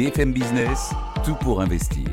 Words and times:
BFM 0.00 0.32
Business, 0.32 0.92
tout 1.26 1.34
pour 1.34 1.60
investir. 1.60 2.08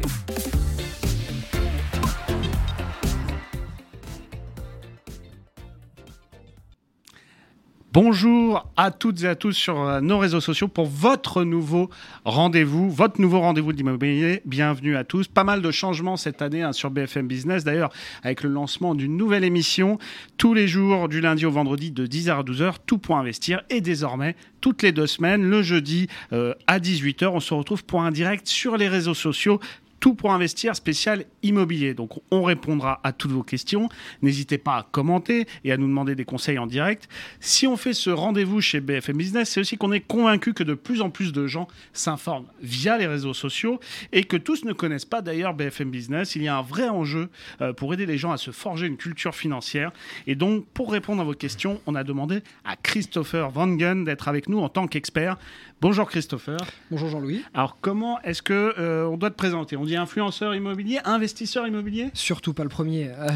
Bonjour 7.99 8.69
à 8.77 8.91
toutes 8.91 9.23
et 9.23 9.27
à 9.27 9.33
tous 9.33 9.53
sur 9.53 9.81
euh, 9.81 10.01
nos 10.01 10.19
réseaux 10.19 10.39
sociaux 10.39 10.67
pour 10.67 10.85
votre 10.85 11.43
nouveau 11.43 11.89
rendez-vous, 12.25 12.91
votre 12.91 13.19
nouveau 13.19 13.39
rendez-vous 13.39 13.71
de 13.71 13.77
l'immobilier. 13.77 14.43
Bienvenue 14.45 14.95
à 14.95 15.03
tous. 15.03 15.27
Pas 15.27 15.43
mal 15.43 15.63
de 15.63 15.71
changements 15.71 16.15
cette 16.15 16.43
année 16.43 16.61
hein, 16.61 16.73
sur 16.73 16.91
BFM 16.91 17.27
Business. 17.27 17.63
D'ailleurs, 17.63 17.91
avec 18.21 18.43
le 18.43 18.51
lancement 18.51 18.93
d'une 18.93 19.17
nouvelle 19.17 19.43
émission 19.43 19.97
tous 20.37 20.53
les 20.53 20.67
jours 20.67 21.09
du 21.09 21.21
lundi 21.21 21.47
au 21.47 21.49
vendredi 21.49 21.89
de 21.89 22.05
10h 22.05 22.37
à 22.37 22.43
12h, 22.43 22.75
tout 22.85 22.99
pour 22.99 23.17
investir. 23.17 23.63
Et 23.71 23.81
désormais, 23.81 24.35
toutes 24.61 24.83
les 24.83 24.91
deux 24.91 25.07
semaines, 25.07 25.49
le 25.49 25.63
jeudi 25.63 26.07
euh, 26.33 26.53
à 26.67 26.77
18h, 26.77 27.25
on 27.29 27.39
se 27.39 27.55
retrouve 27.55 27.83
pour 27.83 28.03
un 28.03 28.11
direct 28.11 28.47
sur 28.47 28.77
les 28.77 28.89
réseaux 28.89 29.15
sociaux 29.15 29.59
tout 29.99 30.13
pour 30.13 30.31
investir 30.33 30.75
spécial 30.75 31.25
immobilier. 31.43 31.93
Donc 31.93 32.11
on 32.31 32.43
répondra 32.43 32.99
à 33.03 33.11
toutes 33.11 33.31
vos 33.31 33.43
questions. 33.43 33.89
N'hésitez 34.21 34.57
pas 34.57 34.77
à 34.77 34.87
commenter 34.91 35.47
et 35.63 35.71
à 35.71 35.77
nous 35.77 35.87
demander 35.87 36.15
des 36.15 36.25
conseils 36.25 36.59
en 36.59 36.67
direct. 36.67 37.07
Si 37.39 37.67
on 37.67 37.77
fait 37.77 37.93
ce 37.93 38.09
rendez-vous 38.09 38.61
chez 38.61 38.79
BFM 38.79 39.17
Business, 39.17 39.49
c'est 39.49 39.59
aussi 39.59 39.77
qu'on 39.77 39.91
est 39.91 40.01
convaincu 40.01 40.53
que 40.53 40.63
de 40.63 40.73
plus 40.73 41.01
en 41.01 41.09
plus 41.09 41.31
de 41.33 41.47
gens 41.47 41.67
s'informent 41.93 42.47
via 42.61 42.97
les 42.97 43.07
réseaux 43.07 43.33
sociaux 43.33 43.79
et 44.11 44.23
que 44.23 44.37
tous 44.37 44.65
ne 44.65 44.73
connaissent 44.73 45.05
pas 45.05 45.21
d'ailleurs 45.21 45.53
BFM 45.53 45.89
Business. 45.89 46.35
Il 46.35 46.43
y 46.43 46.47
a 46.47 46.57
un 46.57 46.61
vrai 46.61 46.89
enjeu 46.89 47.29
euh, 47.61 47.73
pour 47.73 47.93
aider 47.93 48.05
les 48.05 48.17
gens 48.17 48.31
à 48.31 48.37
se 48.37 48.51
forger 48.51 48.87
une 48.87 48.97
culture 48.97 49.35
financière. 49.35 49.91
Et 50.25 50.35
donc 50.35 50.65
pour 50.73 50.91
répondre 50.91 51.21
à 51.21 51.25
vos 51.25 51.33
questions, 51.33 51.81
on 51.85 51.95
a 51.95 52.03
demandé 52.03 52.41
à 52.63 52.75
Christopher 52.75 53.49
Vangen 53.49 54.03
d'être 54.03 54.27
avec 54.27 54.49
nous 54.49 54.59
en 54.59 54.69
tant 54.69 54.87
qu'expert. 54.87 55.37
Bonjour 55.79 56.09
Christopher. 56.09 56.57
Bonjour 56.89 57.07
Jean-Louis. 57.07 57.43
Alors 57.53 57.77
comment 57.79 58.19
est-ce 58.23 58.41
que 58.41 58.73
euh, 58.79 59.05
on 59.05 59.15
doit 59.15 59.29
te 59.29 59.35
présenter? 59.35 59.77
On 59.77 59.85
dit 59.85 59.95
influenceur 59.95 60.55
immobilier, 60.55 60.97
investisseur 61.05 61.67
immobilier? 61.67 62.09
Surtout 62.15 62.53
pas 62.53 62.63
le 62.63 62.69
premier. 62.69 63.11
Euh, 63.17 63.29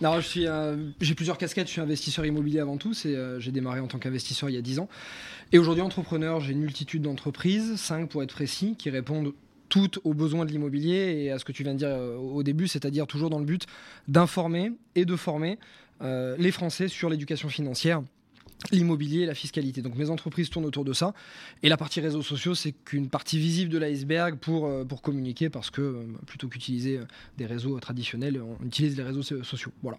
non, 0.00 0.16
je 0.20 0.26
suis, 0.26 0.46
euh, 0.46 0.76
j'ai 1.00 1.14
plusieurs 1.14 1.38
casquettes. 1.38 1.66
Je 1.66 1.72
suis 1.72 1.80
investisseur 1.80 2.24
immobilier 2.26 2.58
avant 2.58 2.76
tout. 2.76 2.92
C'est, 2.92 3.14
j'ai 3.38 3.52
démarré 3.52 3.80
en 3.80 3.86
tant 3.86 3.98
qu'investisseur 3.98 4.48
il 4.48 4.54
y 4.54 4.58
a 4.58 4.62
10 4.62 4.80
ans. 4.80 4.88
Et 5.52 5.58
aujourd'hui 5.58 5.82
entrepreneur, 5.82 6.40
j'ai 6.40 6.52
une 6.52 6.60
multitude 6.60 7.02
d'entreprises, 7.02 7.76
5 7.76 8.08
pour 8.08 8.22
être 8.22 8.32
précis, 8.32 8.74
qui 8.76 8.90
répondent 8.90 9.32
toutes 9.68 10.00
aux 10.04 10.14
besoins 10.14 10.44
de 10.44 10.50
l'immobilier 10.50 11.22
et 11.22 11.30
à 11.30 11.38
ce 11.38 11.44
que 11.44 11.52
tu 11.52 11.62
viens 11.62 11.74
de 11.74 11.78
dire 11.78 11.90
au 11.90 12.42
début, 12.42 12.66
c'est-à-dire 12.66 13.06
toujours 13.06 13.30
dans 13.30 13.38
le 13.38 13.44
but 13.44 13.66
d'informer 14.08 14.72
et 14.94 15.04
de 15.04 15.16
former 15.16 15.58
les 16.00 16.50
Français 16.50 16.88
sur 16.88 17.10
l'éducation 17.10 17.48
financière 17.48 18.02
l'immobilier 18.70 19.22
et 19.22 19.26
la 19.26 19.34
fiscalité. 19.34 19.82
Donc 19.82 19.96
mes 19.96 20.10
entreprises 20.10 20.50
tournent 20.50 20.64
autour 20.64 20.84
de 20.84 20.92
ça. 20.92 21.14
Et 21.62 21.68
la 21.68 21.76
partie 21.76 22.00
réseaux 22.00 22.22
sociaux, 22.22 22.54
c'est 22.54 22.72
qu'une 22.72 23.08
partie 23.08 23.38
visible 23.38 23.70
de 23.70 23.78
l'iceberg 23.78 24.36
pour, 24.36 24.66
euh, 24.66 24.84
pour 24.84 25.02
communiquer 25.02 25.50
parce 25.50 25.70
que 25.70 25.80
euh, 25.80 26.04
plutôt 26.26 26.48
qu'utiliser 26.48 26.98
euh, 26.98 27.04
des 27.38 27.46
réseaux 27.46 27.78
traditionnels, 27.78 28.40
on 28.40 28.64
utilise 28.64 28.96
les 28.96 29.02
réseaux 29.02 29.22
sociaux. 29.22 29.72
Voilà. 29.82 29.98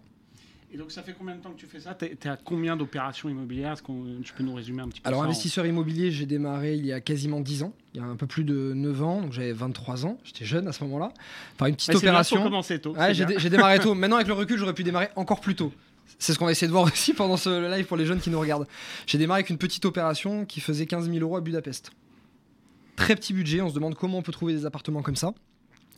Et 0.74 0.78
donc 0.78 0.92
ça 0.92 1.02
fait 1.02 1.16
combien 1.18 1.36
de 1.36 1.42
temps 1.42 1.52
que 1.52 1.60
tu 1.60 1.66
fais 1.66 1.80
ça? 1.80 1.96
Tu 1.96 2.06
es, 2.06 2.28
à 2.28 2.36
combien 2.36 2.76
d'opérations 2.76 3.30
immobilières? 3.30 3.74
Est-ce 3.74 3.82
que 3.82 4.22
tu 4.22 4.34
peux 4.34 4.44
nous 4.44 4.54
résumer 4.54 4.82
un 4.82 4.90
petit 4.90 5.00
peu 5.00 5.08
Alors 5.08 5.24
investisseur 5.24 5.66
immobilier, 5.66 6.12
j'ai 6.12 6.26
démarré 6.26 6.76
il 6.76 6.86
y 6.86 6.92
a 6.92 7.00
quasiment 7.00 7.40
10 7.40 7.64
ans, 7.64 7.74
il 7.94 8.02
y 8.02 8.04
a 8.04 8.06
un 8.06 8.18
peu 8.18 8.28
plus 8.28 8.44
de 8.44 8.74
9 8.76 9.04
ans, 9.04 9.22
donc 9.22 9.32
j'avais 9.32 9.54
23 9.54 10.06
ans, 10.06 10.18
j'étais 10.26 10.44
jeune 10.44 10.68
à 10.68 10.74
ce 10.74 10.84
moment-là. 10.84 11.14
Enfin 11.56 11.68
une 11.68 11.76
petite 11.76 11.96
opération. 11.96 12.50
Bien, 12.50 12.62
tôt. 12.80 12.96
j'ai 13.14 13.50
démarré 13.50 13.80
tôt. 13.80 13.94
Maintenant 13.96 14.18
avec 14.18 14.28
le 14.28 14.34
recul, 14.34 14.58
j'aurais 14.58 14.74
pu 14.74 14.84
démarrer 14.84 15.08
encore 15.16 15.40
plus 15.40 15.56
tôt. 15.56 15.72
C'est 16.20 16.34
ce 16.34 16.40
qu'on 16.40 16.48
a 16.48 16.52
essayé 16.52 16.68
de 16.68 16.72
voir 16.72 16.84
aussi 16.92 17.14
pendant 17.14 17.38
ce 17.38 17.72
live 17.76 17.86
pour 17.86 17.98
les 17.98 18.06
jeunes 18.06 18.20
qui 18.20 18.30
nous 18.30 18.40
regardent. 18.40 18.68
J'ai 19.06 19.18
démarré 19.18 19.40
avec 19.40 19.50
une 19.50 19.58
petite 19.58 19.86
opération 19.86 20.46
qui 20.46 20.60
faisait 20.60 20.86
15 20.86 21.10
000 21.10 21.18
euros 21.20 21.38
à 21.38 21.42
Budapest. 21.42 21.92
Très 22.96 23.16
petit 23.16 23.34
budget, 23.34 23.62
on 23.62 23.70
se 23.70 23.76
demande 23.76 23.96
comment 23.96 24.18
on 24.18 24.22
peut 24.24 24.32
trouver 24.32 24.54
des 24.54 24.66
appartements 24.66 25.04
comme 25.04 25.16
ça. 25.16 25.34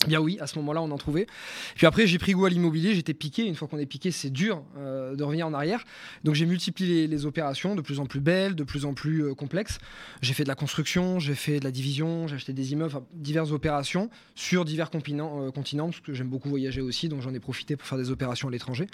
Bien 0.07 0.21
oui, 0.21 0.37
à 0.39 0.47
ce 0.47 0.57
moment-là, 0.59 0.81
on 0.81 0.89
en 0.91 0.97
trouvait. 0.97 1.27
Puis 1.75 1.85
après, 1.85 2.07
j'ai 2.07 2.17
pris 2.19 2.31
goût 2.31 2.45
à 2.45 2.49
l'immobilier, 2.49 2.95
j'étais 2.95 3.13
piqué. 3.13 3.45
Une 3.45 3.55
fois 3.55 3.67
qu'on 3.67 3.77
est 3.77 3.85
piqué, 3.85 4.11
c'est 4.11 4.29
dur 4.29 4.63
euh, 4.77 5.15
de 5.15 5.23
revenir 5.23 5.45
en 5.45 5.53
arrière. 5.53 5.83
Donc 6.23 6.35
j'ai 6.35 6.45
multiplié 6.45 7.05
les, 7.05 7.25
opérations, 7.25 7.75
de 7.75 7.81
plus 7.81 7.99
en 7.99 8.05
plus 8.05 8.21
belles, 8.21 8.55
de 8.55 8.63
plus 8.63 8.85
en 8.85 8.93
plus 8.93 9.25
euh, 9.25 9.33
complexes. 9.33 9.77
J'ai 10.21 10.33
fait 10.33 10.43
de 10.43 10.47
la 10.47 10.55
construction, 10.55 11.19
j'ai 11.19 11.35
fait 11.35 11.59
de 11.59 11.65
la 11.65 11.71
division, 11.71 12.27
j'ai 12.27 12.35
acheté 12.35 12.53
des 12.53 12.71
immeubles, 12.71 12.93
diverses 13.13 13.51
opérations 13.51 14.09
sur 14.35 14.63
divers 14.63 14.89
euh, 14.95 15.51
continents, 15.51 15.87
parce 15.87 15.99
que 15.99 16.13
j'aime 16.13 16.29
beaucoup 16.29 16.47
voyager 16.47 16.79
aussi, 16.79 17.09
donc 17.09 17.21
j'en 17.21 17.33
ai 17.33 17.39
profité 17.41 17.75
pour 17.75 17.85
faire 17.85 17.97
des 17.97 18.09
opérations 18.09 18.47
à 18.47 18.51
l'étranger. 18.51 18.87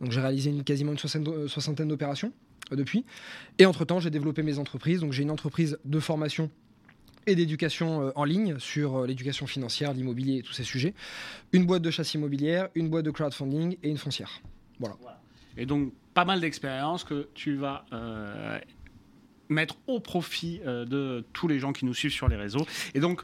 Donc 0.00 0.10
j'ai 0.10 0.20
réalisé 0.20 0.52
quasiment 0.64 0.90
une 0.90 0.98
soixantaine 0.98 1.88
d'opérations 1.88 2.32
depuis. 2.72 3.04
Et 3.58 3.66
entre-temps, 3.66 4.00
j'ai 4.00 4.10
développé 4.10 4.42
mes 4.42 4.58
entreprises. 4.58 5.00
Donc 5.00 5.12
j'ai 5.12 5.22
une 5.22 5.30
entreprise 5.30 5.78
de 5.84 6.00
formation 6.00 6.50
et 7.26 7.34
d'éducation 7.34 8.02
euh, 8.02 8.10
en 8.14 8.24
ligne 8.24 8.58
sur 8.58 8.96
euh, 8.96 9.06
l'éducation 9.06 9.46
financière, 9.46 9.92
l'immobilier 9.92 10.38
et 10.38 10.42
tous 10.42 10.52
ces 10.52 10.64
sujets. 10.64 10.94
Une 11.52 11.66
boîte 11.66 11.82
de 11.82 11.90
chasse 11.90 12.14
immobilière, 12.14 12.68
une 12.74 12.88
boîte 12.88 13.04
de 13.04 13.10
crowdfunding 13.10 13.76
et 13.82 13.88
une 13.88 13.98
foncière. 13.98 14.40
Voilà. 14.78 14.96
Et 15.56 15.66
donc, 15.66 15.92
pas 16.14 16.24
mal 16.24 16.40
d'expérience 16.40 17.04
que 17.04 17.28
tu 17.34 17.56
vas 17.56 17.84
euh, 17.92 18.58
mettre 19.48 19.76
au 19.86 20.00
profit 20.00 20.60
de 20.64 21.24
tous 21.32 21.48
les 21.48 21.58
gens 21.58 21.72
qui 21.72 21.84
nous 21.84 21.94
suivent 21.94 22.12
sur 22.12 22.28
les 22.28 22.36
réseaux. 22.36 22.66
Et 22.94 23.00
donc, 23.00 23.22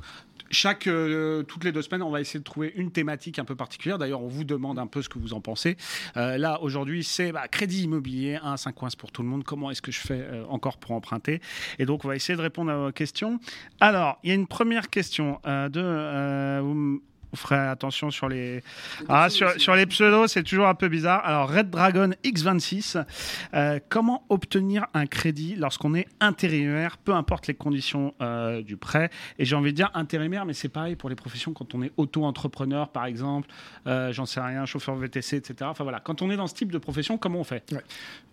chaque, 0.55 0.87
euh, 0.87 1.43
toutes 1.43 1.65
les 1.65 1.73
deux 1.73 1.83
semaines, 1.83 2.03
on 2.03 2.11
va 2.11 2.21
essayer 2.21 2.39
de 2.39 2.45
trouver 2.45 2.73
une 2.77 2.91
thématique 2.91 3.39
un 3.39 3.45
peu 3.45 3.55
particulière. 3.55 3.99
D'ailleurs, 3.99 4.23
on 4.23 4.29
vous 4.29 4.45
demande 4.45 4.79
un 4.79 4.87
peu 4.87 5.03
ce 5.03 5.11
que 5.11 5.19
vous 5.19 5.35
en 5.35 5.41
pensez. 5.41 5.77
Euh, 6.17 6.39
là, 6.39 6.63
aujourd'hui, 6.63 7.05
c'est 7.05 7.33
bah, 7.33 7.49
crédit 7.49 7.83
immobilier, 7.83 8.39
1 8.43 8.57
5 8.57 8.75
coins 8.75 8.89
pour 8.97 9.13
tout 9.13 9.23
le 9.23 9.29
monde. 9.29 9.45
Comment 9.45 9.71
est-ce 9.71 9.83
que 9.83 9.93
je 9.93 10.01
fais 10.01 10.21
euh, 10.21 10.45
encore 10.49 10.79
pour 10.79 10.93
emprunter? 10.93 11.41
Et 11.79 11.85
donc, 11.85 12.05
on 12.05 12.09
va 12.09 12.17
essayer 12.17 12.37
de 12.37 12.43
répondre 12.43 12.71
à 12.71 12.77
vos 12.77 12.93
questions. 12.93 13.41
Alors, 13.81 14.19
il 14.23 14.29
y 14.31 14.33
a 14.33 14.35
une 14.35 14.47
première 14.47 14.89
question 14.89 15.41
de 15.45 17.01
ferez 17.37 17.57
attention 17.57 18.11
sur 18.11 18.29
les, 18.29 18.63
ah, 19.09 19.29
sur, 19.31 19.51
sur, 19.61 19.75
les 19.75 19.87
pseudos, 19.87 20.31
c'est 20.31 20.43
toujours 20.43 20.67
un 20.67 20.75
peu 20.75 20.89
bizarre. 20.89 21.25
Alors, 21.25 21.51
Red 21.51 21.71
Dragon 21.71 22.11
X26, 22.25 23.05
euh, 23.55 23.79
comment 23.89 24.25
obtenir 24.29 24.87
un 24.95 25.07
crédit 25.07 25.55
lorsqu'on 25.57 25.95
est 25.95 26.07
intérimaire, 26.21 26.99
peu 26.99 27.13
importe 27.13 27.47
les 27.47 27.55
conditions 27.55 28.15
euh, 28.21 28.63
du 28.63 28.77
prêt? 28.77 29.11
Et 29.39 29.45
j'ai 29.45 29.57
envie 29.57 29.73
de 29.73 29.77
dire 29.77 29.91
intérimaire, 29.95 30.45
mais 30.45 30.55
c'est 30.55 30.69
pareil 30.69 30.97
pour 30.97 31.09
les 31.09 31.17
professions 31.17 31.53
quand 31.53 31.75
on 31.75 31.83
est 31.83 31.93
auto-entrepreneur, 31.97 32.89
par 32.89 33.07
exemple, 33.07 33.49
euh, 33.87 34.13
j'en 34.13 34.27
sais 34.27 34.41
rien, 34.41 34.67
chauffeur 34.67 34.97
VTC, 34.97 35.37
etc. 35.37 35.57
Enfin 35.65 35.85
voilà, 35.85 36.01
quand 36.01 36.23
on 36.23 36.31
est 36.31 36.37
dans 36.37 36.47
ce 36.47 36.55
type 36.55 36.73
de 36.73 36.79
profession, 36.79 37.19
comment 37.19 37.41
on 37.41 37.45
fait? 37.45 37.75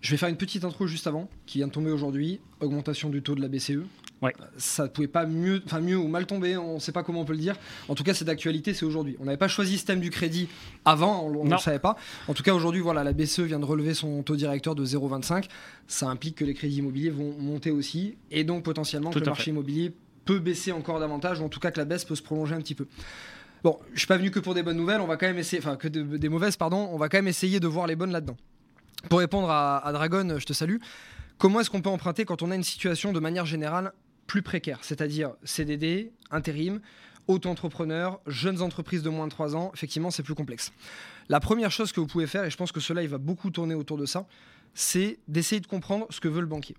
Je 0.02 0.12
vais 0.12 0.18
faire 0.18 0.30
une 0.30 0.38
petite 0.38 0.66
intro 0.66 0.88
juste 0.88 1.08
avant, 1.08 1.30
qui 1.46 1.60
vient 1.60 1.68
de 1.68 1.72
tomber 1.72 1.92
aujourd'hui, 1.92 2.40
augmentation 2.60 3.10
du 3.10 3.22
taux 3.22 3.36
de 3.36 3.42
la 3.42 3.48
BCE. 3.48 3.84
Ouais. 4.22 4.36
Ça 4.58 4.84
ne 4.84 4.88
pouvait 4.90 5.08
pas 5.08 5.26
mieux, 5.26 5.64
enfin 5.66 5.80
mieux 5.80 5.98
ou 5.98 6.08
mal 6.08 6.28
tomber, 6.28 6.56
on 6.56 6.76
ne 6.76 6.80
sait 6.80 6.92
pas 6.92 7.02
comment 7.04 7.22
on 7.22 7.26
peut 7.26 7.34
le 7.34 7.40
dire. 7.40 7.56
En 7.88 7.96
tout 7.96 8.04
cas, 8.04 8.14
c'est 8.14 8.26
d'actualité, 8.26 8.74
c'est 8.74 8.86
aujourd'hui. 8.92 9.18
On 9.20 9.26
n'avait 9.26 9.38
pas 9.38 9.48
choisi 9.48 9.78
ce 9.78 9.86
thème 9.86 10.00
du 10.00 10.10
crédit 10.10 10.48
avant, 10.86 11.24
on 11.24 11.44
ne 11.44 11.52
le 11.52 11.58
savait 11.58 11.80
pas. 11.80 11.96
En 12.28 12.34
tout 12.34 12.44
cas, 12.44 12.54
aujourd'hui, 12.54 12.82
voilà, 12.82 13.04
la 13.04 13.14
BCE 13.14 13.42
vient 13.42 13.60
de 13.60 13.66
relever 13.66 13.94
son 13.94 14.22
taux 14.22 14.36
directeur 14.36 14.76
de 14.76 14.86
0,25. 14.86 15.46
Ça 15.88 16.08
implique 16.08 16.36
que 16.36 16.46
les 16.46 16.54
crédits 16.54 16.78
immobiliers 16.78 17.10
vont 17.10 17.34
monter 17.40 17.72
aussi, 17.72 18.18
et 18.30 18.44
donc 18.44 18.64
potentiellement 18.64 19.10
que 19.10 19.20
le 19.20 19.26
marché 19.26 19.52
immobilier 19.52 19.94
peut 20.26 20.40
baisser 20.40 20.72
encore 20.72 21.00
davantage, 21.00 21.40
ou 21.40 21.46
en 21.46 21.50
tout 21.50 21.60
cas 21.60 21.72
que 21.72 21.80
la 21.80 21.86
baisse 21.86 22.06
peut 22.06 22.16
se 22.16 22.22
prolonger 22.22 22.54
un 22.54 22.62
petit 22.62 22.76
peu. 22.76 22.88
Bon, 23.64 23.80
je 23.94 24.00
suis 24.00 24.08
pas 24.08 24.18
venu 24.18 24.32
que 24.32 24.40
pour 24.40 24.54
des 24.54 24.64
bonnes 24.64 24.78
nouvelles, 24.78 25.02
on 25.02 25.08
va 25.08 25.18
quand 25.18 25.28
même 25.28 25.38
essayer, 25.38 25.62
enfin 25.62 25.76
que 25.76 25.88
des 25.88 26.30
mauvaises, 26.30 26.58
pardon, 26.58 26.90
on 26.92 26.98
va 26.98 27.10
quand 27.10 27.18
même 27.18 27.28
essayer 27.28 27.60
de 27.60 27.68
voir 27.68 27.88
les 27.88 27.96
bonnes 27.96 28.12
là-dedans. 28.12 28.38
Pour 29.10 29.20
répondre 29.20 29.50
à, 29.50 29.78
à 29.86 29.92
Dragon, 29.94 30.38
je 30.38 30.46
te 30.46 30.54
salue. 30.54 30.78
Comment 31.38 31.60
est-ce 31.60 31.70
qu'on 31.72 31.82
peut 31.82 31.90
emprunter 31.90 32.26
quand 32.26 32.44
on 32.44 32.52
a 32.52 32.56
une 32.56 32.64
situation 32.64 33.12
de 33.12 33.20
manière 33.20 33.46
générale 33.46 33.94
plus 34.28 34.42
précaires, 34.42 34.80
c'est-à-dire 34.82 35.32
CDD, 35.44 36.12
intérim, 36.30 36.80
auto-entrepreneurs, 37.28 38.20
jeunes 38.28 38.62
entreprises 38.62 39.04
de 39.04 39.10
moins 39.10 39.26
de 39.26 39.32
3 39.32 39.56
ans, 39.56 39.72
effectivement, 39.74 40.12
c'est 40.12 40.24
plus 40.24 40.36
complexe. 40.36 40.72
La 41.30 41.40
première 41.40 41.72
chose 41.72 41.92
que 41.92 42.00
vous 42.00 42.08
pouvez 42.08 42.28
faire, 42.28 42.44
et 42.44 42.50
je 42.50 42.58
pense 42.58 42.72
que 42.72 42.80
cela 42.80 43.04
il 43.04 43.10
va 43.10 43.18
beaucoup 43.18 43.50
tourner 43.52 43.76
autour 43.76 43.98
de 43.98 44.06
ça, 44.06 44.28
c'est 44.74 45.20
d'essayer 45.28 45.62
de 45.62 45.68
comprendre 45.68 46.08
ce 46.10 46.20
que 46.20 46.28
veut 46.28 46.42
le 46.42 46.48
banquier. 46.48 46.76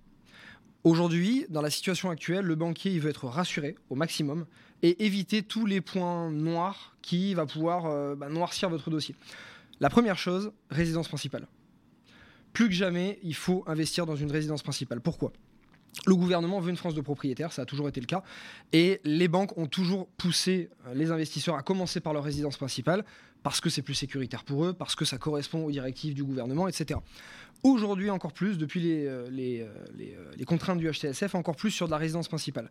Aujourd'hui, 0.85 1.47
dans 1.49 1.63
la 1.63 1.71
situation 1.71 2.11
actuelle, 2.11 2.45
le 2.45 2.55
banquier 2.57 2.93
il 2.93 3.01
veut 3.01 3.11
être 3.11 3.27
rassuré 3.27 3.77
au 3.89 3.95
maximum 3.95 4.47
et 4.83 5.05
éviter 5.05 5.43
tous 5.43 5.65
les 5.65 5.81
points 5.81 6.31
noirs 6.31 6.97
qui 7.03 7.35
va 7.35 7.47
pouvoir 7.47 7.87
euh, 7.87 8.17
bah, 8.17 8.29
noircir 8.29 8.69
votre 8.69 8.91
dossier. 8.91 9.15
La 9.79 9.91
première 9.91 10.19
chose, 10.19 10.53
résidence 10.71 11.09
principale. 11.09 11.47
plus 12.53 12.69
que 12.69 12.75
jamais, 12.75 13.19
il 13.23 13.35
faut 13.35 13.65
investir 13.67 14.07
dans 14.07 14.17
une 14.17 14.31
résidence 14.31 14.63
principale. 14.63 15.01
Pourquoi? 15.01 15.33
Le 16.07 16.15
gouvernement 16.15 16.61
veut 16.61 16.71
une 16.71 16.77
France 16.77 16.95
de 16.95 17.01
propriétaires, 17.01 17.53
ça 17.53 17.63
a 17.63 17.65
toujours 17.65 17.89
été 17.89 18.01
le 18.01 18.07
cas, 18.07 18.23
et 18.73 19.01
les 19.05 19.29
banques 19.29 19.57
ont 19.59 19.67
toujours 19.67 20.09
poussé 20.17 20.71
euh, 20.87 20.95
les 20.95 21.11
investisseurs 21.11 21.57
à 21.57 21.63
commencer 21.63 22.01
par 22.01 22.13
leur 22.13 22.25
résidence 22.25 22.57
principale, 22.57 23.05
parce 23.43 23.61
que 23.61 23.71
c'est 23.71 23.83
plus 23.83 23.95
sécuritaire 23.95 24.45
pour 24.45 24.65
eux, 24.65 24.73
parce 24.73 24.95
que 24.95 25.05
ça 25.05 25.19
correspond 25.19 25.65
aux 25.65 25.71
directives 25.71 26.15
du 26.15 26.25
gouvernement, 26.25 26.69
etc. 26.69 27.01
Aujourd'hui, 27.65 28.11
encore 28.11 28.33
plus, 28.33 28.59
depuis 28.59 28.81
les, 28.81 29.07
euh, 29.07 29.31
les, 29.31 29.61
euh, 29.61 29.67
euh, 30.01 30.33
les, 30.37 30.45
contraintes 30.45 30.79
du 30.79 30.91
HTSF, 30.91 31.37
encore 31.37 31.55
plus 31.55 31.71
sur 31.71 31.87
de 31.87 31.93
la 31.93 31.97
résidence 31.97 32.27
principale. 32.27 32.69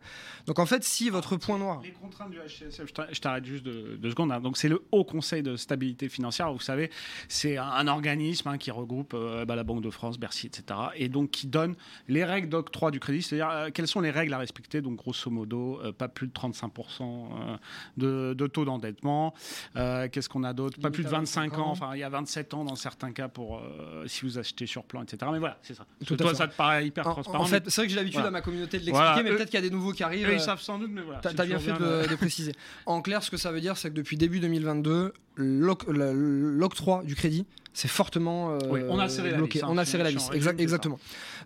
Donc 0.47 0.59
en 0.59 0.65
fait, 0.65 0.83
si 0.83 1.09
votre 1.09 1.37
point 1.37 1.57
noir. 1.57 1.79
Les 1.81 1.91
contraintes 1.91 2.31
du 2.31 2.37
HTSF, 2.37 2.87
je 3.09 3.21
t'arrête 3.21 3.45
juste 3.45 3.63
deux, 3.63 4.09
secondes. 4.09 4.33
Hein. 4.33 4.41
Donc 4.41 4.57
c'est 4.57 4.67
le 4.67 4.83
Haut 4.91 5.05
Conseil 5.05 5.43
de 5.43 5.55
stabilité 5.55 6.09
financière. 6.09 6.51
Vous 6.51 6.59
savez, 6.59 6.91
c'est 7.29 7.55
un, 7.55 7.87
organisme 7.87 8.49
hein, 8.49 8.57
qui 8.57 8.69
regroupe 8.69 9.15
bah, 9.15 9.55
la 9.55 9.63
Banque 9.63 9.81
de 9.81 9.89
France, 9.89 10.19
Bercy, 10.19 10.47
etc. 10.47 10.77
Et 10.95 11.07
donc 11.07 11.31
qui 11.31 11.47
donne 11.47 11.75
les 12.09 12.25
règles 12.25 12.49
d'octroi 12.49 12.91
du 12.91 12.99
crédit, 12.99 13.21
c'est-à-dire 13.21 13.71
quelles 13.73 13.87
sont 13.87 14.01
les 14.01 14.11
règles 14.11 14.33
à 14.33 14.39
respecter. 14.39 14.81
Donc 14.81 14.97
grosso 14.97 15.31
modo, 15.31 15.79
pas 15.97 16.09
plus 16.09 16.27
de 16.27 16.33
35% 16.33 17.57
de, 17.95 18.33
de, 18.33 18.47
taux 18.47 18.65
d'endettement. 18.65 19.33
Qu'est-ce 19.73 20.27
qu'on 20.27 20.43
a 20.43 20.51
d'autre? 20.51 20.81
Pas 20.81 20.91
plus 20.91 21.05
de 21.05 21.09
25 21.09 21.59
ans. 21.59 21.69
Enfin, 21.69 21.91
il 21.95 21.99
y 21.99 22.03
a 22.03 22.09
27 22.09 22.53
ans 22.55 22.65
dans 22.65 22.75
certains 22.75 23.13
cas 23.13 23.29
pour 23.29 23.61
si 24.05 24.25
vous 24.25 24.37
achetez 24.37 24.65
sur 24.65 24.80
plan, 24.83 25.03
etc. 25.03 25.31
Mais 25.31 25.39
voilà, 25.39 25.57
c'est 25.61 25.73
ça. 25.73 25.85
Tout 26.05 26.15
toi, 26.15 26.33
ça 26.35 26.47
te 26.47 26.55
paraît 26.55 26.85
hyper 26.85 27.03
transparent. 27.03 27.43
En 27.43 27.45
fait, 27.45 27.63
c'est 27.69 27.81
vrai 27.81 27.87
que 27.87 27.91
j'ai 27.91 27.99
l'habitude 27.99 28.21
à 28.21 28.31
ma 28.31 28.41
communauté 28.41 28.79
de 28.79 28.85
l'expliquer, 28.85 29.23
mais 29.23 29.31
peut-être 29.31 29.49
qu'il 29.49 29.59
y 29.59 29.65
a 29.65 29.67
des 29.67 29.73
nouveaux 29.73 29.93
qui 29.93 30.03
arrivent. 30.03 30.29
ils 30.31 30.39
savent 30.39 30.61
sans 30.61 30.79
doute, 30.79 30.91
mais 30.91 31.01
voilà. 31.01 31.19
T'as 31.19 31.45
bien 31.45 31.59
fait 31.59 31.73
de, 31.73 32.15
préciser. 32.15 32.53
En 32.85 33.01
clair, 33.01 33.23
ce 33.23 33.31
que 33.31 33.37
ça 33.37 33.51
veut 33.51 33.61
dire, 33.61 33.77
c'est 33.77 33.89
que 33.89 33.95
depuis 33.95 34.17
début 34.17 34.39
2022, 34.39 35.13
l'octroi 35.37 37.03
du 37.03 37.15
crédit 37.15 37.45
c'est 37.73 37.87
fortement 37.87 38.51
euh, 38.51 38.87
on 38.89 38.99
a 38.99 39.07
serré 39.07 39.33
bloqué. 39.33 39.59
La 39.59 39.65
vis, 39.65 39.71
hein, 39.71 39.73
on 39.73 39.77
a 39.77 39.85
serré 39.85 40.03
la 40.03 40.11
vis. 40.11 40.29
exactement. 40.57 40.99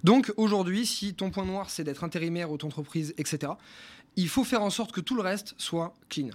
Donc 0.03 0.33
aujourd'hui, 0.37 0.85
si 0.85 1.13
ton 1.13 1.29
point 1.29 1.45
noir 1.45 1.69
c'est 1.69 1.83
d'être 1.83 2.03
intérimaire, 2.03 2.51
auto-entreprise, 2.51 3.13
etc., 3.17 3.53
il 4.15 4.27
faut 4.29 4.43
faire 4.43 4.61
en 4.61 4.69
sorte 4.69 4.91
que 4.91 5.01
tout 5.01 5.15
le 5.15 5.21
reste 5.21 5.53
soit 5.57 5.93
clean. 6.09 6.29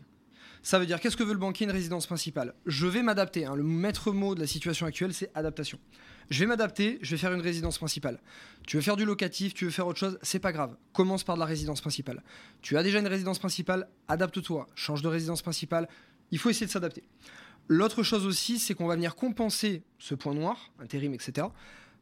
Ça 0.62 0.78
veut 0.78 0.86
dire 0.86 1.00
qu'est-ce 1.00 1.16
que 1.16 1.24
veut 1.24 1.32
le 1.32 1.38
banquier 1.38 1.64
une 1.64 1.72
résidence 1.72 2.06
principale? 2.06 2.54
Je 2.66 2.86
vais 2.86 3.02
m'adapter. 3.02 3.46
Hein. 3.46 3.54
Le 3.54 3.62
maître 3.62 4.12
mot 4.12 4.34
de 4.34 4.40
la 4.40 4.46
situation 4.46 4.86
actuelle, 4.86 5.14
c'est 5.14 5.30
adaptation. 5.34 5.78
Je 6.30 6.40
vais 6.40 6.46
m'adapter, 6.46 6.98
je 7.02 7.10
vais 7.10 7.16
faire 7.16 7.32
une 7.32 7.40
résidence 7.40 7.76
principale. 7.76 8.20
Tu 8.66 8.76
veux 8.76 8.82
faire 8.82 8.96
du 8.96 9.04
locatif, 9.04 9.52
tu 9.52 9.64
veux 9.64 9.70
faire 9.70 9.88
autre 9.88 9.98
chose, 9.98 10.18
c'est 10.22 10.38
pas 10.38 10.52
grave. 10.52 10.76
Commence 10.92 11.24
par 11.24 11.34
de 11.34 11.40
la 11.40 11.46
résidence 11.46 11.80
principale. 11.80 12.22
Tu 12.62 12.76
as 12.76 12.84
déjà 12.84 13.00
une 13.00 13.08
résidence 13.08 13.40
principale, 13.40 13.88
adapte-toi, 14.06 14.68
change 14.76 15.02
de 15.02 15.08
résidence 15.08 15.42
principale. 15.42 15.88
Il 16.30 16.38
faut 16.38 16.48
essayer 16.48 16.66
de 16.66 16.70
s'adapter. 16.70 17.02
L'autre 17.66 18.04
chose 18.04 18.26
aussi, 18.26 18.60
c'est 18.60 18.74
qu'on 18.74 18.86
va 18.86 18.94
venir 18.94 19.16
compenser 19.16 19.82
ce 19.98 20.14
point 20.14 20.34
noir, 20.34 20.70
intérim, 20.80 21.14
etc., 21.14 21.48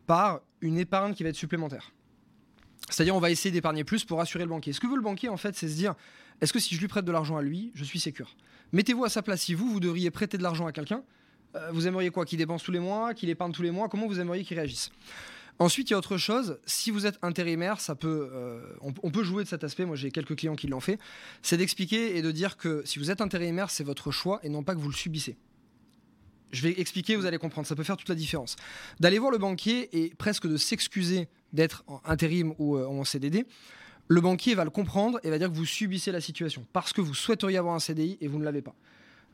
par 0.07 0.41
une 0.61 0.79
épargne 0.79 1.15
qui 1.15 1.23
va 1.23 1.31
être 1.31 1.37
supplémentaire. 1.37 1.93
C'est-à-dire, 2.91 3.17
on 3.17 3.21
va 3.21 3.31
essayer 3.31 3.51
d'épargner 3.51 3.85
plus 3.85 4.05
pour 4.05 4.19
rassurer 4.19 4.45
le 4.45 4.51
banquier. 4.51 4.73
Ce 4.73 4.81
que 4.81 4.87
veut 4.87 4.97
le 4.97 5.03
banquier, 5.03 5.29
en 5.29 5.37
fait, 5.37 5.55
c'est 5.57 5.69
se 5.69 5.75
dire 5.75 5.95
est-ce 6.41 6.53
que 6.53 6.59
si 6.59 6.75
je 6.75 6.81
lui 6.81 6.89
prête 6.89 7.05
de 7.05 7.13
l'argent 7.13 7.37
à 7.37 7.43
lui, 7.43 7.73
je 7.75 7.85
suis 7.85 7.99
sécure? 7.99 8.37
Mettez-vous 8.73 9.05
à 9.05 9.09
sa 9.09 9.23
place. 9.23 9.43
Si 9.43 9.55
vous, 9.55 9.71
vous 9.71 9.81
devriez 9.81 10.11
prêter 10.11 10.39
de 10.39 10.43
l'argent 10.43 10.67
à 10.67 10.73
quelqu'un, 10.73 11.03
vous 11.73 11.87
aimeriez 11.87 12.11
quoi 12.11 12.25
Qu'il 12.25 12.39
dépense 12.39 12.63
tous 12.63 12.73
les 12.73 12.79
mois 12.79 13.15
Qu'il 13.15 13.31
épargne 13.31 13.53
tous 13.53 13.63
les 13.63 13.71
mois 13.71 13.89
Comment 13.89 14.07
vous 14.07 14.21
aimeriez 14.21 14.45
qu'il 14.45 14.57
réagisse? 14.57 14.91
Ensuite, 15.61 15.91
il 15.91 15.93
y 15.93 15.95
a 15.95 15.99
autre 15.99 16.19
chose. 16.19 16.61
Si 16.67 16.93
vous 16.93 17.05
êtes 17.05 17.19
intérimaire, 17.23 17.81
ça 17.81 17.97
peut, 17.97 18.31
euh, 18.33 18.61
on, 18.81 19.11
peut 19.11 19.25
jouer 19.25 19.43
de 19.43 19.49
cet 19.49 19.65
aspect. 19.65 19.85
Moi, 19.85 19.97
j'ai 19.97 20.13
quelques 20.13 20.37
clients 20.37 20.55
qui 20.55 20.69
l'ont 20.69 20.79
fait. 20.79 20.99
C'est 21.43 21.57
d'expliquer 21.57 22.17
et 22.17 22.23
de 22.23 22.31
dire 22.31 22.57
que 22.57 22.83
si 22.85 23.01
vous 23.01 23.11
êtes 23.11 23.21
intérimaire, 23.21 23.71
c'est 23.71 23.83
votre 23.83 24.13
choix 24.13 24.39
et 24.45 24.49
non 24.49 24.63
pas 24.63 24.75
que 24.75 24.81
vous 24.81 24.89
le 24.89 24.95
subissez. 24.95 25.37
Je 26.53 26.63
vais 26.63 26.81
expliquer, 26.81 27.17
vous 27.17 27.27
allez 27.27 27.39
comprendre. 27.39 27.67
Ça 27.67 27.75
peut 27.75 27.83
faire 27.83 27.97
toute 27.97 28.09
la 28.09 28.15
différence. 28.15 28.55
D'aller 29.01 29.19
voir 29.19 29.33
le 29.33 29.39
banquier 29.39 29.89
et 30.05 30.15
presque 30.15 30.47
de 30.47 30.57
s'excuser 30.57 31.29
d'être 31.53 31.83
en 31.89 32.01
intérim 32.05 32.55
ou 32.59 32.77
euh, 32.77 32.87
en 32.87 33.05
CDD 33.05 33.45
le 34.09 34.23
banquier 34.23 34.55
va 34.55 34.65
le 34.65 34.71
comprendre 34.71 35.21
et 35.23 35.31
va 35.31 35.39
dire 35.39 35.51
que 35.51 35.55
vous 35.55 35.67
subissez 35.67 36.11
la 36.11 36.23
situation 36.23 36.67
parce 36.73 36.95
que 36.95 37.03
vous 37.03 37.15
souhaiteriez 37.15 37.59
avoir 37.59 37.75
un 37.75 37.79
CDI 37.79 38.17
et 38.21 38.27
vous 38.27 38.39
ne 38.39 38.45
l'avez 38.45 38.63
pas. 38.63 38.75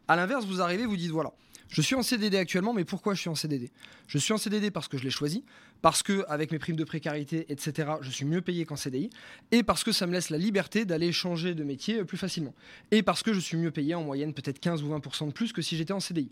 À 0.09 0.17
l'inverse, 0.17 0.45
vous 0.45 0.61
arrivez, 0.61 0.85
vous 0.85 0.97
dites 0.97 1.13
voilà, 1.13 1.33
je 1.75 1.83
suis 1.83 1.95
en 1.95 2.03
CDD 2.03 2.37
actuellement, 2.37 2.73
mais 2.73 2.85
pourquoi 2.85 3.15
je 3.15 3.21
suis 3.21 3.29
en 3.29 3.35
CDD 3.35 3.71
Je 4.07 4.19
suis 4.19 4.33
en 4.33 4.39
CDD 4.39 4.71
parce 4.71 4.87
que 4.87 4.97
je 4.97 5.05
l'ai 5.05 5.11
choisi, 5.11 5.45
parce 5.83 6.03
que 6.03 6.25
avec 6.29 6.53
mes 6.53 6.59
primes 6.59 6.77
de 6.77 6.85
précarité, 6.85 7.47
etc., 7.51 7.95
je 8.01 8.11
suis 8.11 8.25
mieux 8.25 8.41
payé 8.41 8.65
qu'en 8.65 8.77
CDI, 8.77 9.11
et 9.51 9.63
parce 9.63 9.83
que 9.83 9.91
ça 9.93 10.07
me 10.07 10.13
laisse 10.13 10.31
la 10.31 10.39
liberté 10.39 10.85
d'aller 10.85 11.11
changer 11.13 11.55
de 11.55 11.65
métier 11.65 12.05
plus 12.05 12.19
facilement, 12.19 12.55
et 12.93 13.03
parce 13.03 13.23
que 13.23 13.33
je 13.33 13.41
suis 13.41 13.57
mieux 13.57 13.73
payé 13.73 13.95
en 13.95 14.05
moyenne 14.05 14.33
peut-être 14.33 14.61
15 14.61 14.83
ou 14.85 14.89
20% 14.89 15.27
de 15.27 15.33
plus 15.33 15.53
que 15.53 15.63
si 15.63 15.77
j'étais 15.77 15.93
en 15.93 16.01
CDI. 16.01 16.29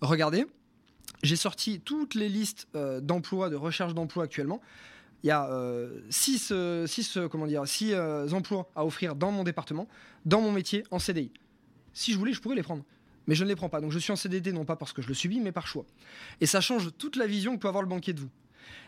Regardez, 0.00 0.46
j'ai 1.22 1.36
sorti 1.36 1.80
toutes 1.80 2.14
les 2.14 2.28
listes 2.28 2.68
euh, 2.74 3.00
d'emplois, 3.00 3.50
de 3.50 3.56
recherche 3.56 3.94
d'emploi 3.94 4.24
actuellement 4.24 4.62
il 5.24 5.28
y 5.28 5.30
a 5.30 5.46
6 5.46 5.50
euh, 5.50 6.00
six, 6.10 6.52
euh, 6.52 6.86
six, 6.86 7.16
euh, 7.16 8.28
emplois 8.32 8.70
à 8.76 8.84
offrir 8.84 9.14
dans 9.14 9.32
mon 9.32 9.42
département, 9.42 9.88
dans 10.26 10.42
mon 10.42 10.52
métier, 10.52 10.84
en 10.90 10.98
CDI. 10.98 11.32
Si 11.94 12.12
je 12.12 12.18
voulais, 12.18 12.34
je 12.34 12.42
pourrais 12.42 12.56
les 12.56 12.62
prendre. 12.62 12.84
Mais 13.26 13.34
je 13.34 13.44
ne 13.44 13.48
les 13.48 13.56
prends 13.56 13.68
pas. 13.68 13.80
Donc 13.80 13.92
je 13.92 13.98
suis 13.98 14.12
en 14.12 14.16
CDD, 14.16 14.52
non 14.52 14.64
pas 14.64 14.76
parce 14.76 14.92
que 14.92 15.02
je 15.02 15.08
le 15.08 15.14
subis, 15.14 15.40
mais 15.40 15.52
par 15.52 15.66
choix. 15.66 15.84
Et 16.40 16.46
ça 16.46 16.60
change 16.60 16.90
toute 16.98 17.16
la 17.16 17.26
vision 17.26 17.56
que 17.56 17.62
peut 17.62 17.68
avoir 17.68 17.82
le 17.82 17.88
banquier 17.88 18.12
de 18.12 18.20
vous. 18.20 18.30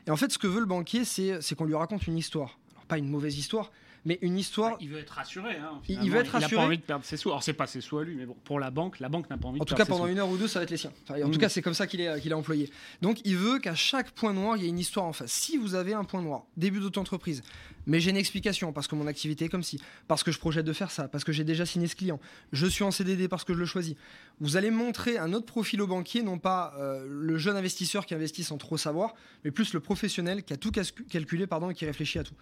Et 0.06 0.11
en 0.11 0.17
fait, 0.17 0.31
ce 0.31 0.38
que 0.38 0.47
veut 0.47 0.61
le 0.61 0.67
banquier, 0.67 1.05
c'est 1.05 1.55
qu'on 1.56 1.65
lui 1.65 1.75
raconte 1.75 2.06
une 2.06 2.19
histoire. 2.19 2.59
Alors, 2.73 2.87
pas 2.87 2.99
une 2.99 3.09
mauvaise 3.09 3.38
histoire, 3.38 3.71
mais 4.05 4.19
une 4.23 4.38
histoire. 4.38 4.73
Bah, 4.73 4.79
il 4.81 4.88
veut 4.88 5.00
être 5.00 5.11
rassuré. 5.11 5.56
Hein, 5.56 5.81
il 5.88 6.11
veut 6.11 6.21
être 6.21 6.29
rassuré. 6.29 6.53
Il 6.53 6.55
n'a 6.55 6.61
pas 6.61 6.67
envie 6.67 6.79
de 6.79 6.83
perdre 6.83 7.05
ses 7.05 7.17
sous. 7.17 7.31
Alors 7.31 7.43
c'est 7.43 7.53
pas 7.53 7.67
ses 7.67 7.81
sous 7.81 7.99
à 7.99 8.05
lui, 8.05 8.15
mais 8.15 8.25
bon, 8.25 8.37
pour 8.44 8.61
la 8.61 8.71
banque, 8.71 9.00
la 9.00 9.09
banque 9.09 9.29
n'a 9.29 9.37
pas 9.37 9.49
envie. 9.49 9.61
En 9.61 9.65
de 9.65 9.69
tout 9.69 9.75
cas, 9.75 9.85
pendant 9.85 10.06
une 10.06 10.19
heure 10.19 10.29
ou 10.29 10.37
deux, 10.37 10.49
ça 10.49 10.61
va 10.61 10.62
être 10.62 10.71
les 10.71 10.77
siens. 10.77 10.93
en 11.11 11.15
tout 11.15 11.29
mm. 11.29 11.38
cas, 11.38 11.49
c'est 11.49 11.62
comme 11.62 11.75
ça 11.75 11.87
qu'il 11.87 12.00
est, 12.00 12.21
qu'il 12.21 12.31
est 12.31 12.35
employé. 12.35 12.71
Donc, 13.03 13.21
il 13.25 13.37
veut 13.37 13.59
qu'à 13.59 13.75
chaque 13.75 14.12
point 14.12 14.33
noir, 14.33 14.56
il 14.56 14.62
y 14.62 14.67
ait 14.67 14.71
une 14.71 14.79
histoire 14.79 15.06
en 15.06 15.12
face. 15.12 15.33
Si 15.33 15.56
vous 15.56 15.75
avez 15.75 15.93
un 15.93 16.05
point 16.05 16.23
noir, 16.23 16.44
début 16.56 16.79
d'auto-entreprise, 16.79 17.43
mais 17.87 18.00
j'ai 18.00 18.11
une 18.11 18.17
explication 18.17 18.73
parce 18.73 18.88
que 18.88 18.94
mon 18.94 19.06
activité 19.06 19.47
est 19.47 19.49
comme 19.49 19.62
si, 19.62 19.81
parce 20.09 20.23
que 20.23 20.33
je 20.33 20.38
projette 20.38 20.67
de 20.67 20.73
faire 20.73 20.91
ça, 20.91 21.09
parce 21.09 21.25
que 21.25 21.33
j'ai 21.33 21.44
déjà 21.44 21.65
signé 21.67 21.87
ce 21.87 21.97
client, 21.97 22.21
je 22.53 22.67
suis 22.67 22.85
en 22.85 22.91
CDD 22.91 23.29
parce 23.29 23.44
que 23.44 23.55
je 23.55 23.59
le 23.59 23.67
choisis. 23.67 23.94
Vous 24.41 24.56
allez 24.56 24.71
montrer 24.71 25.19
un 25.19 25.33
autre 25.33 25.47
profil 25.47 25.81
au 25.81 25.87
banquier, 25.87 26.23
non 26.23 26.38
pas 26.38 26.75
euh, 26.79 27.06
le 27.09 27.38
jeune 27.38 27.56
investisseur 27.56 28.06
qui 28.06 28.15
investit 28.15 28.44
sans 28.44 28.59
trop 28.59 28.77
savoir, 28.77 29.15
mais 29.44 29.50
plus 29.50 29.73
le 29.73 29.81
professionnel 29.81 30.43
qui 30.43 30.53
a 30.53 30.56
tout 30.56 30.73
calculé 30.73 31.47
pardon, 31.47 31.71
et 31.71 31.75
qui 31.75 31.87
réfléchit 31.87 32.19
à 32.19 32.25
tout. 32.25 32.35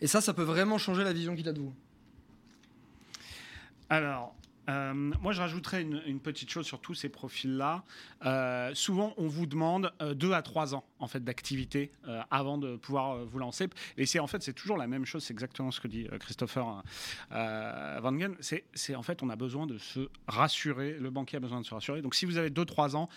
Et 0.00 0.06
ça, 0.06 0.20
ça 0.20 0.34
peut 0.34 0.42
vraiment 0.42 0.78
changer 0.78 1.04
la 1.04 1.12
vision 1.12 1.34
qu'il 1.34 1.48
a 1.48 1.52
de 1.52 1.60
vous. 1.60 1.74
Alors, 3.90 4.34
euh, 4.68 4.92
moi, 4.94 5.32
je 5.32 5.40
rajouterais 5.40 5.82
une, 5.82 6.20
petite 6.20 6.50
chose 6.50 6.66
sur 6.66 6.80
tous 6.80 6.94
ces 6.94 7.08
profils-là. 7.08 7.84
Euh, 8.26 8.72
souvent, 8.74 9.14
on 9.16 9.28
vous 9.28 9.46
demande 9.46 9.92
euh, 10.02 10.14
deux 10.14 10.32
à 10.32 10.42
trois 10.42 10.74
ans 10.74 10.84
en 10.98 11.06
fait 11.06 11.22
d'activité 11.22 11.92
avant 12.30 12.58
de 12.58 12.76
pouvoir 12.76 13.24
vous 13.24 13.38
lancer. 13.38 13.68
Et 13.96 14.04
c'est 14.04 14.18
en 14.18 14.26
fait, 14.26 14.42
c'est 14.42 14.52
toujours 14.52 14.76
la 14.76 14.88
même 14.88 15.04
chose. 15.04 15.22
C'est 15.22 15.32
exactement 15.32 15.70
ce 15.70 15.80
que 15.80 15.86
dit 15.86 16.08
Christopher 16.20 16.82
Van 17.30 18.18
Gen. 18.18 18.36
C'est 18.40 18.94
en 18.96 19.02
fait, 19.02 19.22
on 19.22 19.30
a 19.30 19.36
besoin 19.36 19.66
de 19.66 19.78
se 19.78 20.08
rassurer. 20.26 20.96
Le 20.98 21.10
banquier 21.10 21.36
a 21.36 21.40
besoin 21.40 21.60
de 21.60 21.66
se 21.66 21.72
rassurer. 21.72 22.02
Donc, 22.02 22.14
si 22.14 22.26
vous 22.26 22.36
avez 22.36 22.50
deux 22.50 22.64
trois 22.64 22.96
ans, 22.96 23.08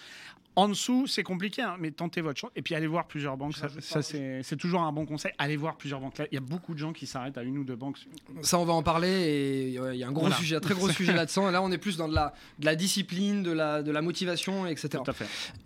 en 0.55 0.67
dessous, 0.67 1.07
c'est 1.07 1.23
compliqué, 1.23 1.61
hein, 1.61 1.77
mais 1.79 1.91
tentez 1.91 2.19
votre 2.19 2.39
chance. 2.39 2.51
Et 2.55 2.61
puis 2.61 2.75
allez 2.75 2.87
voir 2.87 3.07
plusieurs 3.07 3.37
banques. 3.37 3.55
Ça, 3.55 4.01
c'est 4.01 4.57
toujours 4.57 4.81
un 4.81 4.91
bon 4.91 5.05
conseil. 5.05 5.31
Allez 5.37 5.55
voir 5.55 5.77
plusieurs 5.77 5.99
banques. 5.99 6.21
Il 6.31 6.35
y 6.35 6.37
a 6.37 6.41
beaucoup 6.41 6.73
de 6.73 6.79
gens 6.79 6.91
qui 6.91 7.07
s'arrêtent 7.07 7.37
à 7.37 7.43
une 7.43 7.57
ou 7.57 7.63
deux 7.63 7.75
banques. 7.75 7.97
Ça, 8.41 8.59
on 8.59 8.65
va 8.65 8.73
en 8.73 8.83
parler. 8.83 9.09
Et 9.09 9.67
il 9.69 9.95
y 9.95 10.03
a 10.03 10.07
un 10.07 10.11
gros 10.11 10.29
sujet, 10.31 10.57
un 10.57 10.59
très 10.59 10.73
gros 10.73 10.89
sujet 10.89 11.13
Là, 11.50 11.62
on 11.62 11.71
est 11.71 11.77
plus 11.77 11.98
dans 11.98 12.07
de 12.07 12.13
la, 12.13 12.33
de 12.60 12.65
la 12.65 12.75
discipline, 12.75 13.43
de 13.43 13.51
la, 13.51 13.81
de 13.81 13.91
la 13.91 14.01
motivation, 14.01 14.67
etc. 14.67 15.03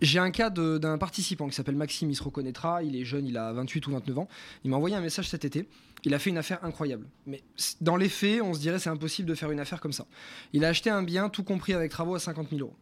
J'ai 0.00 0.18
un 0.18 0.30
cas 0.30 0.50
d'un 0.50 0.98
participant 0.98 1.48
qui 1.48 1.54
s'appelle 1.54 1.76
Maxime. 1.76 2.10
Il 2.10 2.16
se 2.16 2.22
reconnaîtra. 2.22 2.82
Il 2.82 2.96
est 2.96 3.04
jeune, 3.04 3.26
il 3.26 3.36
a 3.36 3.52
28 3.52 3.86
ou 3.86 3.90
29 3.92 4.18
ans. 4.18 4.28
Il 4.64 4.70
m'a 4.70 4.76
envoyé 4.76 4.96
un 4.96 5.00
message 5.00 5.28
cet 5.28 5.44
été. 5.44 5.68
Il 6.04 6.14
a 6.14 6.18
fait 6.18 6.30
une 6.30 6.38
affaire 6.38 6.64
incroyable. 6.64 7.06
Mais 7.26 7.42
dans 7.80 7.96
les 7.96 8.08
faits, 8.08 8.40
on 8.42 8.54
se 8.54 8.60
dirait 8.60 8.78
c'est 8.78 8.90
impossible 8.90 9.28
de 9.28 9.34
faire 9.34 9.50
une 9.50 9.60
affaire 9.60 9.80
comme 9.80 9.92
ça. 9.92 10.06
Il 10.52 10.64
a 10.64 10.68
acheté 10.68 10.88
un 10.90 11.02
bien, 11.02 11.28
tout 11.28 11.42
compris 11.42 11.74
avec 11.74 11.90
travaux, 11.90 12.14
à 12.14 12.20
50 12.20 12.50
000 12.50 12.60
euros. 12.60 12.76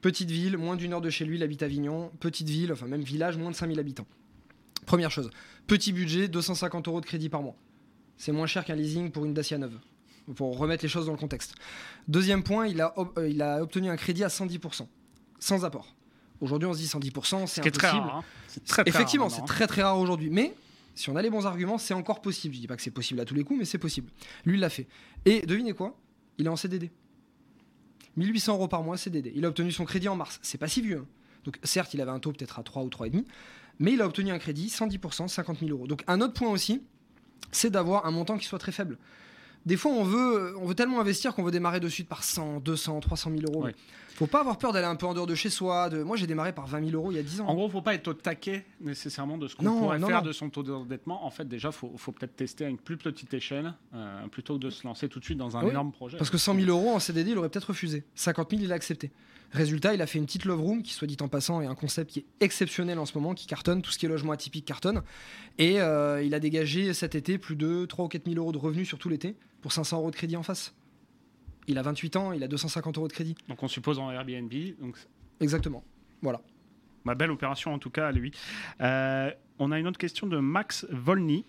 Petite 0.00 0.30
ville, 0.30 0.58
moins 0.58 0.76
d'une 0.76 0.92
heure 0.92 1.00
de 1.00 1.08
chez 1.08 1.24
lui, 1.24 1.36
il 1.36 1.42
habite 1.42 1.62
à 1.62 1.64
Avignon. 1.64 2.12
Petite 2.20 2.48
ville, 2.48 2.72
enfin 2.72 2.86
même 2.86 3.00
village, 3.00 3.38
moins 3.38 3.50
de 3.50 3.56
5000 3.56 3.80
habitants. 3.80 4.06
Première 4.84 5.10
chose. 5.10 5.30
Petit 5.66 5.92
budget, 5.92 6.28
250 6.28 6.88
euros 6.88 7.00
de 7.00 7.06
crédit 7.06 7.30
par 7.30 7.42
mois. 7.42 7.56
C'est 8.18 8.32
moins 8.32 8.46
cher 8.46 8.64
qu'un 8.64 8.74
leasing 8.74 9.10
pour 9.10 9.24
une 9.24 9.32
Dacia 9.32 9.56
neuve. 9.56 9.78
Pour 10.36 10.56
remettre 10.56 10.82
les 10.82 10.88
choses 10.88 11.06
dans 11.06 11.12
le 11.12 11.18
contexte. 11.18 11.54
Deuxième 12.08 12.42
point, 12.42 12.66
il 12.66 12.80
a, 12.80 12.94
euh, 13.18 13.28
il 13.28 13.42
a 13.42 13.62
obtenu 13.62 13.90
un 13.90 13.96
crédit 13.96 14.24
à 14.24 14.28
110%, 14.28 14.86
sans 15.38 15.64
apport. 15.64 15.94
Aujourd'hui, 16.40 16.66
on 16.66 16.72
se 16.72 16.78
dit 16.78 16.86
110%, 16.86 17.46
c'est 17.46 17.60
impossible. 17.60 17.70
Très 17.72 17.88
rare, 17.88 18.16
hein. 18.16 18.24
très, 18.66 18.82
Effectivement, 18.86 19.28
c'est 19.28 19.44
très 19.44 19.66
très 19.66 19.82
rare 19.82 19.98
aujourd'hui. 19.98 20.30
Mais 20.30 20.54
si 20.94 21.10
on 21.10 21.16
a 21.16 21.22
les 21.22 21.30
bons 21.30 21.46
arguments, 21.46 21.78
c'est 21.78 21.94
encore 21.94 22.20
possible. 22.20 22.54
Je 22.54 22.60
dis 22.60 22.66
pas 22.66 22.76
que 22.76 22.82
c'est 22.82 22.90
possible 22.90 23.20
à 23.20 23.24
tous 23.24 23.34
les 23.34 23.44
coups, 23.44 23.58
mais 23.58 23.64
c'est 23.64 23.78
possible. 23.78 24.10
Lui, 24.44 24.54
il 24.54 24.60
l'a 24.60 24.70
fait. 24.70 24.86
Et 25.24 25.42
devinez 25.42 25.72
quoi? 25.72 25.96
Il 26.38 26.46
est 26.46 26.50
en 26.50 26.56
CDD. 26.56 26.90
1800 28.16 28.54
euros 28.54 28.68
par 28.68 28.82
mois 28.82 28.96
CDD. 28.96 29.32
Il 29.34 29.44
a 29.44 29.48
obtenu 29.48 29.72
son 29.72 29.84
crédit 29.84 30.08
en 30.08 30.16
mars. 30.16 30.38
C'est 30.42 30.58
pas 30.58 30.68
si 30.68 30.80
vieux. 30.80 30.98
Hein. 30.98 31.06
Donc 31.44 31.58
certes, 31.62 31.94
il 31.94 32.00
avait 32.00 32.10
un 32.10 32.18
taux 32.18 32.32
peut-être 32.32 32.58
à 32.58 32.62
3 32.62 32.82
ou 32.82 32.88
3,5, 32.88 33.24
mais 33.78 33.92
il 33.92 34.00
a 34.00 34.06
obtenu 34.06 34.30
un 34.30 34.38
crédit 34.38 34.68
110%, 34.68 35.28
50 35.28 35.58
000 35.60 35.70
euros. 35.70 35.86
Donc 35.86 36.02
un 36.06 36.20
autre 36.20 36.32
point 36.32 36.48
aussi, 36.48 36.82
c'est 37.52 37.70
d'avoir 37.70 38.06
un 38.06 38.10
montant 38.10 38.38
qui 38.38 38.46
soit 38.46 38.58
très 38.58 38.72
faible. 38.72 38.98
Des 39.66 39.76
fois, 39.76 39.92
on 39.92 40.04
veut, 40.04 40.54
on 40.58 40.66
veut 40.66 40.74
tellement 40.74 41.00
investir 41.00 41.34
qu'on 41.34 41.42
veut 41.42 41.50
démarrer 41.50 41.80
de 41.80 41.88
suite 41.88 42.08
par 42.08 42.22
100, 42.22 42.60
200, 42.60 43.00
300 43.00 43.30
000 43.30 43.42
euros. 43.52 43.66
Faut 44.14 44.28
pas 44.28 44.40
avoir 44.40 44.58
peur 44.58 44.72
d'aller 44.72 44.86
un 44.86 44.94
peu 44.94 45.06
en 45.06 45.14
dehors 45.14 45.26
de 45.26 45.34
chez 45.34 45.50
soi. 45.50 45.90
De... 45.90 46.02
Moi, 46.02 46.16
j'ai 46.16 46.28
démarré 46.28 46.52
par 46.52 46.66
20 46.66 46.90
000 46.90 46.96
euros 46.96 47.10
il 47.10 47.16
y 47.16 47.18
a 47.18 47.22
10 47.22 47.40
ans. 47.40 47.48
En 47.48 47.54
gros, 47.54 47.68
faut 47.68 47.82
pas 47.82 47.94
être 47.94 48.08
au 48.08 48.14
taquet 48.14 48.64
nécessairement 48.80 49.38
de 49.38 49.48
ce 49.48 49.56
qu'on 49.56 49.64
pourrait 49.64 49.98
faire 49.98 50.22
de 50.22 50.32
son 50.32 50.50
taux 50.50 50.62
d'endettement. 50.62 51.26
En 51.26 51.30
fait, 51.30 51.48
déjà, 51.48 51.72
faut, 51.72 51.92
faut 51.96 52.12
peut-être 52.12 52.36
tester 52.36 52.64
à 52.64 52.68
une 52.68 52.78
plus 52.78 52.96
petite 52.96 53.34
échelle 53.34 53.74
euh, 53.94 54.26
plutôt 54.28 54.54
que 54.54 54.60
de 54.60 54.70
se 54.70 54.86
lancer 54.86 55.08
tout 55.08 55.18
de 55.18 55.24
suite 55.24 55.38
dans 55.38 55.56
un 55.56 55.66
énorme 55.66 55.90
projet. 55.90 56.16
Parce 56.16 56.30
que 56.30 56.38
100 56.38 56.54
000 56.54 56.68
euros 56.68 56.94
en 56.94 57.00
CDD, 57.00 57.32
il 57.32 57.38
aurait 57.38 57.48
peut-être 57.48 57.70
refusé. 57.70 58.04
50 58.14 58.50
000, 58.50 58.62
il 58.62 58.72
a 58.72 58.76
accepté. 58.76 59.10
Résultat, 59.52 59.94
il 59.94 60.02
a 60.02 60.06
fait 60.06 60.18
une 60.18 60.26
petite 60.26 60.44
love 60.44 60.60
room 60.60 60.82
qui, 60.82 60.92
soit 60.92 61.06
dit 61.06 61.16
en 61.20 61.28
passant, 61.28 61.60
est 61.60 61.66
un 61.66 61.74
concept 61.74 62.10
qui 62.10 62.20
est 62.20 62.26
exceptionnel 62.40 62.98
en 62.98 63.06
ce 63.06 63.16
moment, 63.16 63.34
qui 63.34 63.46
cartonne. 63.46 63.82
Tout 63.82 63.90
ce 63.90 63.98
qui 63.98 64.06
est 64.06 64.08
logement 64.08 64.32
atypique 64.32 64.64
cartonne. 64.64 65.02
Et 65.58 65.80
euh, 65.80 66.22
il 66.22 66.34
a 66.34 66.40
dégagé 66.40 66.92
cet 66.92 67.14
été 67.14 67.38
plus 67.38 67.56
de 67.56 67.84
3 67.84 68.04
ou 68.04 68.08
4 68.08 68.26
000 68.26 68.36
euros 68.36 68.52
de 68.52 68.58
revenus 68.58 68.86
sur 68.86 68.98
tout 68.98 69.08
l'été 69.08 69.36
pour 69.60 69.72
500 69.72 69.98
euros 69.98 70.10
de 70.10 70.16
crédit 70.16 70.36
en 70.36 70.42
face. 70.44 70.72
Il 71.66 71.78
a 71.78 71.82
28 71.82 72.16
ans, 72.16 72.32
il 72.32 72.42
a 72.42 72.48
250 72.48 72.98
euros 72.98 73.08
de 73.08 73.12
crédit. 73.12 73.34
Donc 73.48 73.62
on 73.62 73.68
suppose 73.68 73.98
en 73.98 74.10
Airbnb. 74.10 74.52
Donc... 74.80 74.96
Exactement. 75.40 75.82
Voilà. 76.22 76.40
Ma 77.04 77.14
belle 77.14 77.30
opération 77.30 77.74
en 77.74 77.78
tout 77.78 77.90
cas 77.90 78.08
à 78.08 78.12
lui. 78.12 78.32
Euh, 78.80 79.30
on 79.58 79.70
a 79.70 79.78
une 79.78 79.86
autre 79.86 79.98
question 79.98 80.26
de 80.26 80.38
Max 80.38 80.86
Volny. 80.90 81.44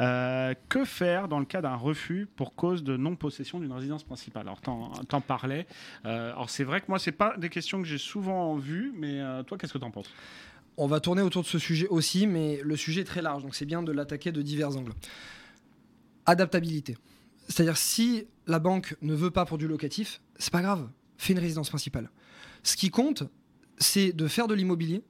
Euh, 0.00 0.54
que 0.68 0.84
faire 0.84 1.28
dans 1.28 1.38
le 1.38 1.44
cas 1.44 1.62
d'un 1.62 1.76
refus 1.76 2.28
pour 2.36 2.54
cause 2.54 2.82
de 2.82 2.96
non-possession 2.96 3.60
d'une 3.60 3.72
résidence 3.72 4.04
principale? 4.04 4.42
Alors, 4.48 4.60
t'en 4.60 5.20
parlais. 5.20 5.66
Euh, 6.04 6.32
alors, 6.32 6.50
c'est 6.50 6.64
vrai 6.64 6.80
que 6.80 6.86
moi, 6.88 6.98
c'est 6.98 7.12
pas 7.12 7.36
des 7.38 7.48
questions 7.48 7.80
que 7.80 7.86
j'ai 7.86 7.98
souvent 7.98 8.56
vues, 8.56 8.92
mais 8.96 9.20
toi, 9.46 9.56
qu'est-ce 9.56 9.72
que 9.72 9.78
t'en 9.78 9.90
penses? 9.90 10.10
On 10.76 10.86
va 10.86 11.00
tourner 11.00 11.22
autour 11.22 11.42
de 11.42 11.48
ce 11.48 11.58
sujet 11.58 11.88
aussi, 11.88 12.26
mais 12.26 12.60
le 12.62 12.76
sujet 12.76 13.00
est 13.00 13.04
très 13.04 13.22
large, 13.22 13.42
donc 13.42 13.54
c'est 13.54 13.66
bien 13.66 13.82
de 13.82 13.92
l'attaquer 13.92 14.30
de 14.30 14.42
divers 14.42 14.76
angles. 14.76 14.92
Adaptabilité. 16.26 16.96
C'est-à-dire, 17.48 17.76
si 17.76 18.26
la 18.46 18.58
banque 18.58 18.96
ne 19.02 19.14
veut 19.14 19.30
pas 19.30 19.44
pour 19.44 19.58
du 19.58 19.66
locatif, 19.66 20.20
c'est 20.38 20.52
pas 20.52 20.62
grave, 20.62 20.88
fais 21.16 21.32
une 21.32 21.38
résidence 21.38 21.70
principale. 21.70 22.10
Ce 22.62 22.76
qui 22.76 22.90
compte, 22.90 23.24
c'est 23.78 24.12
de 24.12 24.26
faire 24.28 24.48
de 24.48 24.54
l'immobilier, 24.54 25.02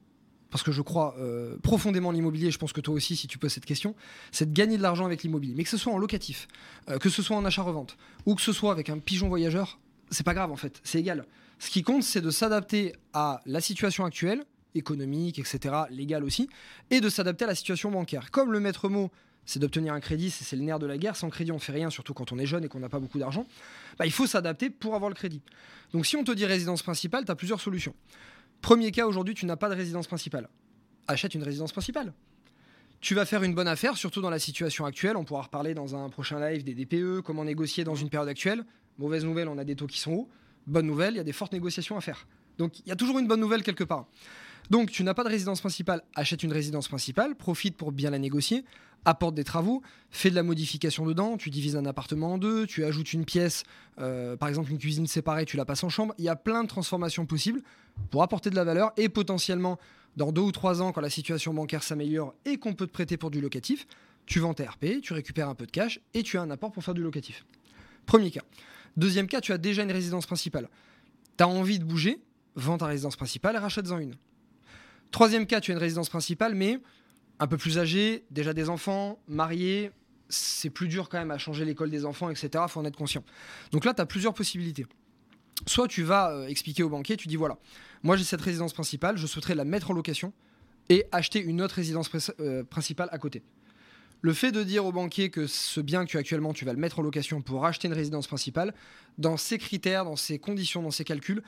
parce 0.49 0.63
que 0.63 0.71
je 0.71 0.81
crois 0.81 1.15
euh, 1.19 1.57
profondément 1.61 2.11
l'immobilier, 2.11 2.51
je 2.51 2.57
pense 2.57 2.73
que 2.73 2.81
toi 2.81 2.93
aussi, 2.93 3.15
si 3.15 3.27
tu 3.27 3.37
poses 3.37 3.53
cette 3.53 3.65
question, 3.65 3.95
c'est 4.31 4.47
de 4.47 4.53
gagner 4.53 4.77
de 4.77 4.81
l'argent 4.81 5.05
avec 5.05 5.23
l'immobilier. 5.23 5.53
Mais 5.55 5.63
que 5.63 5.69
ce 5.69 5.77
soit 5.77 5.93
en 5.93 5.97
locatif, 5.97 6.47
euh, 6.89 6.97
que 6.97 7.09
ce 7.09 7.21
soit 7.21 7.37
en 7.37 7.45
achat-revente, 7.45 7.97
ou 8.25 8.35
que 8.35 8.41
ce 8.41 8.53
soit 8.53 8.71
avec 8.71 8.89
un 8.89 8.99
pigeon 8.99 9.27
voyageur, 9.27 9.79
c'est 10.09 10.25
pas 10.25 10.33
grave 10.33 10.51
en 10.51 10.55
fait, 10.55 10.81
c'est 10.83 10.99
égal. 10.99 11.25
Ce 11.59 11.69
qui 11.69 11.83
compte, 11.83 12.03
c'est 12.03 12.21
de 12.21 12.31
s'adapter 12.31 12.93
à 13.13 13.41
la 13.45 13.61
situation 13.61 14.05
actuelle, 14.05 14.43
économique, 14.75 15.39
etc., 15.39 15.75
légale 15.89 16.23
aussi, 16.23 16.49
et 16.89 17.01
de 17.01 17.09
s'adapter 17.09 17.45
à 17.45 17.47
la 17.47 17.55
situation 17.55 17.91
bancaire. 17.91 18.31
Comme 18.31 18.51
le 18.51 18.59
maître 18.59 18.87
mot 18.89 19.11
c'est 19.45 19.59
d'obtenir 19.59 19.93
un 19.93 19.99
crédit, 19.99 20.29
c'est 20.29 20.55
le 20.55 20.61
nerf 20.61 20.79
de 20.79 20.85
la 20.85 20.97
guerre. 20.97 21.15
Sans 21.15 21.29
crédit, 21.29 21.51
on 21.51 21.59
fait 21.59 21.71
rien, 21.71 21.89
surtout 21.89 22.13
quand 22.13 22.31
on 22.31 22.37
est 22.37 22.45
jeune 22.45 22.63
et 22.63 22.67
qu'on 22.67 22.79
n'a 22.79 22.89
pas 22.89 22.99
beaucoup 22.99 23.19
d'argent. 23.19 23.45
Bah, 23.97 24.05
il 24.05 24.11
faut 24.11 24.27
s'adapter 24.27 24.69
pour 24.69 24.95
avoir 24.95 25.09
le 25.09 25.15
crédit. 25.15 25.41
Donc 25.93 26.05
si 26.05 26.15
on 26.15 26.23
te 26.23 26.31
dit 26.31 26.45
résidence 26.45 26.83
principale, 26.83 27.25
tu 27.25 27.31
as 27.31 27.35
plusieurs 27.35 27.61
solutions. 27.61 27.95
Premier 28.61 28.91
cas, 28.91 29.07
aujourd'hui, 29.07 29.33
tu 29.33 29.45
n'as 29.45 29.55
pas 29.55 29.69
de 29.69 29.75
résidence 29.75 30.07
principale. 30.07 30.49
Achète 31.07 31.33
une 31.33 31.43
résidence 31.43 31.71
principale. 31.71 32.13
Tu 33.01 33.15
vas 33.15 33.25
faire 33.25 33.43
une 33.43 33.55
bonne 33.55 33.67
affaire, 33.67 33.95
surtout 33.95 34.21
dans 34.21 34.29
la 34.29 34.39
situation 34.39 34.85
actuelle. 34.85 35.15
On 35.15 35.23
pourra 35.23 35.43
reparler 35.43 35.73
dans 35.73 35.95
un 35.95 36.09
prochain 36.09 36.39
live 36.39 36.63
des 36.63 36.73
DPE, 36.73 37.21
comment 37.21 37.45
négocier 37.45 37.83
dans 37.83 37.95
une 37.95 38.09
période 38.09 38.27
actuelle. 38.29 38.65
Mauvaise 38.97 39.23
nouvelle, 39.23 39.47
on 39.47 39.57
a 39.57 39.63
des 39.63 39.75
taux 39.75 39.87
qui 39.87 39.99
sont 39.99 40.11
hauts. 40.11 40.29
Bonne 40.67 40.85
nouvelle, 40.85 41.13
il 41.13 41.17
y 41.17 41.21
a 41.21 41.23
des 41.23 41.31
fortes 41.31 41.53
négociations 41.53 41.97
à 41.97 42.01
faire. 42.01 42.27
Donc 42.57 42.79
il 42.79 42.89
y 42.89 42.91
a 42.91 42.95
toujours 42.95 43.17
une 43.17 43.27
bonne 43.27 43.39
nouvelle 43.39 43.63
quelque 43.63 43.85
part. 43.85 44.05
Donc 44.69 44.91
tu 44.91 45.03
n'as 45.03 45.13
pas 45.13 45.23
de 45.23 45.29
résidence 45.29 45.61
principale, 45.61 46.03
achète 46.15 46.43
une 46.43 46.53
résidence 46.53 46.87
principale, 46.87 47.35
profite 47.35 47.75
pour 47.75 47.91
bien 47.91 48.11
la 48.11 48.19
négocier, 48.19 48.63
apporte 49.05 49.33
des 49.33 49.43
travaux, 49.43 49.81
fais 50.11 50.29
de 50.29 50.35
la 50.35 50.43
modification 50.43 51.05
dedans, 51.05 51.37
tu 51.37 51.49
divises 51.49 51.75
un 51.75 51.85
appartement 51.85 52.33
en 52.33 52.37
deux, 52.37 52.67
tu 52.67 52.83
ajoutes 52.83 53.13
une 53.13 53.25
pièce, 53.25 53.63
euh, 53.99 54.35
par 54.37 54.49
exemple 54.49 54.71
une 54.71 54.77
cuisine 54.77 55.07
séparée, 55.07 55.45
tu 55.45 55.57
la 55.57 55.65
passes 55.65 55.83
en 55.83 55.89
chambre. 55.89 56.13
Il 56.17 56.25
y 56.25 56.29
a 56.29 56.35
plein 56.35 56.63
de 56.63 56.67
transformations 56.67 57.25
possibles 57.25 57.61
pour 58.11 58.21
apporter 58.21 58.49
de 58.49 58.55
la 58.55 58.63
valeur 58.63 58.91
et 58.97 59.09
potentiellement 59.09 59.79
dans 60.17 60.31
deux 60.31 60.41
ou 60.41 60.51
trois 60.51 60.81
ans, 60.81 60.91
quand 60.91 61.01
la 61.01 61.09
situation 61.09 61.53
bancaire 61.53 61.83
s'améliore 61.83 62.33
et 62.45 62.57
qu'on 62.57 62.73
peut 62.73 62.87
te 62.87 62.91
prêter 62.91 63.17
pour 63.17 63.31
du 63.31 63.41
locatif, 63.41 63.87
tu 64.25 64.39
vends 64.39 64.53
tes 64.53 64.65
RP, 64.65 65.01
tu 65.01 65.13
récupères 65.13 65.49
un 65.49 65.55
peu 65.55 65.65
de 65.65 65.71
cash 65.71 65.99
et 66.13 66.23
tu 66.23 66.37
as 66.37 66.41
un 66.41 66.51
apport 66.51 66.71
pour 66.71 66.83
faire 66.83 66.93
du 66.93 67.01
locatif. 67.01 67.45
Premier 68.05 68.31
cas. 68.31 68.43
Deuxième 68.97 69.27
cas, 69.27 69.41
tu 69.41 69.53
as 69.53 69.57
déjà 69.57 69.83
une 69.83 69.91
résidence 69.91 70.25
principale. 70.25 70.67
Tu 71.37 71.43
as 71.43 71.47
envie 71.47 71.79
de 71.79 71.85
bouger, 71.85 72.19
vends 72.55 72.77
ta 72.77 72.87
résidence 72.87 73.15
principale 73.15 73.55
et 73.55 73.59
rachète-en 73.59 73.97
une. 73.97 74.15
Troisième 75.11 75.45
cas, 75.45 75.61
tu 75.61 75.71
as 75.71 75.73
une 75.73 75.79
résidence 75.79 76.09
principale, 76.09 76.55
mais 76.55 76.79
un 77.39 77.47
peu 77.47 77.57
plus 77.57 77.79
âgé, 77.79 78.25
déjà 78.31 78.53
des 78.53 78.69
enfants, 78.69 79.19
marié, 79.27 79.91
c'est 80.29 80.69
plus 80.69 80.87
dur 80.87 81.09
quand 81.09 81.17
même 81.17 81.31
à 81.31 81.37
changer 81.37 81.65
l'école 81.65 81.89
des 81.89 82.05
enfants, 82.05 82.29
etc. 82.29 82.63
Faut 82.67 82.79
en 82.79 82.85
être 82.85 82.97
conscient. 82.97 83.23
Donc 83.71 83.85
là, 83.85 83.93
tu 83.93 84.01
as 84.01 84.05
plusieurs 84.05 84.33
possibilités. 84.33 84.85
Soit 85.65 85.87
tu 85.87 86.03
vas 86.03 86.31
euh, 86.31 86.47
expliquer 86.47 86.83
au 86.83 86.89
banquier, 86.89 87.17
tu 87.17 87.27
dis 87.27 87.35
voilà, 87.35 87.57
moi 88.03 88.15
j'ai 88.15 88.23
cette 88.23 88.41
résidence 88.41 88.73
principale, 88.73 89.17
je 89.17 89.27
souhaiterais 89.27 89.55
la 89.55 89.65
mettre 89.65 89.91
en 89.91 89.93
location 89.93 90.31
et 90.87 91.05
acheter 91.11 91.41
une 91.41 91.61
autre 91.61 91.75
résidence 91.75 92.09
euh, 92.39 92.63
principale 92.63 93.09
à 93.11 93.17
côté. 93.17 93.43
Le 94.21 94.33
fait 94.33 94.51
de 94.51 94.63
dire 94.63 94.85
au 94.85 94.91
banquier 94.91 95.29
que 95.29 95.47
ce 95.47 95.79
bien 95.81 96.05
que 96.05 96.11
tu 96.11 96.17
as 96.17 96.21
actuellement, 96.21 96.53
tu 96.53 96.65
vas 96.65 96.73
le 96.73 96.79
mettre 96.79 96.99
en 96.99 97.01
location 97.01 97.41
pour 97.41 97.65
acheter 97.65 97.87
une 97.87 97.93
résidence 97.93 98.27
principale, 98.27 98.73
dans 99.17 99.37
ces 99.37 99.57
critères, 99.57 100.03
dans 100.03 100.17
ces 100.17 100.39
conditions, 100.39 100.81
dans 100.81 100.91
ces 100.91 101.05
calculs, 101.05 101.41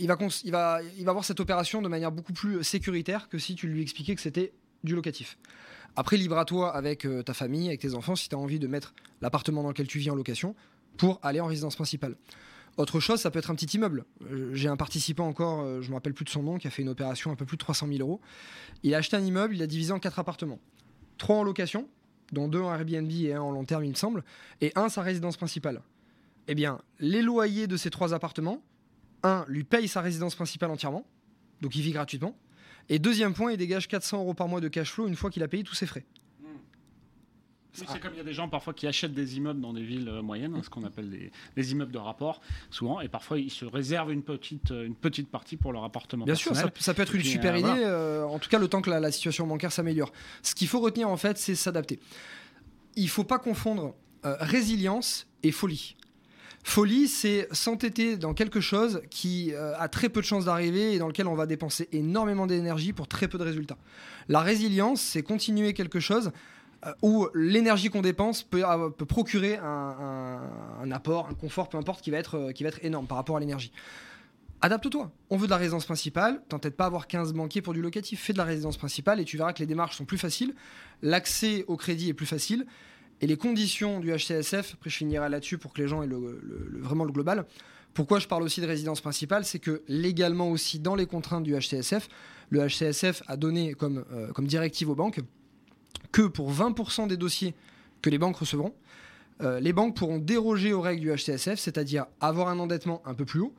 il 0.00 0.50
va, 0.50 0.80
voir 1.04 1.24
cette 1.24 1.40
opération 1.40 1.82
de 1.82 1.88
manière 1.88 2.12
beaucoup 2.12 2.32
plus 2.32 2.62
sécuritaire 2.62 3.28
que 3.28 3.38
si 3.38 3.54
tu 3.54 3.68
lui 3.68 3.82
expliquais 3.82 4.14
que 4.14 4.20
c'était 4.20 4.52
du 4.84 4.94
locatif. 4.94 5.38
Après, 5.96 6.16
libre 6.16 6.38
à 6.38 6.44
toi 6.44 6.74
avec 6.74 7.06
euh, 7.06 7.22
ta 7.22 7.32
famille, 7.32 7.68
avec 7.68 7.80
tes 7.80 7.94
enfants, 7.94 8.16
si 8.16 8.28
tu 8.28 8.34
as 8.34 8.38
envie 8.38 8.58
de 8.58 8.66
mettre 8.66 8.94
l'appartement 9.22 9.62
dans 9.62 9.70
lequel 9.70 9.86
tu 9.86 9.98
vis 9.98 10.10
en 10.10 10.14
location 10.14 10.54
pour 10.98 11.18
aller 11.22 11.40
en 11.40 11.46
résidence 11.46 11.74
principale. 11.74 12.16
Autre 12.76 13.00
chose, 13.00 13.20
ça 13.20 13.30
peut 13.30 13.38
être 13.38 13.50
un 13.50 13.54
petit 13.54 13.76
immeuble. 13.76 14.04
Euh, 14.30 14.50
j'ai 14.52 14.68
un 14.68 14.76
participant 14.76 15.26
encore, 15.26 15.64
je 15.80 15.86
ne 15.86 15.88
me 15.88 15.94
rappelle 15.94 16.12
plus 16.12 16.26
de 16.26 16.30
son 16.30 16.42
nom, 16.42 16.58
qui 16.58 16.66
a 16.66 16.70
fait 16.70 16.82
une 16.82 16.90
opération 16.90 17.30
un 17.30 17.36
peu 17.36 17.46
plus 17.46 17.56
de 17.56 17.62
300 17.62 17.88
000 17.88 18.00
euros. 18.00 18.20
Il 18.82 18.94
a 18.94 18.98
acheté 18.98 19.16
un 19.16 19.24
immeuble, 19.24 19.54
il 19.54 19.62
a 19.62 19.66
divisé 19.66 19.92
en 19.92 19.98
quatre 19.98 20.18
appartements. 20.18 20.58
Trois 21.16 21.36
en 21.36 21.42
location, 21.42 21.88
dont 22.32 22.48
deux 22.48 22.60
en 22.60 22.74
Airbnb 22.74 23.10
et 23.10 23.32
un 23.32 23.40
en 23.40 23.50
long 23.50 23.64
terme, 23.64 23.84
il 23.84 23.90
me 23.90 23.94
semble, 23.94 24.24
et 24.60 24.72
un 24.74 24.88
sa 24.88 25.02
résidence 25.02 25.36
principale. 25.36 25.80
Eh 26.48 26.54
bien, 26.54 26.80
les 27.00 27.22
loyers 27.22 27.66
de 27.66 27.76
ces 27.76 27.90
trois 27.90 28.14
appartements, 28.14 28.62
un, 29.22 29.44
lui 29.48 29.64
paye 29.64 29.88
sa 29.88 30.00
résidence 30.00 30.34
principale 30.34 30.70
entièrement, 30.70 31.06
donc 31.60 31.74
il 31.76 31.82
vit 31.82 31.92
gratuitement. 31.92 32.36
Et 32.88 32.98
deuxième 32.98 33.34
point, 33.34 33.52
il 33.52 33.58
dégage 33.58 33.88
400 33.88 34.18
euros 34.18 34.34
par 34.34 34.48
mois 34.48 34.60
de 34.60 34.68
cash 34.68 34.92
flow 34.92 35.08
une 35.08 35.16
fois 35.16 35.30
qu'il 35.30 35.42
a 35.42 35.48
payé 35.48 35.64
tous 35.64 35.74
ses 35.74 35.86
frais. 35.86 36.04
C'est 37.76 38.00
comme 38.00 38.12
il 38.14 38.18
y 38.18 38.20
a 38.20 38.24
des 38.24 38.32
gens 38.32 38.48
parfois 38.48 38.72
qui 38.72 38.86
achètent 38.86 39.12
des 39.12 39.36
immeubles 39.36 39.60
dans 39.60 39.72
des 39.72 39.82
villes 39.82 40.08
euh, 40.08 40.22
moyennes, 40.22 40.54
hein, 40.54 40.62
ce 40.64 40.70
qu'on 40.70 40.84
appelle 40.84 41.10
des, 41.56 41.72
immeubles 41.72 41.92
de 41.92 41.98
rapport, 41.98 42.40
souvent, 42.70 43.00
et 43.00 43.08
parfois 43.08 43.38
ils 43.38 43.50
se 43.50 43.64
réservent 43.64 44.12
une 44.12 44.22
petite, 44.22 44.70
euh, 44.70 44.86
une 44.86 44.94
petite 44.94 45.28
partie 45.28 45.56
pour 45.56 45.72
leur 45.72 45.84
appartement. 45.84 46.24
Bien 46.24 46.34
sûr, 46.34 46.56
ça, 46.56 46.94
peut 46.94 47.02
être 47.02 47.14
une 47.14 47.22
super 47.22 47.54
euh, 47.54 47.58
idée, 47.58 48.34
en 48.34 48.38
tout 48.38 48.48
cas 48.48 48.58
le 48.58 48.68
temps 48.68 48.80
que 48.80 48.90
la, 48.90 49.12
situation 49.12 49.46
bancaire 49.46 49.72
s'améliore. 49.72 50.12
Ce 50.42 50.54
qu'il 50.54 50.68
faut 50.68 50.80
retenir 50.80 51.08
en 51.08 51.16
fait, 51.16 51.36
c'est 51.38 51.54
s'adapter. 51.54 52.00
Il 52.96 53.04
ne 53.04 53.10
faut 53.10 53.24
pas 53.24 53.38
confondre 53.38 53.94
résilience 54.24 55.26
et 55.42 55.52
folie. 55.52 55.96
Folie, 56.68 57.06
c'est 57.06 57.46
s'entêter 57.52 58.16
dans 58.16 58.34
quelque 58.34 58.60
chose 58.60 59.00
qui 59.08 59.54
euh, 59.54 59.78
a 59.78 59.88
très 59.88 60.08
peu 60.08 60.20
de 60.20 60.26
chances 60.26 60.46
d'arriver 60.46 60.94
et 60.94 60.98
dans 60.98 61.06
lequel 61.06 61.28
on 61.28 61.36
va 61.36 61.46
dépenser 61.46 61.88
énormément 61.92 62.48
d'énergie 62.48 62.92
pour 62.92 63.06
très 63.06 63.28
peu 63.28 63.38
de 63.38 63.44
résultats. 63.44 63.78
La 64.28 64.40
résilience, 64.40 65.00
c'est 65.00 65.22
continuer 65.22 65.74
quelque 65.74 66.00
chose 66.00 66.32
euh, 66.84 66.92
où 67.02 67.28
l'énergie 67.34 67.88
qu'on 67.88 68.02
dépense 68.02 68.42
peut, 68.42 68.64
euh, 68.68 68.90
procurer 68.90 69.58
un, 69.58 70.90
apport, 70.90 71.28
un 71.30 71.34
confort, 71.34 71.68
peu 71.68 71.78
importe, 71.78 72.02
qui 72.02 72.10
va 72.10 72.18
être, 72.18 72.52
énorme 72.82 73.06
par 73.06 73.16
rapport 73.16 73.36
à 73.36 73.40
l'énergie. 73.40 73.70
Adapte-toi. 74.60 75.12
On 75.30 75.36
veut 75.36 75.46
de 75.46 75.52
la 75.52 75.58
résidence 75.58 75.84
principale. 75.84 76.42
T'entête 76.48 76.76
pas 76.76 76.86
avoir 76.86 77.06
15 77.06 77.32
banquiers 77.32 77.62
pour 77.62 77.74
du 77.74 77.80
locatif. 77.80 78.20
Fais 78.20 78.32
de 78.32 78.38
la 78.38 78.44
résidence 78.44 78.76
principale 78.76 79.20
et 79.20 79.24
tu 79.24 79.36
verras 79.36 79.52
que 79.52 79.60
les 79.60 79.66
démarches 79.66 79.96
sont 79.96 80.04
plus 80.04 80.18
faciles. 80.18 80.52
L'accès 81.00 81.64
au 81.68 81.76
crédit 81.76 82.08
est 82.08 82.14
plus 82.14 82.26
facile. 82.26 82.66
Et 83.20 83.26
les 83.26 83.36
conditions 83.36 84.00
du 84.00 84.12
HCSF, 84.12 84.74
après 84.74 84.90
je 84.90 84.96
finirai 84.96 85.28
là-dessus 85.28 85.58
pour 85.58 85.72
que 85.72 85.80
les 85.80 85.88
gens 85.88 86.02
aient 86.02 86.08
vraiment 86.80 87.04
le 87.04 87.12
global. 87.12 87.46
Pourquoi 87.94 88.18
je 88.18 88.28
parle 88.28 88.42
aussi 88.42 88.60
de 88.60 88.66
résidence 88.66 89.00
principale 89.00 89.46
C'est 89.46 89.58
que 89.58 89.82
légalement 89.88 90.50
aussi, 90.50 90.78
dans 90.78 90.94
les 90.94 91.06
contraintes 91.06 91.44
du 91.44 91.54
HCSF, 91.58 92.08
le 92.50 92.66
HCSF 92.68 93.22
a 93.26 93.36
donné 93.36 93.72
comme, 93.74 94.04
euh, 94.12 94.30
comme 94.32 94.46
directive 94.46 94.90
aux 94.90 94.94
banques 94.94 95.20
que 96.12 96.22
pour 96.22 96.52
20% 96.52 97.08
des 97.08 97.16
dossiers 97.16 97.54
que 98.02 98.10
les 98.10 98.18
banques 98.18 98.36
recevront, 98.36 98.74
euh, 99.42 99.60
les 99.60 99.72
banques 99.72 99.96
pourront 99.96 100.18
déroger 100.18 100.72
aux 100.72 100.80
règles 100.80 101.00
du 101.00 101.10
HCSF, 101.10 101.58
c'est-à-dire 101.58 102.06
avoir 102.20 102.48
un 102.48 102.58
endettement 102.58 103.02
un 103.06 103.14
peu 103.14 103.24
plus 103.24 103.40
haut, 103.40 103.54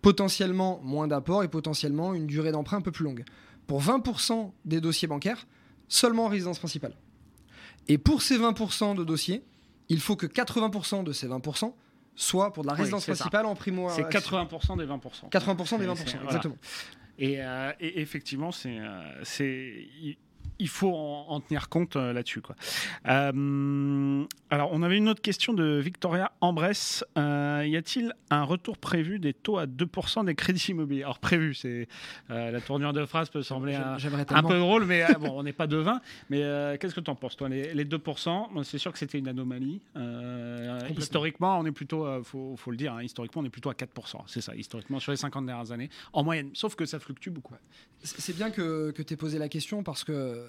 potentiellement 0.00 0.80
moins 0.82 1.06
d'apport 1.06 1.42
et 1.42 1.48
potentiellement 1.48 2.14
une 2.14 2.26
durée 2.26 2.52
d'emprunt 2.52 2.78
un 2.78 2.82
peu 2.82 2.92
plus 2.92 3.04
longue. 3.04 3.24
Pour 3.66 3.82
20% 3.82 4.52
des 4.64 4.80
dossiers 4.80 5.08
bancaires, 5.08 5.46
seulement 5.88 6.28
résidence 6.28 6.58
principale. 6.58 6.94
Et 7.88 7.98
pour 7.98 8.22
ces 8.22 8.38
20% 8.38 8.96
de 8.96 9.04
dossiers, 9.04 9.42
il 9.88 10.00
faut 10.00 10.16
que 10.16 10.26
80% 10.26 11.04
de 11.04 11.12
ces 11.12 11.28
20% 11.28 11.72
soient 12.14 12.52
pour 12.52 12.62
de 12.62 12.68
la 12.68 12.74
résidence 12.74 13.04
principale 13.04 13.46
en 13.46 13.54
primo. 13.54 13.88
C'est 13.90 14.02
80% 14.02 14.78
des 14.78 14.86
20%. 14.86 15.30
80% 15.30 15.78
des 15.78 15.86
20%, 15.86 16.24
exactement. 16.24 16.56
Et, 17.18 17.36
euh, 17.40 17.72
et, 17.80 18.00
effectivement, 18.00 18.52
c'est, 18.52 18.78
euh, 18.78 19.24
c'est, 19.24 19.88
il 20.62 20.68
faut 20.68 20.94
en, 20.94 21.40
tenir 21.40 21.68
compte 21.68 21.96
là-dessus. 21.96 22.40
Quoi. 22.40 22.56
alors, 23.04 24.70
on 24.72 24.82
avait 24.82 24.96
une 24.96 25.08
autre 25.08 25.20
question 25.20 25.52
de 25.52 25.78
Victoria 25.78 26.32
Ambresse. 26.40 27.04
y 27.16 27.76
a-t-il 27.76 28.14
un 28.30 28.44
retour 28.44 28.78
prévu 28.78 29.18
des 29.18 29.34
taux 29.34 29.58
à 29.58 29.66
2% 29.66 30.24
des 30.24 30.34
crédits 30.34 30.70
immobiliers? 30.70 31.02
Alors, 31.02 31.18
prévu, 31.18 31.54
c'est 31.54 31.88
la 32.28 32.60
tournure 32.60 32.92
de 32.92 33.04
phrase 33.04 33.28
peut 33.28 33.42
sembler 33.42 33.74
un, 33.74 33.96
un, 34.30 34.42
peu 34.42 34.58
drôle, 34.58 34.84
mais 34.84 35.04
bon, 35.20 35.38
on 35.38 35.42
n'est 35.42 35.52
pas 35.52 35.66
devin. 35.66 36.00
Mais 36.30 36.38
qu'est-ce 36.78 36.94
que 36.94 37.00
tu 37.00 37.10
en 37.10 37.14
penses, 37.14 37.36
toi 37.36 37.48
les, 37.48 37.74
les 37.74 37.84
2%, 37.84 38.62
c'est 38.64 38.78
sûr 38.78 38.92
que 38.92 38.98
c'était 38.98 39.18
une 39.18 39.28
anomalie. 39.28 39.80
historiquement, 40.96 41.58
on 41.58 41.66
est 41.66 41.72
plutôt, 41.72 42.18
il 42.18 42.24
faut, 42.24 42.54
faut, 42.56 42.70
le 42.70 42.76
dire, 42.76 42.94
hein, 42.94 43.02
historiquement, 43.02 43.42
on 43.42 43.44
est 43.44 43.50
plutôt 43.50 43.70
à 43.70 43.74
4%. 43.74 44.22
C'est 44.26 44.40
ça, 44.40 44.54
historiquement, 44.54 45.00
sur 45.00 45.12
les 45.12 45.16
50 45.16 45.46
dernières 45.46 45.72
années, 45.72 45.90
en 46.12 46.22
moyenne. 46.22 46.50
Sauf 46.54 46.74
que 46.74 46.86
ça 46.86 46.98
fluctue 46.98 47.30
beaucoup. 47.30 47.54
C'est 48.02 48.36
bien 48.36 48.50
que, 48.50 48.90
que 48.90 49.02
tu 49.02 49.14
aies 49.14 49.16
posé 49.16 49.38
la 49.38 49.48
question 49.48 49.82
parce 49.82 50.04
que 50.04 50.12
euh, 50.12 50.46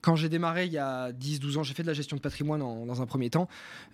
quand 0.00 0.16
j'ai 0.16 0.28
démarré 0.28 0.66
il 0.66 0.72
y 0.72 0.78
a 0.78 1.12
10-12 1.12 1.58
ans, 1.58 1.62
j'ai 1.62 1.74
fait 1.74 1.82
de 1.82 1.88
la 1.88 1.94
gestion 1.94 2.16
de 2.16 2.22
patrimoine 2.22 2.60
dans 2.60 3.02
un 3.02 3.06
premier 3.06 3.30
temps. 3.30 3.48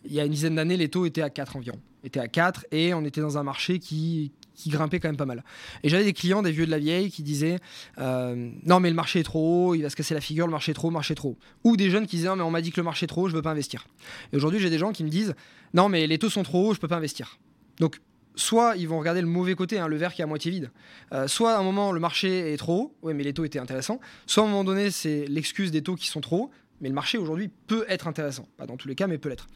Il 0.04 0.12
y 0.12 0.20
a 0.20 0.24
une 0.24 0.32
dizaine 0.32 0.54
d'années, 0.54 0.76
les 0.76 0.88
taux 0.88 1.06
étaient 1.06 1.22
à 1.22 1.30
4 1.30 1.56
environ. 1.56 1.78
Étaient 2.04 2.20
à 2.20 2.28
4 2.28 2.66
et 2.70 2.94
on 2.94 3.04
était 3.04 3.20
dans 3.20 3.38
un 3.38 3.42
marché 3.42 3.78
qui, 3.78 4.32
qui 4.54 4.70
grimpait 4.70 5.00
quand 5.00 5.08
même 5.08 5.16
pas 5.16 5.26
mal. 5.26 5.44
Et 5.82 5.88
j'avais 5.88 6.04
des 6.04 6.12
clients, 6.12 6.42
des 6.42 6.52
vieux 6.52 6.66
de 6.66 6.70
la 6.70 6.78
vieille, 6.78 7.10
qui 7.10 7.22
disaient 7.22 7.58
euh, 7.98 8.50
Non, 8.64 8.80
mais 8.80 8.88
le 8.88 8.96
marché 8.96 9.20
est 9.20 9.24
trop 9.24 9.70
haut, 9.70 9.74
il 9.74 9.82
va 9.82 9.90
se 9.90 9.96
casser 9.96 10.14
la 10.14 10.20
figure, 10.20 10.46
le 10.46 10.52
marché 10.52 10.72
est 10.72 10.74
trop, 10.74 10.88
le 10.88 10.94
marché 10.94 11.12
est 11.12 11.16
trop. 11.16 11.36
Ou 11.64 11.76
des 11.76 11.90
jeunes 11.90 12.06
qui 12.06 12.16
disaient 12.16 12.28
Non, 12.28 12.36
mais 12.36 12.42
on 12.42 12.50
m'a 12.50 12.62
dit 12.62 12.70
que 12.70 12.80
le 12.80 12.84
marché 12.84 13.04
est 13.04 13.08
trop 13.08 13.22
haut, 13.22 13.28
je 13.28 13.34
veux 13.34 13.42
pas 13.42 13.50
investir. 13.50 13.86
Et 14.32 14.36
aujourd'hui, 14.36 14.60
j'ai 14.60 14.70
des 14.70 14.78
gens 14.78 14.92
qui 14.92 15.04
me 15.04 15.10
disent 15.10 15.34
Non, 15.72 15.88
mais 15.88 16.06
les 16.06 16.18
taux 16.18 16.30
sont 16.30 16.42
trop 16.42 16.68
hauts, 16.68 16.74
je 16.74 16.80
peux 16.80 16.88
pas 16.88 16.96
investir. 16.96 17.38
Donc, 17.78 18.00
soit 18.36 18.76
ils 18.76 18.88
vont 18.88 18.98
regarder 18.98 19.20
le 19.20 19.26
mauvais 19.26 19.54
côté, 19.54 19.78
hein, 19.78 19.88
le 19.88 19.96
verre 19.96 20.14
qui 20.14 20.22
est 20.22 20.24
à 20.24 20.26
moitié 20.26 20.50
vide. 20.50 20.70
Euh, 21.12 21.28
soit 21.28 21.54
à 21.54 21.58
un 21.58 21.62
moment, 21.62 21.92
le 21.92 22.00
marché 22.00 22.52
est 22.52 22.56
trop 22.56 22.74
haut, 22.74 22.94
oui, 23.02 23.14
mais 23.14 23.24
les 23.24 23.32
taux 23.32 23.44
étaient 23.44 23.58
intéressants. 23.58 24.00
Soit 24.26 24.42
à 24.42 24.46
un 24.46 24.48
moment 24.48 24.64
donné, 24.64 24.90
c'est 24.90 25.26
l'excuse 25.26 25.70
des 25.70 25.82
taux 25.82 25.94
qui 25.94 26.08
sont 26.08 26.20
trop 26.20 26.44
hauts, 26.44 26.50
mais 26.80 26.88
le 26.88 26.94
marché 26.94 27.18
aujourd'hui 27.18 27.50
peut 27.66 27.84
être 27.88 28.08
intéressant. 28.08 28.48
Pas 28.56 28.66
dans 28.66 28.76
tous 28.76 28.88
les 28.88 28.94
cas, 28.94 29.06
mais 29.06 29.18
peut 29.18 29.28
l'être. 29.28 29.46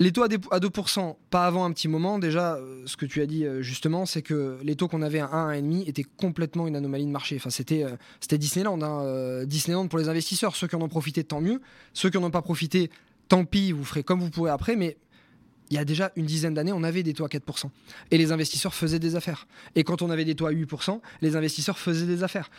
Les 0.00 0.12
taux 0.12 0.22
à 0.22 0.28
2%, 0.28 1.16
pas 1.28 1.46
avant 1.46 1.64
un 1.64 1.72
petit 1.72 1.88
moment, 1.88 2.20
déjà, 2.20 2.54
euh, 2.54 2.82
ce 2.86 2.96
que 2.96 3.04
tu 3.04 3.20
as 3.20 3.26
dit 3.26 3.44
euh, 3.44 3.62
justement, 3.62 4.06
c'est 4.06 4.22
que 4.22 4.58
les 4.62 4.76
taux 4.76 4.86
qu'on 4.86 5.02
avait 5.02 5.18
à 5.18 5.26
1, 5.32 5.60
1,5 5.60 5.88
étaient 5.88 6.04
complètement 6.04 6.68
une 6.68 6.76
anomalie 6.76 7.04
de 7.04 7.10
marché. 7.10 7.34
Enfin, 7.36 7.50
c'était, 7.50 7.84
c'était 8.20 8.38
Disneyland. 8.38 8.80
Hein, 8.82 9.44
Disneyland 9.44 9.88
pour 9.88 9.98
les 9.98 10.08
investisseurs. 10.08 10.54
Ceux 10.54 10.68
qui 10.68 10.76
en 10.76 10.82
ont 10.82 10.88
profité, 10.88 11.24
tant 11.24 11.40
mieux. 11.40 11.60
Ceux 11.94 12.10
qui 12.10 12.16
n'en 12.16 12.28
ont 12.28 12.30
pas 12.30 12.42
profité, 12.42 12.90
tant 13.28 13.44
pis, 13.44 13.72
vous 13.72 13.84
ferez 13.84 14.04
comme 14.04 14.20
vous 14.20 14.30
pourrez 14.30 14.52
après. 14.52 14.76
Mais 14.76 14.98
il 15.70 15.76
y 15.76 15.78
a 15.78 15.84
déjà 15.84 16.12
une 16.16 16.26
dizaine 16.26 16.54
d'années, 16.54 16.72
on 16.72 16.82
avait 16.82 17.02
des 17.02 17.14
taux 17.14 17.24
à 17.24 17.28
4%. 17.28 17.70
Et 18.10 18.18
les 18.18 18.32
investisseurs 18.32 18.74
faisaient 18.74 18.98
des 18.98 19.16
affaires. 19.16 19.46
Et 19.74 19.84
quand 19.84 20.02
on 20.02 20.10
avait 20.10 20.24
des 20.24 20.34
taux 20.34 20.46
à 20.46 20.52
8%, 20.52 21.00
les 21.20 21.36
investisseurs 21.36 21.78
faisaient 21.78 22.06
des 22.06 22.22
affaires. 22.22 22.50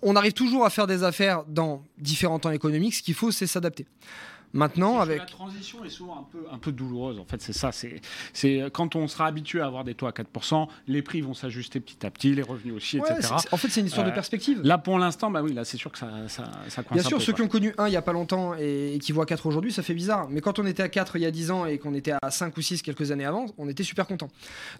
On 0.00 0.16
arrive 0.16 0.32
toujours 0.32 0.64
à 0.64 0.70
faire 0.70 0.86
des 0.86 1.04
affaires 1.04 1.44
dans 1.46 1.82
différents 1.98 2.38
temps 2.38 2.50
économiques. 2.50 2.94
Ce 2.94 3.02
qu'il 3.02 3.14
faut, 3.14 3.30
c'est 3.30 3.46
s'adapter. 3.46 3.86
Maintenant, 4.52 5.00
avec. 5.00 5.18
La 5.18 5.24
transition 5.24 5.84
est 5.84 5.90
souvent 5.90 6.18
un 6.18 6.26
peu, 6.30 6.44
un 6.50 6.58
peu 6.58 6.72
douloureuse. 6.72 7.18
En 7.18 7.24
fait, 7.24 7.40
c'est 7.40 7.54
ça. 7.54 7.70
C'est 7.72 8.62
quand 8.72 8.96
on 8.96 9.08
sera 9.08 9.26
habitué 9.26 9.60
à 9.60 9.66
avoir 9.66 9.84
des 9.84 9.94
taux 9.94 10.06
à 10.06 10.10
4%, 10.10 10.68
les 10.88 11.02
prix 11.02 11.22
vont 11.22 11.34
s'ajuster 11.34 11.80
petit 11.80 12.04
à 12.04 12.10
petit, 12.10 12.34
les 12.34 12.42
revenus 12.42 12.74
aussi, 12.74 12.98
etc. 12.98 13.34
En 13.50 13.56
fait, 13.56 13.68
c'est 13.68 13.80
une 13.80 13.86
histoire 13.86 14.04
de 14.04 14.10
euh, 14.10 14.14
perspective. 14.14 14.60
Là, 14.62 14.78
pour 14.78 14.98
l'instant, 14.98 15.30
bah 15.30 15.42
oui, 15.42 15.54
là, 15.54 15.64
c'est 15.64 15.78
sûr 15.78 15.90
que 15.90 15.98
ça, 15.98 16.10
ça, 16.28 16.44
ça 16.68 16.82
coince 16.82 17.00
Bien 17.00 17.08
sûr, 17.08 17.22
ceux 17.22 17.32
qui 17.32 17.42
ont 17.42 17.48
connu 17.48 17.74
1 17.78 17.86
il 17.86 17.90
n'y 17.90 17.96
a 17.96 18.02
pas 18.02 18.12
longtemps 18.12 18.54
et, 18.54 18.98
qui 19.00 19.12
voient 19.12 19.26
4 19.26 19.46
aujourd'hui, 19.46 19.72
ça 19.72 19.82
fait 19.82 19.94
bizarre. 19.94 20.28
Mais 20.28 20.40
quand 20.40 20.58
on 20.58 20.66
était 20.66 20.82
à 20.82 20.88
4 20.88 21.16
il 21.16 21.22
y 21.22 21.26
a 21.26 21.30
10 21.30 21.50
ans 21.50 21.66
et 21.66 21.78
qu'on 21.78 21.94
était 21.94 22.14
à 22.20 22.30
5 22.30 22.54
ou 22.56 22.62
6 22.62 22.82
quelques 22.82 23.10
années 23.10 23.24
avant, 23.24 23.46
on 23.56 23.68
était 23.68 23.84
super 23.84 24.06
content. 24.06 24.28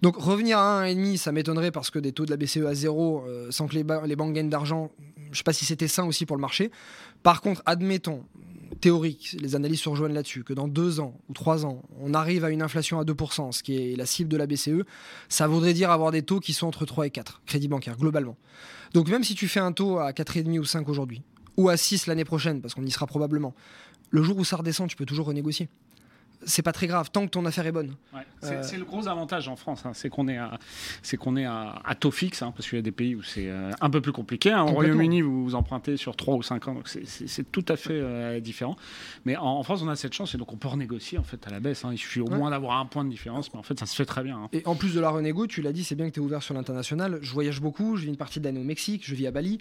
Donc, 0.02 0.16
revenir 0.16 0.58
à 0.58 0.84
1,5, 0.84 1.16
ça 1.16 1.32
m'étonnerait 1.32 1.70
parce 1.70 1.90
que 1.90 1.98
des 1.98 2.12
taux 2.12 2.26
de 2.26 2.30
la 2.30 2.36
BCE 2.36 2.66
à 2.66 2.74
0, 2.74 3.24
euh, 3.26 3.50
sans 3.50 3.66
que 3.68 3.74
les, 3.74 3.84
les 4.04 4.16
banques 4.16 4.34
gagnent 4.34 4.50
d'argent, 4.50 4.90
je 5.32 5.36
ne 5.36 5.38
sais 5.38 5.44
pas 5.44 5.52
si 5.52 5.64
c'était 5.64 5.88
sain 5.88 6.04
aussi 6.04 6.26
pour 6.26 6.36
le 6.36 6.40
marché. 6.40 6.70
Par 7.22 7.40
contre, 7.40 7.62
admettons, 7.66 8.24
théorique, 8.80 9.36
les 9.40 9.56
analyses 9.56 9.80
se 9.80 9.88
rejoignent 9.88 10.14
là-dessus, 10.14 10.44
que 10.44 10.52
dans 10.52 10.68
deux 10.68 11.00
ans 11.00 11.18
ou 11.28 11.32
trois 11.32 11.64
ans, 11.64 11.82
on 12.00 12.14
arrive 12.14 12.44
à 12.44 12.50
une 12.50 12.62
inflation 12.62 12.98
à 12.98 13.04
2%, 13.04 13.52
ce 13.52 13.62
qui 13.62 13.76
est 13.76 13.96
la 13.96 14.06
cible 14.06 14.28
de 14.28 14.36
la 14.36 14.46
BCE, 14.46 14.84
ça 15.28 15.46
voudrait 15.46 15.72
dire 15.72 15.90
avoir 15.90 16.10
des 16.10 16.22
taux 16.22 16.40
qui 16.40 16.52
sont 16.52 16.66
entre 16.66 16.84
3 16.84 17.06
et 17.06 17.10
4, 17.10 17.42
crédit 17.46 17.68
bancaire, 17.68 17.96
globalement. 17.96 18.36
Donc 18.92 19.08
même 19.08 19.24
si 19.24 19.34
tu 19.34 19.48
fais 19.48 19.60
un 19.60 19.72
taux 19.72 19.98
à 19.98 20.10
4,5 20.12 20.58
ou 20.58 20.64
5 20.64 20.88
aujourd'hui, 20.88 21.22
ou 21.56 21.68
à 21.68 21.76
6 21.76 22.06
l'année 22.06 22.24
prochaine, 22.24 22.60
parce 22.60 22.74
qu'on 22.74 22.84
y 22.84 22.90
sera 22.90 23.06
probablement, 23.06 23.54
le 24.10 24.22
jour 24.22 24.36
où 24.36 24.44
ça 24.44 24.56
redescend, 24.56 24.88
tu 24.88 24.96
peux 24.96 25.06
toujours 25.06 25.26
renégocier 25.26 25.68
c'est 26.44 26.62
pas 26.62 26.72
très 26.72 26.86
grave 26.86 27.10
tant 27.10 27.24
que 27.24 27.30
ton 27.30 27.44
affaire 27.46 27.66
est 27.66 27.72
bonne. 27.72 27.94
Euh, 28.44 28.62
c'est 28.62 28.76
le 28.76 28.84
gros 28.84 29.08
avantage 29.08 29.48
en 29.48 29.56
France, 29.56 29.84
hein. 29.84 29.92
c'est 29.94 30.08
qu'on 30.08 30.28
est 30.28 30.36
à, 30.36 30.58
c'est 31.02 31.16
qu'on 31.16 31.36
est 31.36 31.44
à, 31.44 31.80
taux 31.98 32.10
fixe, 32.10 32.42
hein, 32.42 32.52
parce 32.56 32.68
qu'il 32.68 32.76
y 32.76 32.80
a 32.80 32.82
des 32.82 32.92
pays 32.92 33.14
où 33.14 33.22
c'est 33.22 33.48
euh, 33.48 33.70
un 33.80 33.90
peu 33.90 34.00
plus 34.00 34.12
compliqué. 34.12 34.50
Hein. 34.50 34.62
Au 34.62 34.72
Royaume-Uni, 34.72 35.22
vous, 35.22 35.44
vous 35.44 35.54
empruntez 35.54 35.96
sur 35.96 36.16
3 36.16 36.34
ou 36.36 36.42
5 36.42 36.68
ans, 36.68 36.74
donc 36.74 36.88
c'est 36.88 37.50
tout 37.50 37.64
à 37.68 37.76
fait 37.76 37.92
euh, 37.92 38.40
différent. 38.40 38.76
Mais 39.24 39.36
en, 39.36 39.62
France, 39.62 39.82
on 39.82 39.88
a 39.88 39.96
cette 39.96 40.14
chance 40.14 40.34
et 40.34 40.38
donc 40.38 40.52
on 40.52 40.56
peut 40.56 40.68
renégocier 40.68 41.18
en 41.18 41.24
fait 41.24 41.46
à 41.46 41.50
la 41.50 41.60
baisse. 41.60 41.84
Il 41.90 41.98
suffit 41.98 42.20
au 42.20 42.28
moins 42.28 42.50
d'avoir 42.50 42.78
un 42.78 42.86
point 42.86 43.04
de 43.04 43.10
différence, 43.10 43.52
mais 43.52 43.58
en 43.58 43.62
fait, 43.62 43.78
ça 43.78 43.86
se 43.86 43.94
fait 43.94 44.06
très 44.06 44.22
bien. 44.22 44.48
Et 44.52 44.62
en 44.66 44.74
plus 44.74 44.94
de 44.94 45.00
la 45.00 45.10
renégo, 45.10 45.46
tu 45.46 45.62
l'as 45.62 45.72
dit, 45.72 45.84
c'est 45.84 45.94
bien 45.94 46.08
que 46.08 46.14
tu 46.14 46.20
es 46.20 46.22
ouvert 46.22 46.42
sur 46.42 46.54
l'international. 46.54 47.18
Je 47.22 47.32
voyage 47.32 47.60
beaucoup, 47.60 47.96
je 47.96 48.02
vis 48.02 48.08
une 48.08 48.16
partie 48.16 48.40
d'année 48.40 48.60
au 48.60 48.64
Mexique, 48.64 49.02
je 49.06 49.14
vis 49.14 49.26
à 49.26 49.30
Bali. 49.30 49.58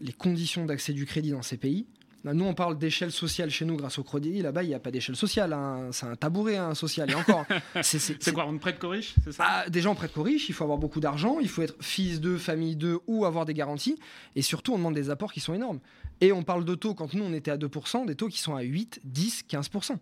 Les 0.00 0.12
conditions 0.12 0.64
d'accès 0.64 0.92
du 0.92 1.06
crédit 1.06 1.32
dans 1.32 1.42
ces 1.42 1.56
pays, 1.56 1.86
nous, 2.24 2.44
on 2.44 2.54
parle 2.54 2.76
d'échelle 2.76 3.12
sociale 3.12 3.48
chez 3.50 3.64
nous 3.64 3.76
grâce 3.76 3.98
au 3.98 4.02
crédit. 4.02 4.42
Là-bas, 4.42 4.62
il 4.64 4.68
n'y 4.68 4.74
a 4.74 4.80
pas 4.80 4.90
d'échelle 4.90 5.16
sociale. 5.16 5.52
Hein. 5.52 5.88
C'est 5.92 6.06
un 6.06 6.16
tabouret 6.16 6.56
hein, 6.56 6.74
social. 6.74 7.10
Et 7.10 7.14
encore. 7.14 7.44
c'est 7.82 8.32
quoi 8.32 8.46
On 8.46 8.58
prête 8.58 8.78
corrige 8.78 9.14
C'est 9.24 9.32
ça? 9.32 9.44
Ah, 9.46 9.70
Déjà, 9.70 9.88
on 9.88 9.94
prête 9.94 10.12
corrige. 10.12 10.48
Il 10.48 10.52
faut 10.52 10.64
avoir 10.64 10.78
beaucoup 10.78 11.00
d'argent. 11.00 11.38
Il 11.40 11.48
faut 11.48 11.62
être 11.62 11.76
fils 11.80 12.20
de, 12.20 12.36
famille 12.36 12.76
de 12.76 12.98
ou 13.06 13.24
avoir 13.24 13.44
des 13.44 13.54
garanties. 13.54 13.98
Et 14.34 14.42
surtout, 14.42 14.74
on 14.74 14.78
demande 14.78 14.94
des 14.94 15.10
apports 15.10 15.32
qui 15.32 15.40
sont 15.40 15.54
énormes. 15.54 15.80
Et 16.20 16.32
on 16.32 16.42
parle 16.42 16.64
de 16.64 16.74
taux, 16.74 16.94
quand 16.94 17.14
nous, 17.14 17.24
on 17.24 17.32
était 17.32 17.52
à 17.52 17.56
2%, 17.56 18.06
des 18.06 18.16
taux 18.16 18.28
qui 18.28 18.40
sont 18.40 18.56
à 18.56 18.62
8, 18.62 19.00
10, 19.04 19.44
15%. 19.48 19.96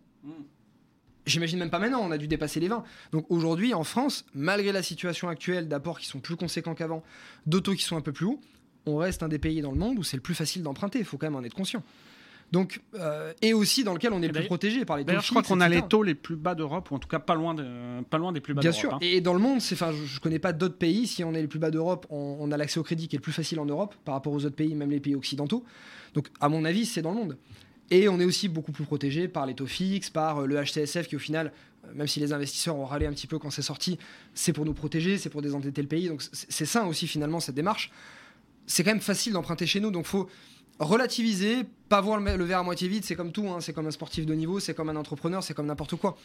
J'imagine 1.26 1.59
même 1.59 1.70
pas 1.70 1.81
maintenant, 1.81 2.00
on 2.02 2.12
a 2.12 2.18
dû 2.18 2.29
dépasser 2.29 2.61
les 2.61 2.68
20. 2.68 2.85
Donc 3.11 3.26
aujourd'hui, 3.31 3.74
en 3.74 3.83
France, 3.83 4.24
malgré 4.33 4.70
la 4.70 4.83
situation 4.83 5.29
actuelle 5.29 5.66
d'apports 5.66 5.98
qui 5.98 6.07
sont 6.07 6.20
plus 6.20 6.37
conséquents 6.37 6.74
qu'avant, 6.74 7.02
de 7.46 7.59
taux 7.59 7.74
qui 7.74 7.83
sont 7.83 7.96
un 7.96 8.00
peu 8.00 8.12
plus 8.12 8.26
hauts, 8.26 8.40
on 8.87 8.96
reste 8.96 9.22
un 9.22 9.29
des 9.29 9.38
pays 9.38 9.61
dans 9.61 9.72
le 9.72 9.79
monde 9.79 9.99
où 9.99 10.03
c'est 10.03 10.16
le 10.16 10.22
plus 10.22 10.35
facile 10.35 10.62
d'emprunter. 10.62 10.99
Il 10.99 11.05
faut 11.05 11.18
quand 11.18 11.27
même 11.27 11.37
en 11.37 11.44
être 11.44 11.55
conscient. 11.55 11.83
Donc, 12.53 12.81
euh, 12.94 13.33
et 13.42 13.53
aussi 13.55 13.83
dans 13.83 13.92
lequel 13.92 14.12
on 14.12 14.22
est 14.22 14.29
le 14.29 14.33
plus 14.33 14.46
protégé 14.46 14.85
par 14.85 14.96
les 14.96 15.05
taux 15.05 15.18
je 15.20 15.31
crois 15.31 15.42
qu'on 15.42 15.61
a 15.61 15.68
les 15.68 15.83
taux 15.83 16.03
les 16.03 16.14
plus 16.14 16.37
bas 16.37 16.55
d'Europe, 16.55 16.90
ou 16.90 16.94
en 16.94 16.99
tout 16.99 17.09
cas 17.09 17.18
pas 17.18 17.35
loin, 17.35 17.55
de, 17.55 17.64
pas 18.05 18.18
loin 18.18 18.33
des 18.33 18.40
plus 18.40 18.55
bas 18.55 18.61
Bien 18.61 18.72
sûr. 18.72 18.94
Hein. 18.94 18.99
Et 19.01 19.20
dans 19.20 19.33
le 19.33 19.40
monde, 19.40 19.61
je 19.61 19.75
ne 19.75 20.20
connais 20.20 20.38
pas 20.38 20.53
d'autres 20.53 20.77
pays. 20.77 21.07
Si 21.09 21.25
on 21.25 21.35
est 21.35 21.40
les 21.40 21.49
plus 21.49 21.59
bas 21.59 21.70
d'Europe, 21.70 22.07
on, 22.11 22.51
a 22.53 22.57
l'accès 22.57 22.79
au 22.79 22.85
crédit 22.85 23.09
qui 23.09 23.16
est 23.16 23.18
le 23.18 23.22
plus 23.22 23.33
facile 23.33 23.59
en 23.59 23.66
Europe 23.66 23.94
par 24.05 24.14
rapport 24.14 24.33
aux 24.33 24.44
autres 24.44 24.55
pays, 24.55 24.75
même 24.75 24.90
les 24.90 25.01
pays 25.01 25.16
occidentaux. 25.16 25.64
Donc, 26.14 26.29
à 26.40 26.49
mon 26.49 26.64
avis, 26.64 26.87
c'est 26.87 27.03
dans 27.03 27.11
le 27.11 27.16
monde. 27.16 27.37
Et 27.90 28.09
on 28.09 28.18
est 28.20 28.25
aussi 28.25 28.49
beaucoup 28.49 28.72
plus 28.72 28.85
protégé 28.85 29.29
par 29.29 29.46
les 29.46 29.55
taux 29.55 29.66
fixes, 29.66 30.11
par 30.11 30.38
euh, 30.38 30.46
le 30.46 30.57
HTSF 30.62 31.09
qui, 31.09 31.16
au 31.16 31.20
final, 31.20 31.53
euh, 31.85 31.92
même 31.94 32.07
si 32.07 32.20
les 32.20 32.33
investisseurs 32.33 32.77
ont 32.77 32.85
râlé 32.85 33.07
un 33.07 33.12
petit 33.12 33.27
peu 33.27 33.38
quand 33.38 33.51
c'est 33.51 33.62
sorti, 33.62 33.99
c'est 34.35 34.53
pour 34.53 34.64
nous 34.64 34.75
protéger, 34.75 35.18
c'est 35.18 35.31
pour 35.31 35.42
désendetter 35.42 35.83
le 35.83 35.88
pays. 35.88 36.09
Donc, 36.09 36.22
c'est 36.33 36.66
sain 36.66 36.87
aussi, 36.87 37.07
finalement, 37.07 37.40
cette 37.40 37.55
démarche. 37.55 37.90
C'est 38.66 38.85
quand 38.85 38.90
même 38.90 39.00
facile 39.00 39.33
d'emprunter 39.33 39.66
chez 39.66 39.81
nous. 39.81 39.90
Donc, 39.90 40.07
faut 40.07 40.29
relativiser, 40.79 41.64
pas 41.88 42.00
voir 42.00 42.18
le, 42.18 42.44
verre 42.44 42.59
à 42.59 42.62
moitié 42.62 42.88
vide, 42.88 43.05
c'est 43.05 43.16
comme 43.16 43.33
tout, 43.33 43.48
hein. 43.48 43.61
c'est 43.61 43.72
comme 43.72 43.87
un 43.87 43.90
sportif 43.90 44.26
de 44.26 44.35
niveau, 44.35 44.61
c'est 44.61 44.74
comme 44.74 44.88
un 44.88 44.96
entrepreneur, 44.96 45.42
c'est 45.42 45.55
comme 45.55 45.66
n'importe 45.66 45.96
quoi. 45.96 46.16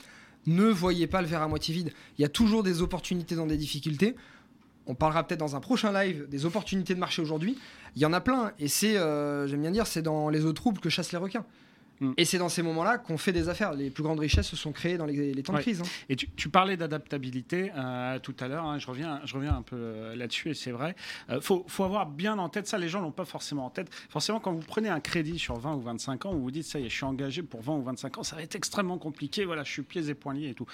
Ne 0.48 0.66
voyez 0.66 1.08
pas 1.08 1.22
le 1.22 1.28
verre 1.28 1.44
à 1.44 1.48
moitié 1.48 1.74
vide. 1.74 1.94
Il 2.18 2.22
y 2.22 2.26
a 2.26 2.30
toujours 2.30 2.64
des 2.64 2.82
opportunités 2.82 3.36
dans 3.36 3.46
des 3.46 3.58
difficultés. 3.58 4.16
On 4.88 4.96
parlera 4.96 5.24
peut-être 5.24 5.40
dans 5.40 5.56
un 5.56 5.60
prochain 5.60 5.94
live 5.94 6.28
des 6.28 6.46
opportunités 6.46 6.96
de 6.96 7.00
marché 7.00 7.22
aujourd'hui. 7.22 7.58
Il 7.96 8.02
y 8.02 8.06
en 8.06 8.14
a 8.14 8.20
plein, 8.20 8.52
et 8.60 8.68
c'est, 8.68 8.98
euh, 8.98 9.48
j'aime 9.48 9.62
bien 9.62 9.72
dire, 9.72 9.86
c'est 9.88 10.02
dans 10.02 10.30
les 10.30 10.44
eaux 10.46 10.54
troubles 10.54 10.80
que 10.80 10.90
chassent 10.90 11.12
les 11.12 11.18
requins. 11.18 11.46
Mm. 12.02 12.14
Et 12.18 12.26
c'est 12.26 12.40
dans 12.40 12.50
ces 12.50 12.64
moments-là 12.64 12.98
qu'on 12.98 13.18
fait 13.18 13.32
des 13.32 13.48
affaires. 13.48 13.74
Les 13.74 13.90
plus 13.90 14.04
grandes 14.04 14.20
richesses 14.20 14.48
se 14.48 14.56
sont 14.56 14.72
créées 14.72 14.98
dans 14.98 15.06
les, 15.06 15.42
temps 15.44 15.54
de 15.54 15.60
crise. 15.60 15.82
Hein. 15.82 15.86
Et 16.10 16.16
tu, 16.16 16.50
parlais 16.50 16.76
d'adaptabilité 16.76 17.72
euh, 17.78 18.20
tout 18.20 18.36
à 18.40 18.48
l'heure. 18.48 18.66
Hein. 18.66 18.80
je, 18.80 18.88
reviens, 18.88 19.22
je 19.24 19.36
reviens 19.36 19.56
un 19.56 19.62
peu 19.62 19.78
euh, 19.78 20.16
là-dessus 20.16 20.50
et 20.50 20.54
c'est 20.54 20.72
vrai. 20.72 20.96
Il 21.30 21.36
euh, 21.36 21.42
faut, 21.42 21.64
faut, 21.68 21.84
avoir 21.84 22.08
bien 22.08 22.38
en 22.40 22.50
tête 22.50 22.68
ça. 22.68 22.78
Les 22.78 22.90
gens 22.90 23.00
l'ont 23.00 23.12
pas 23.12 23.26
forcément 23.26 23.66
en 23.66 23.70
tête. 23.70 23.90
Forcément, 24.10 24.40
quand 24.40 24.52
vous 24.52 24.66
prenez 24.66 24.90
un 24.90 25.00
crédit 25.00 25.40
sur 25.40 25.58
20 25.58 25.76
ou 25.76 25.82
25 25.82 26.26
ans, 26.26 26.34
vous 26.34 26.42
vous 26.42 26.52
dites 26.52 26.66
ça 26.66 26.80
y 26.80 26.86
est, 26.86 26.90
je 26.90 26.96
suis 26.96 27.06
engagé 27.06 27.44
pour 27.44 27.62
20 27.62 27.76
ou 27.76 27.84
25 27.84 28.18
ans, 28.18 28.24
ça 28.24 28.36
va 28.36 28.42
être 28.42 28.56
extrêmement 28.56 28.98
compliqué. 28.98 29.46
Voilà, 29.46 29.64
je 29.64 29.72
suis 29.72 29.84
pieds 29.84 30.10
et 30.10 30.16
poings 30.16 30.34
liés 30.34 30.50
et 30.50 30.54
tout. 30.56 30.66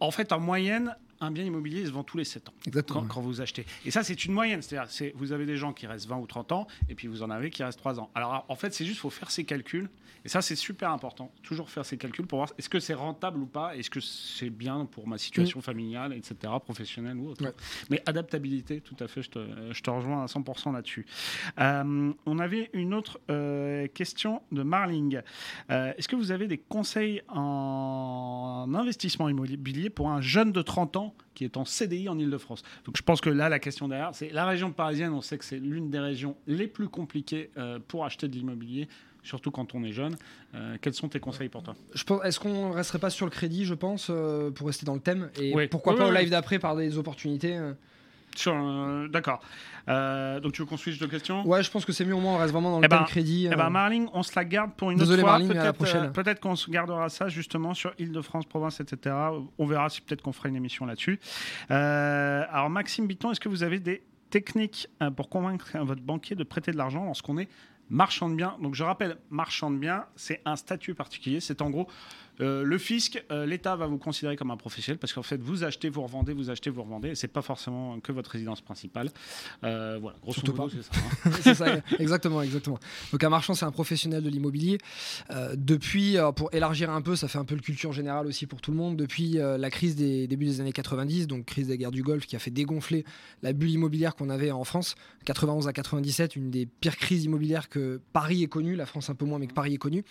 En 0.00 0.10
fait, 0.10 0.32
en 0.32 0.40
moyenne, 0.40 0.96
un 1.22 1.30
bien 1.30 1.44
immobilier 1.44 1.86
se 1.86 1.90
vend 1.90 2.02
tous 2.02 2.18
les 2.18 2.24
7 2.24 2.48
ans 2.48 2.54
Exactement. 2.66 3.04
Quand, 3.06 3.20
vous 3.20 3.40
achetez. 3.40 3.64
Et 3.84 3.90
ça, 3.90 4.02
c'est 4.02 4.24
une 4.24 4.32
moyenne. 4.32 4.60
C'est-à-dire, 4.60 5.12
vous 5.14 5.32
avez 5.32 5.46
des 5.46 5.56
gens 5.56 5.72
qui 5.72 5.86
restent 5.86 6.08
20 6.08 6.16
ou 6.16 6.26
30 6.26 6.52
ans, 6.52 6.66
et 6.88 6.94
puis 6.94 7.06
vous 7.08 7.22
en 7.22 7.30
avez 7.30 7.50
qui 7.50 7.62
restent 7.62 7.78
3 7.78 8.00
ans. 8.00 8.10
Alors, 8.14 8.44
en 8.48 8.56
fait, 8.56 8.74
c'est 8.74 8.84
juste, 8.84 8.98
il 8.98 9.00
faut 9.00 9.10
faire 9.10 9.30
ses 9.30 9.44
calculs. 9.44 9.88
Et 10.24 10.28
ça, 10.28 10.40
c'est 10.40 10.56
super 10.56 10.90
important. 10.90 11.32
Toujours 11.42 11.68
faire 11.68 11.84
ses 11.84 11.96
calculs 11.96 12.26
pour 12.26 12.38
voir 12.38 12.52
est-ce 12.58 12.68
que 12.68 12.78
c'est 12.80 12.94
rentable 12.94 13.40
ou 13.40 13.46
pas, 13.46 13.76
est-ce 13.76 13.90
que 13.90 14.00
c'est 14.00 14.50
bien 14.50 14.84
pour 14.84 15.08
ma 15.08 15.18
situation 15.18 15.58
mm. 15.58 15.62
familiale, 15.62 16.12
etc., 16.12 16.52
professionnelle 16.62 17.16
ou 17.16 17.30
autre. 17.30 17.44
Mais 17.90 18.02
adaptabilité, 18.06 18.80
tout 18.80 18.96
à 19.00 19.08
fait, 19.08 19.22
je 19.22 19.30
te, 19.30 19.90
rejoins 19.90 20.22
à 20.22 20.26
100% 20.26 20.72
là-dessus. 20.72 21.06
Euh, 21.58 22.12
on 22.26 22.38
avait 22.38 22.70
une 22.72 22.94
autre 22.94 23.20
euh, 23.30 23.86
question 23.88 24.42
de 24.52 24.62
Marling. 24.62 25.20
Euh, 25.70 25.92
est-ce 25.96 26.08
que 26.08 26.16
vous 26.16 26.30
avez 26.30 26.46
des 26.46 26.58
conseils 26.58 27.22
en 27.28 28.68
investissement 28.74 29.28
immobilier 29.28 29.90
pour 29.90 30.10
un 30.10 30.20
jeune 30.20 30.52
de 30.52 30.62
30 30.62 30.96
ans 30.96 31.11
qui 31.34 31.44
est 31.44 31.56
en 31.56 31.64
CDI 31.64 32.08
en 32.08 32.18
Ile-de-France. 32.18 32.62
Donc 32.84 32.96
je 32.96 33.02
pense 33.02 33.20
que 33.20 33.30
là, 33.30 33.48
la 33.48 33.58
question 33.58 33.88
derrière, 33.88 34.14
c'est 34.14 34.30
la 34.30 34.46
région 34.46 34.72
parisienne, 34.72 35.12
on 35.12 35.20
sait 35.20 35.38
que 35.38 35.44
c'est 35.44 35.58
l'une 35.58 35.90
des 35.90 35.98
régions 35.98 36.36
les 36.46 36.66
plus 36.66 36.88
compliquées 36.88 37.50
euh, 37.56 37.78
pour 37.86 38.04
acheter 38.04 38.28
de 38.28 38.34
l'immobilier 38.34 38.88
surtout 39.24 39.52
quand 39.52 39.74
on 39.76 39.84
est 39.84 39.92
jeune. 39.92 40.16
Euh, 40.54 40.76
quels 40.80 40.94
sont 40.94 41.08
tes 41.08 41.20
conseils 41.20 41.48
pour 41.48 41.62
toi? 41.62 41.76
Est-ce 42.24 42.40
qu'on 42.40 42.70
ne 42.70 42.74
resterait 42.74 42.98
pas 42.98 43.10
sur 43.10 43.24
le 43.24 43.30
crédit, 43.30 43.64
je 43.64 43.74
pense, 43.74 44.08
euh, 44.10 44.50
pour 44.50 44.66
rester 44.66 44.84
dans 44.84 44.94
le 44.94 45.00
thème? 45.00 45.30
Et 45.40 45.68
pourquoi 45.68 45.96
pas 45.96 46.08
au 46.08 46.12
live 46.12 46.30
d'après 46.30 46.58
par 46.58 46.74
des 46.76 46.98
opportunités 46.98 47.56
euh 48.46 49.08
D'accord. 49.08 49.40
donc 49.86 50.52
tu 50.52 50.62
veux 50.62 50.66
qu'on 50.66 50.76
switch 50.76 50.98
de 50.98 51.06
question? 51.06 51.46
Ouais, 51.46 51.62
je 51.62 51.70
pense 51.70 51.84
que 51.84 51.92
c'est 51.92 52.04
mieux 52.04 52.14
au 52.14 52.20
moins, 52.20 52.34
on 52.34 52.38
reste 52.38 52.52
vraiment 52.52 52.70
dans 52.70 52.80
le 52.80 52.84
eh 52.84 52.88
ben, 52.88 53.04
crédit. 53.04 53.48
Eh 53.50 53.54
ben 53.54 53.70
Marling, 53.70 54.08
on 54.12 54.22
se 54.22 54.32
la 54.36 54.44
garde 54.44 54.72
pour 54.74 54.90
une 54.90 55.00
autre 55.02 55.16
fois. 55.18 55.38
Peut-être 56.12 56.40
peut 56.40 56.48
qu'on 56.48 56.56
se 56.56 56.70
gardera 56.70 57.08
ça 57.08 57.28
justement 57.28 57.74
sur 57.74 57.92
Île-de-France, 57.98 58.46
province, 58.46 58.80
etc. 58.80 59.14
On 59.58 59.66
verra 59.66 59.88
si 59.88 60.00
peut-être 60.00 60.22
qu'on 60.22 60.32
fera 60.32 60.48
une 60.48 60.56
émission 60.56 60.86
là-dessus. 60.86 61.20
alors 61.68 62.70
Maxime 62.70 63.06
Bitton, 63.06 63.32
est-ce 63.32 63.40
que 63.40 63.48
vous 63.48 63.62
avez 63.62 63.80
des 63.80 64.02
techniques 64.30 64.88
pour 65.16 65.28
convaincre 65.28 65.78
votre 65.78 66.02
banquier 66.02 66.34
de 66.34 66.44
prêter 66.44 66.72
de 66.72 66.76
l'argent 66.76 67.04
lorsqu'on 67.04 67.38
est 67.38 67.48
marchand 67.90 68.28
de 68.28 68.34
biens? 68.34 68.56
Donc 68.60 68.74
je 68.74 68.82
rappelle, 68.82 69.18
marchand 69.30 69.70
de 69.70 69.76
biens, 69.76 70.06
c'est 70.16 70.40
un 70.44 70.56
statut 70.56 70.94
particulier. 70.94 71.40
C'est 71.40 71.62
en 71.62 71.70
gros 71.70 71.86
euh, 72.40 72.64
le 72.64 72.78
fisc, 72.78 73.22
euh, 73.30 73.44
l'État 73.46 73.76
va 73.76 73.86
vous 73.86 73.98
considérer 73.98 74.36
comme 74.36 74.50
un 74.50 74.56
professionnel 74.56 74.98
parce 74.98 75.12
qu'en 75.12 75.22
fait, 75.22 75.40
vous 75.40 75.64
achetez, 75.64 75.88
vous 75.88 76.02
revendez, 76.02 76.32
vous 76.32 76.50
achetez, 76.50 76.70
vous 76.70 76.82
revendez. 76.82 77.14
C'est 77.14 77.28
pas 77.28 77.42
forcément 77.42 78.00
que 78.00 78.12
votre 78.12 78.30
résidence 78.30 78.60
principale. 78.60 79.10
Euh, 79.64 79.98
voilà, 80.00 80.16
grosso 80.22 80.40
modo, 80.46 80.70
c'est 80.70 80.82
ça. 80.82 80.90
Hein. 80.94 81.30
c'est 81.42 81.54
ça, 81.54 81.66
exactement, 81.98 82.42
exactement. 82.42 82.78
Donc 83.12 83.22
un 83.22 83.28
marchand, 83.28 83.54
c'est 83.54 83.66
un 83.66 83.70
professionnel 83.70 84.22
de 84.22 84.28
l'immobilier. 84.28 84.78
depuis, 85.54 86.16
pour 86.36 86.52
élargir 86.54 86.90
un 86.90 87.02
peu, 87.02 87.16
ça 87.16 87.28
fait 87.28 87.38
un 87.38 87.44
peu 87.44 87.54
le 87.54 87.60
culture 87.60 87.92
générale 87.92 88.26
aussi 88.26 88.46
pour 88.46 88.60
tout 88.60 88.70
le 88.70 88.76
monde. 88.76 88.96
Depuis 88.96 89.32
la 89.32 89.70
crise 89.70 89.96
des 89.96 90.26
débuts 90.26 90.46
des 90.46 90.60
années 90.60 90.72
90, 90.72 91.26
donc 91.26 91.44
crise 91.44 91.68
des 91.68 91.78
guerres 91.78 91.90
du 91.90 92.02
Golfe, 92.02 92.26
qui 92.26 92.36
a 92.36 92.38
fait 92.38 92.50
dégonfler 92.50 93.04
la 93.42 93.52
bulle 93.52 93.70
immobilière 93.70 94.14
qu'on 94.14 94.30
avait 94.30 94.50
en 94.50 94.64
France, 94.64 94.94
91 95.24 95.68
à 95.68 95.72
97, 95.72 96.36
une 96.36 96.50
des 96.50 96.66
pires 96.66 96.96
crises 96.96 97.24
immobilières 97.24 97.68
que 97.68 98.00
Paris 98.12 98.42
est 98.42 98.48
connue, 98.48 98.76
la 98.76 98.86
France 98.86 99.10
un 99.10 99.14
peu 99.14 99.24
moins, 99.24 99.38
mais 99.38 99.46
que 99.46 99.54
Paris 99.54 99.74
est 99.74 99.78
connue. 99.78 100.04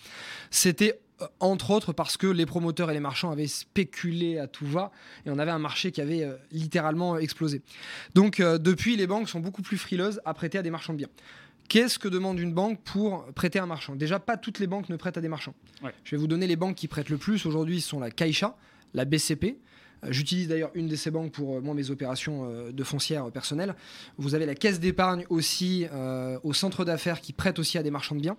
C'était 0.49 0.99
entre 1.39 1.71
autres 1.71 1.93
parce 1.93 2.17
que 2.17 2.27
les 2.27 2.45
promoteurs 2.45 2.89
et 2.91 2.93
les 2.93 2.99
marchands 2.99 3.31
avaient 3.31 3.47
spéculé 3.47 4.37
à 4.37 4.47
tout 4.47 4.65
va 4.65 4.91
et 5.25 5.29
on 5.29 5.39
avait 5.39 5.51
un 5.51 5.59
marché 5.59 5.91
qui 5.91 6.01
avait 6.01 6.23
euh, 6.23 6.35
littéralement 6.51 7.17
explosé. 7.17 7.61
Donc 8.15 8.39
euh, 8.39 8.57
depuis, 8.57 8.95
les 8.95 9.07
banques 9.07 9.29
sont 9.29 9.39
beaucoup 9.39 9.61
plus 9.61 9.77
frileuses 9.77 10.21
à 10.25 10.33
prêter 10.33 10.57
à 10.57 10.61
des 10.61 10.71
marchands 10.71 10.93
de 10.93 10.99
biens. 10.99 11.09
Qu'est-ce 11.69 11.99
que 11.99 12.07
demande 12.07 12.39
une 12.39 12.53
banque 12.53 12.81
pour 12.83 13.25
prêter 13.33 13.59
à 13.59 13.63
un 13.63 13.67
marchand? 13.67 13.95
Déjà, 13.95 14.19
pas 14.19 14.35
toutes 14.35 14.59
les 14.59 14.67
banques 14.67 14.89
ne 14.89 14.97
prêtent 14.97 15.17
à 15.17 15.21
des 15.21 15.29
marchands. 15.29 15.55
Je 16.03 16.11
vais 16.11 16.17
vous 16.17 16.27
donner 16.27 16.45
les 16.45 16.57
banques 16.57 16.75
qui 16.75 16.89
prêtent 16.89 17.09
le 17.09 17.17
plus 17.17 17.45
aujourd'hui, 17.45 17.79
ce 17.79 17.89
sont 17.89 17.99
la 17.99 18.11
Caixa, 18.11 18.57
la 18.93 19.05
BCP, 19.05 19.57
J'utilise 20.09 20.47
d'ailleurs 20.47 20.71
une 20.73 20.87
de 20.87 20.95
ces 20.95 21.11
banques 21.11 21.31
pour 21.31 21.61
moi 21.61 21.73
mes 21.73 21.91
opérations 21.91 22.71
de 22.71 22.83
foncière 22.83 23.29
personnelles. 23.31 23.75
Vous 24.17 24.35
avez 24.35 24.45
la 24.45 24.55
caisse 24.55 24.79
d'épargne 24.79 25.25
aussi 25.29 25.85
au 26.43 26.53
centre 26.53 26.85
d'affaires 26.85 27.21
qui 27.21 27.33
prête 27.33 27.59
aussi 27.59 27.77
à 27.77 27.83
des 27.83 27.91
marchands 27.91 28.15
de 28.15 28.21
biens. 28.21 28.37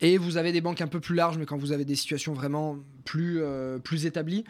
Et 0.00 0.18
vous 0.18 0.36
avez 0.36 0.52
des 0.52 0.60
banques 0.60 0.80
un 0.80 0.86
peu 0.86 1.00
plus 1.00 1.14
larges, 1.14 1.38
mais 1.38 1.46
quand 1.46 1.58
vous 1.58 1.72
avez 1.72 1.84
des 1.84 1.94
situations 1.94 2.32
vraiment 2.32 2.78
plus, 3.04 3.40
euh, 3.42 3.78
plus 3.78 4.06
établies. 4.06 4.44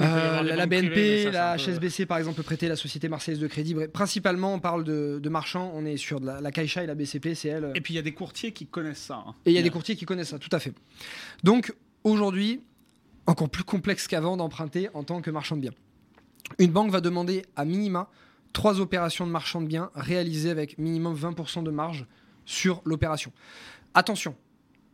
Euh, 0.00 0.42
la, 0.42 0.66
BNP, 0.66 1.28
la 1.32 1.56
HSBC 1.56 2.06
par 2.06 2.18
exemple 2.18 2.36
peut 2.36 2.44
prêter 2.44 2.68
la 2.68 2.76
Société 2.76 3.08
Marseillaise 3.08 3.40
de 3.40 3.48
Crédit. 3.48 3.74
principalement, 3.92 4.54
on 4.54 4.60
parle 4.60 4.84
de, 4.84 5.28
marchands, 5.28 5.72
on 5.74 5.84
est 5.84 5.96
sur 5.96 6.20
de 6.20 6.26
la, 6.26 6.40
la 6.40 6.52
Caixa 6.52 6.84
et 6.84 6.86
la 6.86 6.94
BCP, 6.94 7.34
c'est 7.34 7.48
elle. 7.48 7.72
Et 7.74 7.80
puis 7.80 7.94
il 7.94 7.96
y 7.96 8.00
a 8.00 8.02
des 8.02 8.12
courtiers 8.12 8.52
qui 8.52 8.66
connaissent 8.66 9.02
ça. 9.02 9.24
Hein. 9.26 9.34
Et 9.44 9.50
il 9.50 9.54
y 9.54 9.58
a 9.58 9.62
des 9.62 9.70
courtiers 9.70 9.96
qui 9.96 10.04
connaissent 10.04 10.28
ça, 10.28 10.38
tout 10.38 10.50
à 10.52 10.60
fait. 10.60 10.72
Donc 11.42 11.74
aujourd'hui, 12.04 12.60
encore 13.28 13.50
plus 13.50 13.64
complexe 13.64 14.08
qu'avant 14.08 14.36
d'emprunter 14.36 14.88
en 14.94 15.04
tant 15.04 15.20
que 15.20 15.30
marchand 15.30 15.56
de 15.56 15.60
biens. 15.60 15.74
Une 16.58 16.72
banque 16.72 16.90
va 16.90 17.00
demander 17.00 17.44
à 17.56 17.64
minima 17.64 18.10
trois 18.54 18.80
opérations 18.80 19.26
de 19.26 19.30
marchand 19.30 19.60
de 19.60 19.66
biens 19.66 19.90
réalisées 19.94 20.50
avec 20.50 20.78
minimum 20.78 21.14
20% 21.14 21.62
de 21.62 21.70
marge 21.70 22.06
sur 22.46 22.80
l'opération. 22.86 23.30
Attention, 23.92 24.34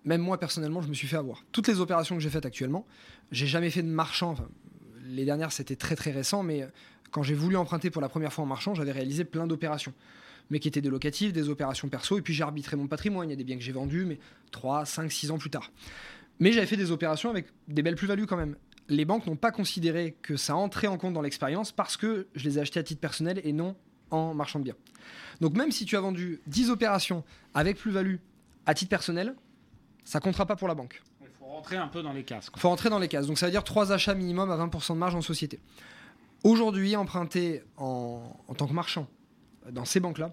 même 0.05 0.20
moi 0.20 0.38
personnellement, 0.38 0.83
je 0.83 0.88
me 0.88 0.94
suis 0.94 1.07
fait 1.07 1.16
avoir. 1.16 1.44
Toutes 1.53 1.68
les 1.68 1.79
opérations 1.79 2.16
que 2.16 2.20
j'ai 2.20 2.29
faites 2.29 2.44
actuellement, 2.44 2.87
j'ai 3.31 3.47
jamais 3.47 3.70
fait 3.70 3.83
de 3.83 3.88
marchand. 3.88 4.35
les 5.07 5.25
dernières, 5.25 5.53
c'était 5.53 5.77
très 5.77 5.94
très 5.94 6.11
récent, 6.11 6.42
mais 6.42 6.66
quand 7.12 7.23
j'ai 7.23 7.35
voulu 7.35 7.57
emprunter 7.57 7.90
pour 7.90 8.03
la 8.03 8.09
première 8.09 8.33
fois 8.33 8.42
en 8.42 8.49
marchand, 8.49 8.75
j'avais 8.75 8.92
réalisé 8.92 9.25
plein 9.25 9.47
d'opérations. 9.47 9.94
Mais 10.51 10.59
qui 10.59 10.66
étaient 10.66 10.83
des 10.83 10.90
locatifs, 10.90 11.33
des 11.33 11.49
opérations 11.49 11.88
perso, 11.88 12.18
et 12.18 12.23
puis 12.23 12.35
j'ai 12.35 12.42
arbitré 12.42 12.77
mon 12.77 12.88
patrimoine. 12.88 13.29
Il 13.29 13.31
y 13.31 13.35
a 13.35 13.37
des 13.37 13.44
biens 13.44 13.57
que 13.57 13.62
j'ai 13.62 13.73
vendus, 13.73 14.05
mais 14.05 14.18
3, 14.51 14.85
5, 14.85 15.11
6 15.11 15.31
ans 15.31 15.38
plus 15.38 15.49
tard. 15.49 15.70
Mais 16.40 16.53
j'avais 16.53 16.66
fait 16.66 16.77
des 16.77 16.90
opérations 16.90 17.31
avec 17.31 17.47
des 17.68 17.83
belles 17.83 17.97
plus-values 17.97 18.27
quand 18.27 18.37
même. 18.37 18.57
Les 18.88 19.05
banques 19.05 19.27
n'ont 19.27 19.37
pas 19.37 19.51
considéré 19.51 20.16
que 20.20 20.37
ça 20.37 20.57
entrait 20.57 20.88
en 20.88 20.99
compte 20.99 21.14
dans 21.14 21.23
l'expérience 21.23 21.73
parce 21.73 21.97
que 21.97 22.27
je 22.35 22.44
les 22.44 22.59
ai 22.59 22.61
achetés 22.61 22.81
à 22.81 22.83
titre 22.83 23.01
personnel 23.01 23.40
et 23.44 23.53
non 23.53 23.77
en 24.11 24.35
marchand 24.35 24.59
de 24.59 24.64
biens. 24.64 24.77
Donc 25.40 25.57
même 25.57 25.70
si 25.70 25.85
tu 25.85 25.97
as 25.97 26.01
vendu 26.01 26.40
10 26.47 26.70
opérations 26.70 27.25
avec 27.55 27.79
plus-value 27.79 28.16
à 28.66 28.75
titre 28.75 28.90
personnel, 28.90 29.35
ça 30.05 30.20
comptera 30.20 30.47
pas 30.47 30.57
pour 30.57 30.68
la 30.68 30.75
banque. 30.75 31.03
Il 31.23 31.29
faut 31.38 31.47
rentrer 31.47 31.77
un 31.77 31.88
peu 31.88 32.03
dans 32.03 32.12
les 32.12 32.25
cases. 32.25 32.51
Il 32.55 32.61
faut 32.61 32.68
rentrer 32.68 32.90
dans 32.90 32.99
les 32.99 33.09
cases. 33.09 33.27
Donc 33.27 33.38
ça 33.38 33.47
veut 33.47 33.53
dire 33.53 33.64
trois 33.64 33.92
achats 33.92 34.14
minimum 34.14 34.51
à 34.51 34.57
20% 34.57 34.94
de 34.94 34.99
marge 34.99 35.14
en 35.14 35.23
société. 35.23 35.61
Aujourd'hui, 36.42 36.94
emprunter 36.94 37.62
en, 37.79 38.37
tant 38.57 38.66
que 38.66 38.75
marchand 38.75 39.09
dans 39.70 39.87
ces 39.87 39.99
banques-là, 39.99 40.33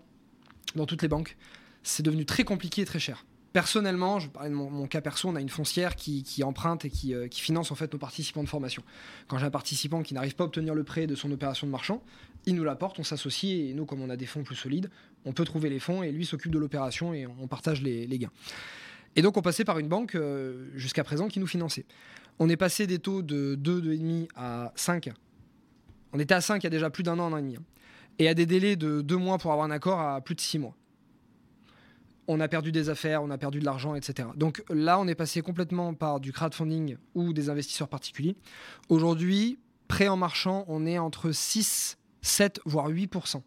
dans 0.76 0.86
toutes 0.86 1.02
les 1.02 1.08
banques, 1.08 1.38
c'est 1.84 2.04
devenu 2.04 2.26
très 2.26 2.44
compliqué 2.44 2.82
et 2.82 2.86
très 2.86 3.00
cher. 3.00 3.26
Personnellement, 3.54 4.20
je 4.20 4.30
parler 4.30 4.50
de 4.50 4.56
mon, 4.56 4.88
cas 4.88 5.02
perso, 5.02 5.28
on 5.28 5.36
a 5.36 5.42
une 5.42 5.50
foncière 5.50 5.98
qui, 5.98 6.44
emprunte 6.44 6.86
et 6.86 6.90
qui, 6.90 7.14
euh, 7.14 7.28
qui, 7.28 7.42
finance 7.42 7.70
en 7.72 7.76
fait 7.76 7.92
nos 7.92 8.00
participants 8.00 8.44
de 8.44 8.48
formation. 8.48 8.82
Quand 9.28 9.38
j'ai 9.38 9.46
un 9.46 9.52
participant 9.52 10.04
qui 10.04 10.14
n'arrive 10.14 10.36
pas 10.36 10.46
à 10.46 10.48
obtenir 10.48 10.74
le 10.74 10.84
prêt 10.84 11.06
de 11.06 11.16
son 11.16 11.30
opération 11.32 11.68
de 11.68 11.72
marchand, 11.72 12.02
il 12.46 12.56
nous 12.56 12.64
l'apporte, 12.64 12.98
on 13.00 13.04
s'associe 13.04 13.70
et 13.70 13.74
nous, 13.74 13.86
comme 13.86 14.02
on 14.02 14.10
a 14.10 14.16
des 14.16 14.26
fonds 14.26 14.44
plus 14.44 14.56
solides, 14.56 14.90
on 15.26 15.34
peut 15.34 15.44
trouver 15.44 15.70
les 15.70 15.80
fonds 15.80 16.02
et 16.02 16.12
lui 16.12 16.26
s'occupe 16.26 16.52
de 16.52 16.60
l'opération 16.60 17.14
et 17.14 17.28
on 17.28 17.48
partage 17.48 17.82
les, 17.82 18.08
les 18.08 18.20
gains. 18.20 18.32
Et 19.16 19.22
donc 19.22 19.38
on 19.38 19.42
passait 19.42 19.66
par 19.66 19.80
une 19.80 19.88
banque 19.88 20.16
euh, 20.16 20.70
jusqu'à 20.76 21.04
présent 21.04 21.28
qui 21.28 21.40
nous 21.40 21.48
finançait. 21.48 21.86
On 22.40 22.50
est 22.50 22.58
passé 22.58 22.88
des 22.88 23.00
taux 23.00 23.22
de 23.22 23.56
2, 23.56 23.82
2,5 23.82 24.28
à 24.36 24.72
5. 24.76 25.10
On 26.14 26.20
était 26.20 26.34
à 26.34 26.42
5 26.42 26.64
il 26.64 26.66
y 26.66 26.68
a 26.68 26.70
déjà 26.70 26.90
plus 26.90 27.04
d'un 27.04 27.20
an, 27.20 27.28
un 27.28 27.34
an 27.34 27.38
et 27.38 27.42
demi. 27.42 27.58
Hein. 27.58 27.64
Et 28.20 28.28
à 28.28 28.34
des 28.34 28.46
délais 28.46 28.76
de 28.76 29.02
2 29.02 29.18
mois 29.18 29.38
pour 29.38 29.52
avoir 29.52 29.66
un 29.66 29.72
accord 29.72 30.00
à 30.00 30.22
plus 30.22 30.36
de 30.36 30.42
6 30.42 30.60
mois. 30.60 30.76
On 32.28 32.40
a 32.40 32.48
perdu 32.48 32.72
des 32.72 32.90
affaires, 32.90 33.24
on 33.24 33.30
a 33.30 33.38
perdu 33.38 33.60
de 33.60 33.66
l'argent, 33.66 33.96
etc. 33.96 34.30
Donc 34.36 34.64
là, 34.70 35.00
on 35.00 35.08
est 35.08 35.16
passé 35.16 35.42
complètement 35.42 35.94
par 35.94 36.20
du 36.20 36.32
crowdfunding 36.32 36.98
ou 37.16 37.34
des 37.34 37.50
investisseurs 37.50 37.88
particuliers. 37.88 38.36
Aujourd'hui, 38.90 39.60
prêt 39.88 40.08
en 40.08 40.18
marchand, 40.18 40.66
on 40.68 40.86
est 40.86 41.00
entre 41.00 41.32
6, 41.32 41.98
7, 42.22 42.62
voire 42.66 42.90
8%. 42.90 43.42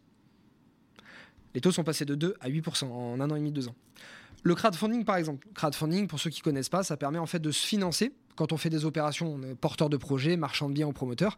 Les 1.53 1.61
taux 1.61 1.71
sont 1.71 1.83
passés 1.83 2.05
de 2.05 2.15
2 2.15 2.35
à 2.41 2.49
8% 2.49 2.85
en 2.85 3.19
un 3.19 3.31
an 3.31 3.35
et 3.35 3.39
demi, 3.39 3.51
deux 3.51 3.69
ans. 3.69 3.75
Le 4.43 4.53
crowdfunding, 4.53 5.05
par 5.05 5.15
exemple. 5.15 5.47
Crowdfunding, 5.55 6.07
pour 6.07 6.19
ceux 6.19 6.29
qui 6.29 6.41
ne 6.41 6.43
connaissent 6.43 6.69
pas, 6.69 6.83
ça 6.83 6.97
permet 6.97 7.17
en 7.17 7.25
fait 7.25 7.39
de 7.39 7.51
se 7.51 7.65
financer 7.65 8.13
quand 8.35 8.51
on 8.51 8.57
fait 8.57 8.69
des 8.69 8.85
opérations, 8.85 9.39
porteurs 9.61 9.89
de 9.89 9.97
projets, 9.97 10.37
marchands 10.37 10.69
de 10.69 10.73
biens 10.73 10.87
ou 10.87 10.93
promoteurs, 10.93 11.37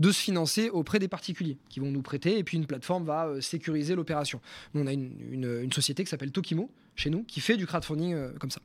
de 0.00 0.10
se 0.10 0.20
financer 0.20 0.70
auprès 0.70 0.98
des 0.98 1.08
particuliers 1.08 1.58
qui 1.68 1.80
vont 1.80 1.90
nous 1.90 2.02
prêter 2.02 2.38
et 2.38 2.44
puis 2.44 2.56
une 2.56 2.66
plateforme 2.66 3.04
va 3.04 3.26
euh, 3.26 3.40
sécuriser 3.40 3.94
l'opération. 3.94 4.40
on 4.74 4.86
a 4.86 4.92
une, 4.92 5.72
société 5.72 6.02
qui 6.02 6.10
s'appelle 6.10 6.32
Tokimo 6.32 6.70
chez 6.96 7.10
nous 7.10 7.22
qui 7.22 7.40
fait 7.40 7.56
du 7.56 7.66
crowdfunding 7.66 8.14
euh, 8.14 8.30
comme 8.40 8.50
ça. 8.50 8.60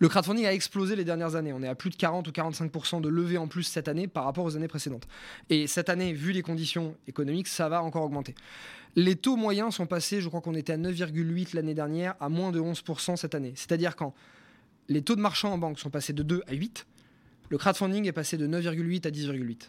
Le 0.00 0.08
crowdfunding 0.08 0.44
a 0.44 0.52
explosé 0.52 0.96
les 0.96 1.04
dernières 1.04 1.36
années. 1.36 1.52
On 1.52 1.62
est 1.62 1.68
à 1.68 1.74
plus 1.74 1.90
de 1.90 1.96
40 1.96 2.26
ou 2.28 2.30
45% 2.30 3.00
de 3.00 3.08
levée 3.08 3.38
en 3.38 3.48
plus 3.48 3.62
cette 3.62 3.88
année 3.88 4.08
par 4.08 4.24
rapport 4.24 4.44
aux 4.44 4.56
années 4.56 4.68
précédentes. 4.68 5.06
Et 5.48 5.66
cette 5.66 5.88
année, 5.88 6.12
vu 6.12 6.32
les 6.32 6.42
conditions 6.42 6.96
économiques, 7.06 7.48
ça 7.48 7.68
va 7.68 7.82
encore 7.82 8.04
augmenter. 8.04 8.34
Les 8.94 9.16
taux 9.16 9.36
moyens 9.36 9.74
sont 9.74 9.86
passés, 9.86 10.20
je 10.20 10.28
crois 10.28 10.42
qu'on 10.42 10.54
était 10.54 10.74
à 10.74 10.76
9,8 10.76 11.54
l'année 11.54 11.74
dernière, 11.74 12.14
à 12.20 12.28
moins 12.28 12.52
de 12.52 12.60
11% 12.60 13.16
cette 13.16 13.34
année. 13.34 13.52
C'est-à-dire 13.56 13.96
quand 13.96 14.14
les 14.88 15.02
taux 15.02 15.16
de 15.16 15.20
marchand 15.20 15.52
en 15.52 15.58
banque 15.58 15.78
sont 15.78 15.90
passés 15.90 16.12
de 16.12 16.22
2 16.22 16.42
à 16.46 16.52
8, 16.52 16.86
le 17.52 17.58
crowdfunding 17.58 18.08
est 18.08 18.12
passé 18.12 18.38
de 18.38 18.46
9,8 18.46 19.06
à 19.06 19.10
10,8. 19.10 19.68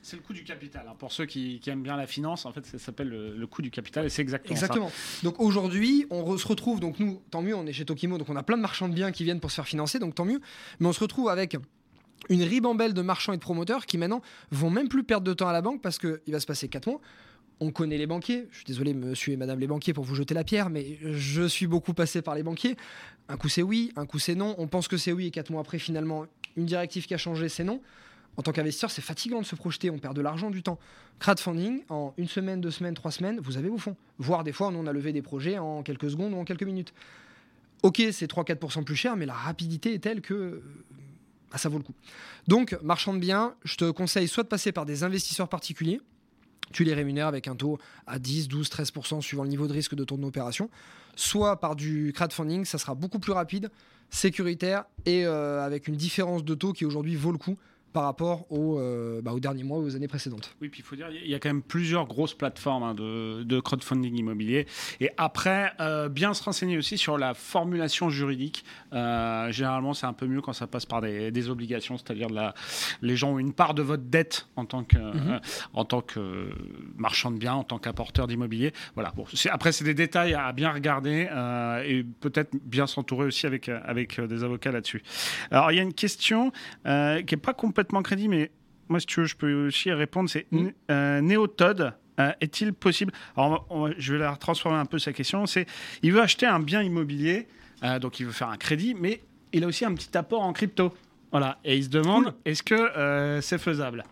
C'est 0.00 0.16
le 0.16 0.22
coût 0.22 0.32
du 0.32 0.44
capital. 0.44 0.86
Hein. 0.88 0.94
Pour 0.98 1.12
ceux 1.12 1.26
qui, 1.26 1.60
aiment 1.66 1.82
bien 1.82 1.94
la 1.94 2.06
finance, 2.06 2.46
en 2.46 2.52
fait, 2.52 2.64
ça 2.64 2.78
s'appelle 2.78 3.10
le, 3.10 3.46
coût 3.46 3.60
du 3.60 3.70
capital 3.70 4.06
et 4.06 4.08
c'est 4.08 4.22
exactement, 4.22 4.54
exactement. 4.54 4.90
Donc 5.24 5.38
aujourd'hui, 5.38 6.06
on 6.08 6.38
se 6.38 6.48
retrouve, 6.48 6.80
donc 6.80 6.98
nous, 6.98 7.20
tant 7.30 7.42
mieux, 7.42 7.54
on 7.54 7.66
est 7.66 7.72
chez 7.74 7.84
Tokimo, 7.84 8.16
donc 8.16 8.30
on 8.30 8.36
a 8.36 8.42
plein 8.42 8.56
de 8.56 8.62
marchands 8.62 8.88
de 8.88 8.94
biens 8.94 9.12
qui 9.12 9.24
viennent 9.24 9.40
pour 9.40 9.50
se 9.50 9.56
faire 9.56 9.68
financer, 9.68 9.98
donc 9.98 10.14
tant 10.14 10.24
mieux. 10.24 10.40
Mais 10.80 10.86
on 10.86 10.94
se 10.94 11.00
retrouve 11.00 11.28
avec 11.28 11.58
une 12.30 12.42
ribambelle 12.42 12.94
de 12.94 13.02
marchands 13.02 13.34
et 13.34 13.36
de 13.36 13.42
promoteurs 13.42 13.84
qui 13.84 13.98
maintenant 13.98 14.22
vont 14.50 14.70
même 14.70 14.88
plus 14.88 15.04
perdre 15.04 15.26
de 15.26 15.34
temps 15.34 15.48
à 15.48 15.52
la 15.52 15.60
banque 15.60 15.82
parce 15.82 15.98
qu'il 15.98 16.18
va 16.28 16.40
se 16.40 16.46
passer 16.46 16.68
4 16.68 16.86
mois 16.86 17.02
on 17.60 17.70
connaît 17.70 17.98
les 17.98 18.06
banquiers. 18.06 18.46
Je 18.50 18.56
suis 18.58 18.64
désolé, 18.64 18.94
monsieur 18.94 19.32
et 19.32 19.36
madame 19.36 19.58
les 19.58 19.66
banquiers, 19.66 19.92
pour 19.92 20.04
vous 20.04 20.14
jeter 20.14 20.34
la 20.34 20.44
pierre, 20.44 20.70
mais 20.70 20.98
je 21.02 21.42
suis 21.46 21.66
beaucoup 21.66 21.94
passé 21.94 22.22
par 22.22 22.34
les 22.34 22.42
banquiers. 22.42 22.76
Un 23.28 23.36
coup 23.36 23.48
c'est 23.48 23.62
oui, 23.62 23.92
un 23.96 24.06
coup 24.06 24.18
c'est 24.18 24.34
non. 24.34 24.54
On 24.58 24.68
pense 24.68 24.88
que 24.88 24.96
c'est 24.96 25.12
oui 25.12 25.26
et 25.26 25.30
quatre 25.30 25.50
mois 25.50 25.60
après, 25.60 25.78
finalement, 25.78 26.26
une 26.58 26.66
directive 26.66 27.06
qui 27.06 27.14
a 27.14 27.18
changé, 27.18 27.48
c'est 27.48 27.64
non. 27.64 27.80
En 28.36 28.42
tant 28.42 28.52
qu'investisseur, 28.52 28.90
c'est 28.90 29.02
fatigant 29.02 29.40
de 29.40 29.46
se 29.46 29.56
projeter, 29.56 29.90
on 29.90 29.98
perd 29.98 30.14
de 30.14 30.20
l'argent, 30.20 30.50
du 30.50 30.62
temps. 30.62 30.78
Crowdfunding, 31.18 31.82
en 31.88 32.14
une 32.16 32.28
semaine, 32.28 32.60
deux 32.60 32.70
semaines, 32.70 32.94
trois 32.94 33.10
semaines, 33.10 33.40
vous 33.40 33.56
avez 33.56 33.68
vos 33.68 33.78
fonds. 33.78 33.96
Voire 34.18 34.44
des 34.44 34.52
fois, 34.52 34.68
on 34.68 34.86
a 34.86 34.92
levé 34.92 35.12
des 35.12 35.22
projets 35.22 35.58
en 35.58 35.82
quelques 35.82 36.10
secondes 36.10 36.32
ou 36.34 36.36
en 36.36 36.44
quelques 36.44 36.62
minutes. 36.62 36.94
Ok, 37.82 38.02
c'est 38.12 38.30
3-4% 38.30 38.84
plus 38.84 38.96
cher, 38.96 39.16
mais 39.16 39.26
la 39.26 39.34
rapidité 39.34 39.94
est 39.94 39.98
telle 39.98 40.20
que 40.20 40.62
bah, 41.50 41.58
ça 41.58 41.68
vaut 41.68 41.78
le 41.78 41.84
coup. 41.84 41.94
Donc, 42.46 42.78
marchand 42.82 43.14
de 43.14 43.18
biens, 43.18 43.54
je 43.64 43.76
te 43.76 43.90
conseille 43.90 44.28
soit 44.28 44.44
de 44.44 44.48
passer 44.48 44.70
par 44.72 44.86
des 44.86 45.04
investisseurs 45.04 45.48
particuliers, 45.48 46.00
tu 46.72 46.84
les 46.84 46.94
rémunères 46.94 47.26
avec 47.26 47.48
un 47.48 47.56
taux 47.56 47.78
à 48.06 48.18
10, 48.18 48.48
12, 48.48 48.68
13% 48.68 49.20
suivant 49.20 49.42
le 49.42 49.48
niveau 49.48 49.66
de 49.66 49.72
risque 49.72 49.94
de 49.94 50.04
ton 50.04 50.22
opération. 50.22 50.70
Soit 51.16 51.60
par 51.60 51.76
du 51.76 52.12
crowdfunding, 52.14 52.64
ça 52.64 52.78
sera 52.78 52.94
beaucoup 52.94 53.18
plus 53.18 53.32
rapide, 53.32 53.70
sécuritaire 54.10 54.84
et 55.04 55.26
euh, 55.26 55.64
avec 55.64 55.88
une 55.88 55.96
différence 55.96 56.44
de 56.44 56.54
taux 56.54 56.72
qui 56.72 56.84
aujourd'hui 56.84 57.16
vaut 57.16 57.32
le 57.32 57.38
coup 57.38 57.58
par 57.92 58.04
rapport 58.04 58.50
au, 58.52 58.78
euh, 58.78 59.22
bah, 59.22 59.32
aux 59.32 59.40
derniers 59.40 59.64
mois 59.64 59.78
ou 59.78 59.86
aux 59.86 59.96
années 59.96 60.08
précédentes. 60.08 60.54
Oui, 60.60 60.68
puis 60.68 60.80
il 60.80 60.84
faut 60.84 60.96
dire, 60.96 61.08
il 61.10 61.28
y 61.28 61.34
a 61.34 61.38
quand 61.38 61.48
même 61.48 61.62
plusieurs 61.62 62.06
grosses 62.06 62.34
plateformes 62.34 62.82
hein, 62.82 62.94
de, 62.94 63.60
crowdfunding 63.60 64.14
immobilier. 64.14 64.66
Et 65.00 65.10
après, 65.16 65.72
euh, 65.80 66.08
bien 66.08 66.34
se 66.34 66.42
renseigner 66.42 66.76
aussi 66.76 66.98
sur 66.98 67.18
la 67.18 67.34
formulation 67.34 68.10
juridique. 68.10 68.64
Euh, 68.92 69.50
généralement, 69.52 69.94
c'est 69.94 70.06
un 70.06 70.12
peu 70.12 70.26
mieux 70.26 70.42
quand 70.42 70.52
ça 70.52 70.66
passe 70.66 70.86
par 70.86 71.00
des, 71.00 71.48
obligations, 71.48 71.96
c'est-à-dire 71.96 72.28
la, 72.28 72.52
les 73.00 73.16
gens 73.16 73.30
ont 73.30 73.38
une 73.38 73.52
part 73.54 73.72
de 73.72 73.80
votre 73.80 74.02
dette 74.02 74.48
en 74.56 74.66
tant 74.66 74.84
que, 74.84 74.98
mhm. 74.98 75.40
en 75.72 75.84
tant 75.84 76.02
que 76.02 76.50
marchand 76.96 77.30
de 77.30 77.38
biens, 77.38 77.54
en 77.54 77.64
tant 77.64 77.78
qu'apporteur 77.78 78.26
d'immobilier. 78.26 78.72
Voilà. 78.94 79.12
Bon, 79.16 79.24
après, 79.50 79.72
c'est 79.72 79.84
des 79.84 79.94
détails 79.94 80.34
à 80.34 80.52
bien 80.52 80.72
regarder 80.72 81.28
et 81.86 82.04
peut-être 82.20 82.50
bien 82.64 82.86
s'entourer 82.86 83.26
aussi 83.26 83.46
avec, 83.46 83.68
avec 83.68 84.20
des 84.20 84.44
avocats 84.44 84.72
là-dessus. 84.72 85.02
Alors, 85.50 85.72
il 85.72 85.76
y 85.76 85.80
a 85.80 85.82
une 85.82 85.94
question 85.94 86.50
qui 86.84 86.90
n'est 86.90 87.40
pas 87.40 87.54
complètement 87.54 87.77
complètement 87.78 88.02
crédit, 88.02 88.26
mais 88.26 88.50
moi, 88.88 88.98
si 88.98 89.06
tu 89.06 89.20
veux, 89.20 89.26
je 89.26 89.36
peux 89.36 89.68
aussi 89.68 89.92
répondre. 89.92 90.28
C'est 90.28 90.46
mm. 90.50 90.68
euh, 90.90 91.20
Néotode. 91.20 91.92
Euh, 92.18 92.32
est-il 92.40 92.72
possible? 92.72 93.12
Alors, 93.36 93.68
je 93.96 94.14
vais 94.14 94.18
la 94.18 94.34
transformer 94.34 94.78
un 94.78 94.84
peu 94.84 94.98
sa 94.98 95.12
question. 95.12 95.46
C'est, 95.46 95.66
il 96.02 96.12
veut 96.12 96.20
acheter 96.20 96.46
un 96.46 96.58
bien 96.58 96.82
immobilier, 96.82 97.46
euh, 97.84 98.00
donc 98.00 98.18
il 98.18 98.26
veut 98.26 98.32
faire 98.32 98.48
un 98.48 98.56
crédit, 98.56 98.96
mais 98.98 99.22
il 99.52 99.62
a 99.62 99.68
aussi 99.68 99.84
un 99.84 99.94
petit 99.94 100.18
apport 100.18 100.42
en 100.42 100.52
crypto. 100.52 100.92
Voilà. 101.30 101.60
Et 101.64 101.76
il 101.76 101.84
se 101.84 101.88
demande, 101.88 102.34
est-ce 102.44 102.64
que 102.64 103.38
c'est 103.40 103.58
faisable? 103.58 104.02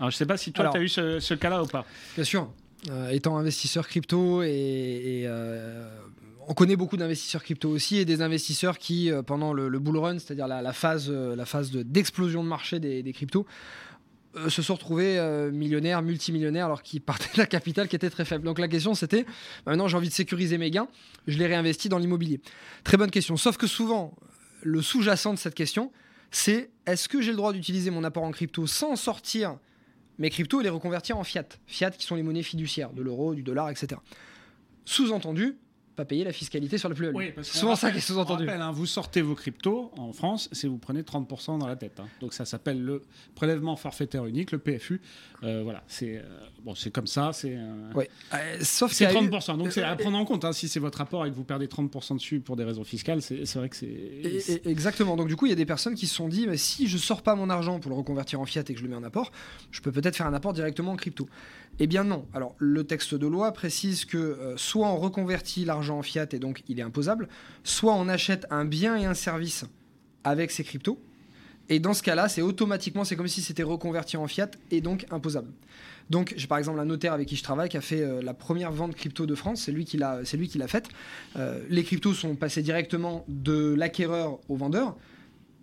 Alors, 0.00 0.10
je 0.10 0.16
sais 0.16 0.24
pas 0.24 0.38
si 0.38 0.52
toi, 0.52 0.70
tu 0.70 0.78
as 0.78 0.80
eu 0.80 0.88
ce, 0.88 1.34
cas-là 1.34 1.62
ou 1.62 1.66
pas. 1.66 1.84
Bien 2.14 2.24
sûr. 2.24 2.50
étant 3.10 3.36
investisseur 3.36 3.86
crypto 3.86 4.42
et, 4.42 5.26
on 6.48 6.54
connaît 6.54 6.76
beaucoup 6.76 6.96
d'investisseurs 6.96 7.42
crypto 7.42 7.68
aussi 7.68 7.98
et 7.98 8.04
des 8.04 8.22
investisseurs 8.22 8.78
qui, 8.78 9.10
euh, 9.10 9.22
pendant 9.22 9.52
le, 9.52 9.78
bull 9.78 9.96
run, 9.96 10.18
c'est-à-dire 10.18 10.46
la, 10.46 10.72
phase, 10.72 11.08
euh, 11.10 11.36
la 11.36 11.44
phase 11.44 11.70
d'explosion 11.70 12.42
de, 12.42 12.48
marché 12.48 12.80
des, 12.80 13.12
cryptos, 13.12 13.46
euh, 14.36 14.48
se 14.48 14.62
sont 14.62 14.74
retrouvés 14.74 15.20
millionnaires, 15.52 16.02
multimillionnaires, 16.02 16.66
alors 16.66 16.82
qu'ils 16.82 17.00
partaient 17.00 17.30
d'un 17.36 17.46
capital 17.46 17.88
qui 17.88 17.96
était 17.96 18.10
très 18.10 18.24
faible. 18.24 18.44
Donc 18.44 18.58
la 18.58 18.68
question 18.68 18.94
c'était, 18.94 19.26
maintenant 19.66 19.88
j'ai 19.88 19.96
envie 19.96 20.08
de 20.08 20.14
sécuriser 20.14 20.58
mes 20.58 20.70
gains, 20.70 20.88
je 21.26 21.38
les 21.38 21.46
réinvestis 21.46 21.88
dans 21.88 21.98
l'immobilier. 21.98 22.40
Très 22.84 22.96
bonne 22.96 23.10
question. 23.10 23.36
Sauf 23.36 23.56
que 23.56 23.66
souvent, 23.66 24.14
le 24.62 24.82
sous-jacent 24.82 25.34
de 25.34 25.38
cette 25.38 25.54
question, 25.54 25.92
c'est 26.30 26.70
est-ce 26.86 27.08
que 27.08 27.20
j'ai 27.20 27.30
le 27.30 27.36
droit 27.36 27.52
d'utiliser 27.52 27.90
mon 27.90 28.04
apport 28.04 28.24
en 28.24 28.30
crypto 28.30 28.66
sans 28.66 28.96
sortir 28.96 29.58
mes 30.18 30.30
cryptos 30.30 30.60
et 30.60 30.64
les 30.64 30.70
reconvertir 30.70 31.18
en 31.18 31.24
fiat? 31.24 31.44
Fiat 31.66 31.90
qui 31.90 32.06
sont 32.06 32.14
les 32.14 32.22
monnaies 32.22 32.42
fiduciaires, 32.42 32.92
de 32.92 33.02
l'euro, 33.02 33.34
du 33.34 33.42
dollar, 33.42 33.68
etc. 33.68 34.00
Sous-entendu, 34.84 35.58
pas 36.02 36.08
payer 36.08 36.24
la 36.24 36.32
fiscalité 36.32 36.78
sur 36.78 36.88
le 36.88 36.94
plus-value. 36.94 37.16
Oui, 37.16 37.32
Souvent 37.42 37.76
ça 37.76 37.90
qui 37.90 37.98
est 37.98 38.00
sous-entendu. 38.00 38.48
Hein, 38.48 38.72
vous 38.72 38.86
sortez 38.86 39.22
vos 39.22 39.34
cryptos 39.34 39.90
en 39.96 40.12
France, 40.12 40.48
c'est 40.52 40.68
vous 40.68 40.78
prenez 40.78 41.02
30% 41.02 41.58
dans 41.58 41.66
la 41.66 41.76
tête. 41.76 42.00
Hein. 42.00 42.06
Donc 42.20 42.34
ça 42.34 42.44
s'appelle 42.44 42.82
le 42.82 43.02
prélèvement 43.34 43.76
forfaitaire 43.76 44.26
unique, 44.26 44.52
le 44.52 44.58
PFU. 44.58 45.00
Euh, 45.42 45.62
voilà, 45.64 45.82
c'est 45.86 46.18
euh, 46.18 46.22
bon, 46.64 46.74
c'est 46.74 46.90
comme 46.90 47.06
ça, 47.06 47.32
c'est. 47.32 47.56
Euh, 47.56 47.92
ouais. 47.94 48.08
sauf 48.62 48.92
c'est 48.92 49.06
30%. 49.06 49.58
Donc 49.58 49.72
c'est 49.72 49.82
à 49.82 49.96
prendre 49.96 50.16
en 50.16 50.24
compte. 50.24 50.44
Hein, 50.44 50.52
si 50.52 50.68
c'est 50.68 50.80
votre 50.80 50.98
rapport 50.98 51.26
et 51.26 51.30
que 51.30 51.34
vous 51.34 51.44
perdez 51.44 51.66
30% 51.66 52.16
dessus 52.16 52.40
pour 52.40 52.56
des 52.56 52.64
raisons 52.64 52.84
fiscales, 52.84 53.22
c'est 53.22 53.54
vrai 53.54 53.68
que 53.68 53.76
c'est. 53.76 54.62
Exactement. 54.66 55.16
Donc 55.16 55.28
du 55.28 55.36
coup, 55.36 55.46
il 55.46 55.50
y 55.50 55.54
a 55.54 55.56
des 55.56 55.66
personnes 55.66 55.94
qui 55.94 56.06
se 56.06 56.14
sont 56.14 56.28
dit, 56.28 56.46
mais 56.46 56.56
si 56.56 56.86
je 56.86 56.98
sors 56.98 57.22
pas 57.22 57.34
mon 57.34 57.50
argent 57.50 57.80
pour 57.80 57.90
le 57.90 57.96
reconvertir 57.96 58.40
en 58.40 58.46
fiat 58.46 58.62
et 58.68 58.74
que 58.74 58.78
je 58.78 58.84
le 58.84 58.90
mets 58.90 58.96
en 58.96 59.04
apport, 59.04 59.32
je 59.70 59.80
peux 59.80 59.92
peut-être 59.92 60.16
faire 60.16 60.26
un 60.26 60.34
apport 60.34 60.52
directement 60.52 60.92
en 60.92 60.96
crypto. 60.96 61.28
Eh 61.78 61.86
bien 61.86 62.04
non. 62.04 62.26
Alors 62.34 62.54
le 62.58 62.84
texte 62.84 63.14
de 63.14 63.26
loi 63.26 63.52
précise 63.52 64.04
que 64.04 64.18
euh, 64.18 64.56
soit 64.56 64.88
on 64.88 64.96
reconvertit 64.96 65.64
l'argent 65.64 65.98
en 65.98 66.02
fiat 66.02 66.26
et 66.32 66.38
donc 66.38 66.62
il 66.68 66.78
est 66.78 66.82
imposable, 66.82 67.28
soit 67.64 67.94
on 67.94 68.08
achète 68.08 68.46
un 68.50 68.64
bien 68.64 68.96
et 68.96 69.04
un 69.04 69.14
service 69.14 69.64
avec 70.24 70.50
ces 70.50 70.64
cryptos. 70.64 70.98
Et 71.68 71.78
dans 71.78 71.94
ce 71.94 72.02
cas-là, 72.02 72.28
c'est 72.28 72.42
automatiquement, 72.42 73.04
c'est 73.04 73.16
comme 73.16 73.28
si 73.28 73.40
c'était 73.40 73.62
reconverti 73.62 74.16
en 74.16 74.26
fiat 74.26 74.50
et 74.70 74.80
donc 74.80 75.06
imposable. 75.10 75.50
Donc, 76.10 76.34
j'ai 76.36 76.46
par 76.46 76.58
exemple 76.58 76.78
un 76.80 76.84
notaire 76.84 77.12
avec 77.12 77.28
qui 77.28 77.36
je 77.36 77.42
travaille 77.42 77.68
qui 77.68 77.76
a 77.76 77.80
fait 77.80 78.02
euh, 78.02 78.20
la 78.20 78.34
première 78.34 78.72
vente 78.72 78.94
crypto 78.94 79.24
de 79.24 79.34
France, 79.34 79.62
c'est 79.62 79.72
lui 79.72 79.84
qui 79.84 79.96
l'a, 79.96 80.22
faite. 80.66 80.88
Euh, 81.36 81.60
les 81.70 81.84
cryptos 81.84 82.12
sont 82.12 82.34
passés 82.34 82.62
directement 82.62 83.24
de 83.28 83.74
l'acquéreur 83.74 84.38
au 84.48 84.56
vendeur, 84.56 84.96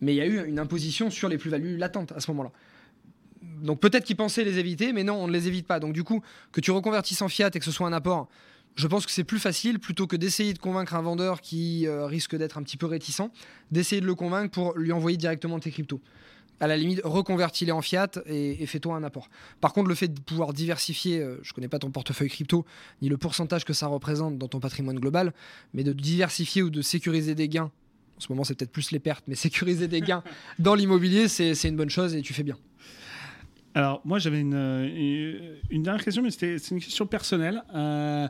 mais 0.02 0.13
il 0.13 0.17
y 0.17 0.22
a 0.22 0.26
eu 0.26 0.48
une 0.48 0.58
imposition 0.58 1.12
sur 1.12 1.30
les 1.30 1.38
plus-values 1.38 1.78
latentes 1.78 2.13
à 2.13 2.19
ce 2.22 2.32
moment-là 2.32 2.52
donc 3.41 3.80
peut-être 3.80 4.06
qu'ils 4.06 4.15
pensaient 4.15 4.43
les 4.43 4.58
éviter, 4.60 4.93
mais 4.93 5.04
non, 5.04 5.15
on 5.15 5.28
ne 5.28 5.34
les 5.34 5.47
évite 5.47 5.67
pas. 5.67 5.80
Donc 5.80 5.93
du 5.93 6.04
coup, 6.04 6.21
que 6.52 6.62
tu 6.62 6.71
reconvertisses 6.71 7.21
en 7.21 7.28
fiat 7.28 7.49
et 7.54 7.60
que 7.60 7.65
ce 7.65 7.71
soit 7.71 7.88
un 7.88 7.93
apport, 7.93 8.30
je 8.75 8.88
pense 8.88 9.06
que 9.06 9.12
c'est 9.12 9.23
plus 9.23 9.39
facile 9.39 9.80
plutôt 9.80 10.08
que 10.08 10.15
d'essayer 10.15 10.54
de 10.54 10.60
convaincre 10.60 10.95
un 10.95 11.02
vendeur 11.02 11.41
qui 11.41 11.88
euh, 11.88 12.06
risque 12.06 12.36
d'être 12.36 12.58
un 12.58 12.63
petit 12.63 12.78
peu 12.78 12.86
réticent, 12.86 13.30
d'essayer 13.71 14.02
de 14.02 14.06
le 14.06 14.15
convaincre 14.15 14.52
pour 14.52 14.78
lui 14.78 14.91
envoyer 14.91 15.17
directement 15.17 15.60
tes 15.60 15.71
cryptos. 15.71 16.02
À 16.62 16.67
la 16.67 16.75
limite, 16.75 17.02
reconvertis-les 17.04 17.71
en 17.71 17.82
fiat 17.82 18.10
et, 18.25 18.65
fais-toi 18.65 18.95
un 18.95 19.04
apport. 19.04 19.30
Par 19.62 19.71
contre, 19.71 19.88
le 19.88 19.95
fait 19.95 20.10
de 20.10 20.19
pouvoir 20.19 20.54
diversifier, 20.54 21.19
euh, 21.19 21.39
je 21.41 21.52
ne 21.52 21.56
connais 21.56 21.69
pas 21.69 21.80
ton 21.80 21.89
portefeuille 21.89 22.30
crypto, 22.30 22.65
ni 23.02 23.10
le 23.10 23.17
pourcentage 23.17 23.63
que 23.63 23.73
ça 23.73 23.88
représente 23.88 24.38
dans 24.38 24.47
ton 24.47 24.60
patrimoine 24.60 24.99
global, 24.99 25.34
mais 25.73 25.84
de 25.84 25.93
diversifier 25.93 26.62
ou 26.62 26.69
de 26.69 26.82
sécuriser 26.82 27.34
des 27.34 27.47
gains, 27.47 27.71
en 28.17 28.19
ce 28.19 28.28
moment 28.30 28.43
c'est 28.43 28.56
peut-être 28.56 28.71
plus 28.71 28.91
les 28.91 28.99
pertes, 28.99 29.23
mais 29.28 29.36
sécuriser 29.36 29.88
des 29.88 30.02
gains 30.02 30.23
dans 30.58 30.75
l'immobilier, 30.75 31.30
c'est 31.30 31.63
une 31.63 31.78
bonne 31.78 31.89
chose 31.89 32.13
et 32.15 32.21
tu 32.21 32.34
fais 32.34 32.43
bien. 32.43 32.58
Alors, 33.75 34.01
moi, 34.03 34.19
j'avais 34.19 34.41
une, 34.41 34.55
euh, 34.55 35.55
une, 35.69 35.84
dernière 35.84 36.03
question, 36.03 36.23
mais 36.23 36.32
c'était 36.32 36.58
une 36.58 36.79
question 36.79 37.05
personnelle. 37.05 37.63
Euh, 37.75 38.27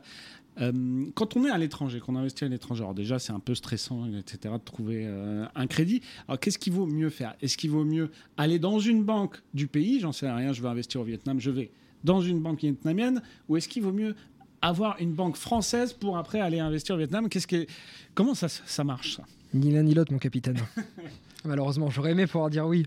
euh, 0.60 1.06
quand 1.16 1.38
on 1.38 1.46
est 1.46 1.50
à 1.50 1.58
l'étranger, 1.58 2.00
qu'on 2.00 2.16
investit 2.16 2.44
à 2.44 2.50
l'étranger, 2.50 2.82
alors 2.82 2.94
déjà 2.94 3.18
c'est 3.18 3.32
un 3.32 3.40
peu 3.40 3.56
stressant, 3.56 4.06
etc., 4.18 4.56
de 4.56 4.64
trouver 4.64 5.08
un 5.56 5.68
crédit. 5.68 6.02
Alors 6.28 6.40
qu'est-ce 6.40 6.60
qu'il 6.60 6.74
vaut 6.74 6.86
mieux 6.86 7.10
faire? 7.10 7.36
Est-ce 7.42 7.56
qu'il 7.56 7.70
vaut 7.70 7.86
mieux 7.86 8.12
aller 8.36 8.60
dans 8.60 8.80
une 8.80 9.04
banque 9.04 9.42
du 9.54 9.68
pays? 9.68 10.02
J'en 10.02 10.12
sais 10.12 10.30
rien, 10.30 10.52
je 10.52 10.62
veux 10.62 10.68
investir 10.68 11.00
au 11.00 11.06
Vietnam, 11.06 11.40
je 11.40 11.52
vais 11.52 11.72
dans 12.04 12.20
une 12.20 12.42
banque 12.42 12.60
vietnamienne, 12.60 13.22
ou 13.48 13.56
est-ce 13.56 13.70
qu'il 13.70 13.84
vaut 13.84 13.94
mieux 13.94 14.16
avoir 14.62 14.98
une 15.00 15.14
banque 15.14 15.38
française 15.38 15.94
pour 15.94 16.18
après 16.18 16.42
aller 16.42 16.60
investir 16.60 16.96
au 16.96 16.98
Vietnam? 16.98 17.30
Qu'est-ce 17.30 17.48
que, 17.48 17.66
comment 18.14 18.34
ça, 18.34 18.50
ça 18.50 18.84
marche 18.84 19.16
ça? 19.16 19.24
Ni 19.54 19.72
l'un 19.72 19.84
ni 19.84 19.94
l'autre, 19.94 20.12
mon 20.12 20.20
capitaine. 20.20 20.58
Malheureusement, 21.46 21.90
j'aurais 21.90 22.12
aimé 22.12 22.28
pouvoir 22.28 22.50
dire 22.50 22.68
oui. 22.68 22.86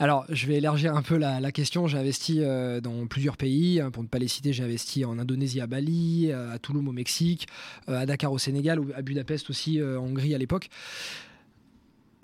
Alors, 0.00 0.26
je 0.28 0.46
vais 0.46 0.56
élargir 0.56 0.96
un 0.96 1.02
peu 1.02 1.16
la, 1.16 1.52
question. 1.52 1.86
J'ai 1.86 1.98
investi 1.98 2.40
euh, 2.40 2.80
dans 2.80 3.06
plusieurs 3.06 3.36
pays. 3.36 3.80
Hein, 3.80 3.90
pour 3.90 4.02
ne 4.02 4.08
pas 4.08 4.18
les 4.18 4.26
citer, 4.26 4.52
j'ai 4.52 4.64
investi 4.64 5.04
en 5.04 5.18
Indonésie, 5.18 5.60
à 5.60 5.68
Bali, 5.68 6.30
euh, 6.30 6.52
à 6.52 6.58
Toulouse 6.58 6.84
au 6.86 6.92
Mexique, 6.92 7.46
euh, 7.88 8.00
à 8.00 8.06
Dakar 8.06 8.32
au 8.32 8.38
Sénégal, 8.38 8.80
à 8.96 9.02
Budapest 9.02 9.48
aussi, 9.50 9.80
en 9.80 9.98
Hongrie 9.98 10.34
à 10.34 10.38
l'époque. 10.38 10.68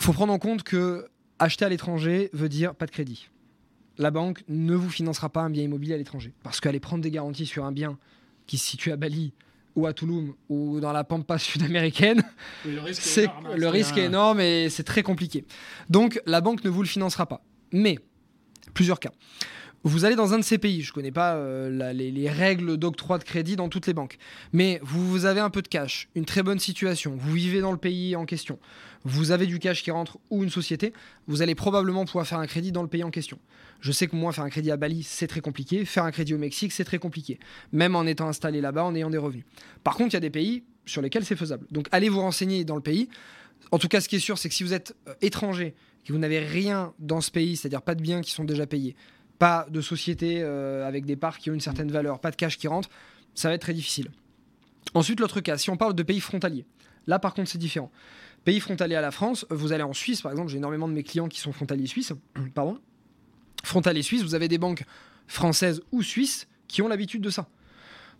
Il 0.00 0.04
faut 0.04 0.12
prendre 0.12 0.33
en 0.33 0.38
compte 0.38 0.64
que 0.64 1.06
acheter 1.38 1.64
à 1.64 1.68
l'étranger 1.68 2.30
veut 2.33 2.48
dire 2.48 2.74
pas 2.74 2.87
de 2.87 2.90
crédit. 2.90 3.28
La 3.98 4.11
banque 4.11 4.42
ne 4.48 4.74
vous 4.74 4.90
financera 4.90 5.28
pas 5.28 5.42
un 5.42 5.50
bien 5.50 5.62
immobilier 5.62 5.94
à 5.94 5.98
l'étranger. 5.98 6.33
Parce 6.42 6.61
qu'aller 6.61 6.80
prendre 6.80 7.02
des 7.02 7.11
garanties 7.11 7.46
sur 7.46 7.64
un 7.64 7.72
bien 7.72 7.98
qui 8.46 8.59
se 8.59 8.66
situe 8.66 8.90
à 8.90 8.96
Bali, 8.96 9.33
ou 9.76 9.87
à 9.87 9.92
Toulouse 9.92 10.35
ou 10.48 10.80
dans 10.80 10.92
la 10.92 11.04
pampa 11.04 11.38
sud-américaine, 11.38 12.22
le 12.64 12.80
risque, 12.80 13.18
est 13.18 13.22
énorme, 13.24 13.46
hein, 13.46 13.56
le 13.56 13.68
risque 13.68 13.96
est 13.96 14.04
énorme 14.04 14.40
et 14.40 14.68
c'est 14.70 14.85
très 14.85 15.02
compliqué. 15.02 15.44
Donc 15.88 16.20
la 16.26 16.40
banque 16.40 16.64
ne 16.64 16.70
vous 16.70 16.83
le 16.83 16.88
financera 16.88 17.26
pas. 17.26 17.42
Mais, 17.72 17.98
plusieurs 18.74 19.00
cas. 19.00 19.12
Vous 19.83 20.05
allez 20.05 20.14
dans 20.14 20.35
un 20.35 20.38
de 20.38 20.45
ces 20.45 20.59
pays, 20.59 20.83
je 20.83 20.90
ne 20.90 20.95
connais 20.95 21.11
pas 21.11 21.37
euh, 21.37 21.93
les, 21.95 22.29
règles 22.29 22.77
d'octroi 22.77 23.16
de 23.16 23.25
crédit 23.25 23.57
dans 23.57 23.71
toutes 23.71 23.87
les 23.87 23.95
banques, 23.95 24.19
mais 24.53 24.79
vous, 24.83 25.25
avez 25.25 25.40
un 25.40 25.49
peu 25.49 25.62
de 25.62 25.69
cash, 25.69 26.11
une 26.14 26.27
très 26.27 26.43
bonne 26.43 26.59
situation, 26.59 27.16
vous 27.19 27.33
vivez 27.33 27.62
dans 27.62 27.73
le 27.73 27.79
pays 27.79 28.14
en 28.14 28.27
question, 28.27 28.59
vous 29.05 29.31
avez 29.31 29.47
du 29.47 29.59
cash 29.59 29.83
qui 29.83 29.90
rentre 29.90 30.19
ou 30.29 30.43
une 30.43 30.51
société, 30.51 30.93
vous 31.27 31.40
allez 31.40 31.55
probablement 31.55 32.05
pouvoir 32.05 32.27
faire 32.27 32.40
un 32.40 32.47
crédit 32.47 32.73
dans 32.73 32.83
le 32.83 32.88
pays 32.88 33.03
en 33.05 33.11
question. 33.11 33.38
Je 33.81 33.90
sais 33.90 34.07
que 34.07 34.14
moi, 34.14 34.33
faire 34.33 34.45
un 34.45 34.51
crédit 34.51 34.71
à 34.71 34.77
Bali, 34.77 35.03
c'est 35.03 35.27
très 35.27 35.40
compliqué, 35.40 35.87
faire 35.87 36.05
un 36.05 36.11
crédit 36.11 36.35
au 36.35 36.38
Mexique, 36.38 36.73
c'est 36.73 36.85
très 36.85 36.99
compliqué, 36.99 37.38
même 37.73 37.97
en 37.97 38.05
étant 38.05 38.29
installé 38.29 38.61
là-bas, 38.61 38.85
en 38.85 38.95
ayant 38.95 39.09
des 39.09 39.16
revenus. 39.16 39.45
Par 39.83 39.95
contre, 39.95 40.11
il 40.11 40.14
y 40.14 40.16
a 40.19 40.21
des 40.21 40.29
pays 40.29 40.62
sur 40.85 41.01
lesquels 41.01 41.25
c'est 41.25 41.37
faisable. 41.37 41.66
Donc 41.71 41.88
allez 41.90 42.11
vous 42.11 42.21
renseigner 42.21 42.64
dans 42.64 42.77
le 42.77 42.83
pays. 42.83 43.09
En 43.71 43.79
tout 43.79 43.88
cas, 43.88 44.03
ce 44.03 44.11
qui 44.11 44.16
est 44.16 44.21
sûr, 44.21 44.37
c'est 44.37 44.51
que 44.51 44.55
si 44.55 44.62
vous 44.62 44.75
êtes 44.75 44.95
euh, 45.09 45.14
étranger, 45.23 45.75
que 46.05 46.12
vous 46.12 46.19
n'avez 46.19 46.40
rien 46.40 46.93
dans 46.99 47.21
ce 47.21 47.31
pays, 47.31 47.57
c'est-à-dire 47.57 47.83
pas 47.83 47.95
de 47.95 48.03
biens 48.03 48.21
qui 48.21 48.33
sont 48.33 48.45
déjà 48.45 48.66
payés, 48.66 48.97
pas 49.40 49.66
de 49.70 49.81
société 49.81 50.42
euh, 50.42 50.87
avec 50.87 51.07
des 51.07 51.16
parts 51.16 51.38
qui 51.38 51.50
ont 51.50 51.55
une 51.55 51.61
certaine 51.61 51.90
valeur, 51.90 52.20
pas 52.20 52.31
de 52.31 52.37
cash 52.37 52.59
qui 52.59 52.68
rentre, 52.68 52.90
ça 53.35 53.48
va 53.48 53.55
être 53.55 53.62
très 53.62 53.72
difficile. 53.72 54.11
Ensuite, 54.92 55.18
l'autre 55.18 55.40
cas, 55.40 55.57
si 55.57 55.70
on 55.70 55.79
parle 55.79 55.94
de 55.94 56.03
pays 56.03 56.20
frontaliers, 56.20 56.66
là 57.07 57.18
par 57.18 57.33
contre 57.33 57.48
c'est 57.48 57.59
différent. 57.59 57.90
Pays 58.44 58.61
frontalier 58.61 58.96
à 58.96 59.00
la 59.00 59.11
France, 59.11 59.46
vous 59.48 59.72
allez 59.72 59.83
en 59.83 59.94
Suisse 59.94 60.20
par 60.20 60.31
exemple, 60.31 60.50
j'ai 60.50 60.59
énormément 60.59 60.88
de 60.88 60.92
mes 60.92 61.03
clients 61.03 61.26
qui 61.26 61.40
sont 61.40 61.53
frontaliers 61.53 61.87
suisses, 61.87 62.12
pardon. 62.55 62.79
Frontaliers 63.64 64.03
suisses, 64.03 64.22
vous 64.22 64.35
avez 64.35 64.46
des 64.46 64.59
banques 64.59 64.85
françaises 65.26 65.81
ou 65.90 66.03
suisses 66.03 66.46
qui 66.68 66.83
ont 66.83 66.88
l'habitude 66.88 67.22
de 67.22 67.31
ça. 67.31 67.48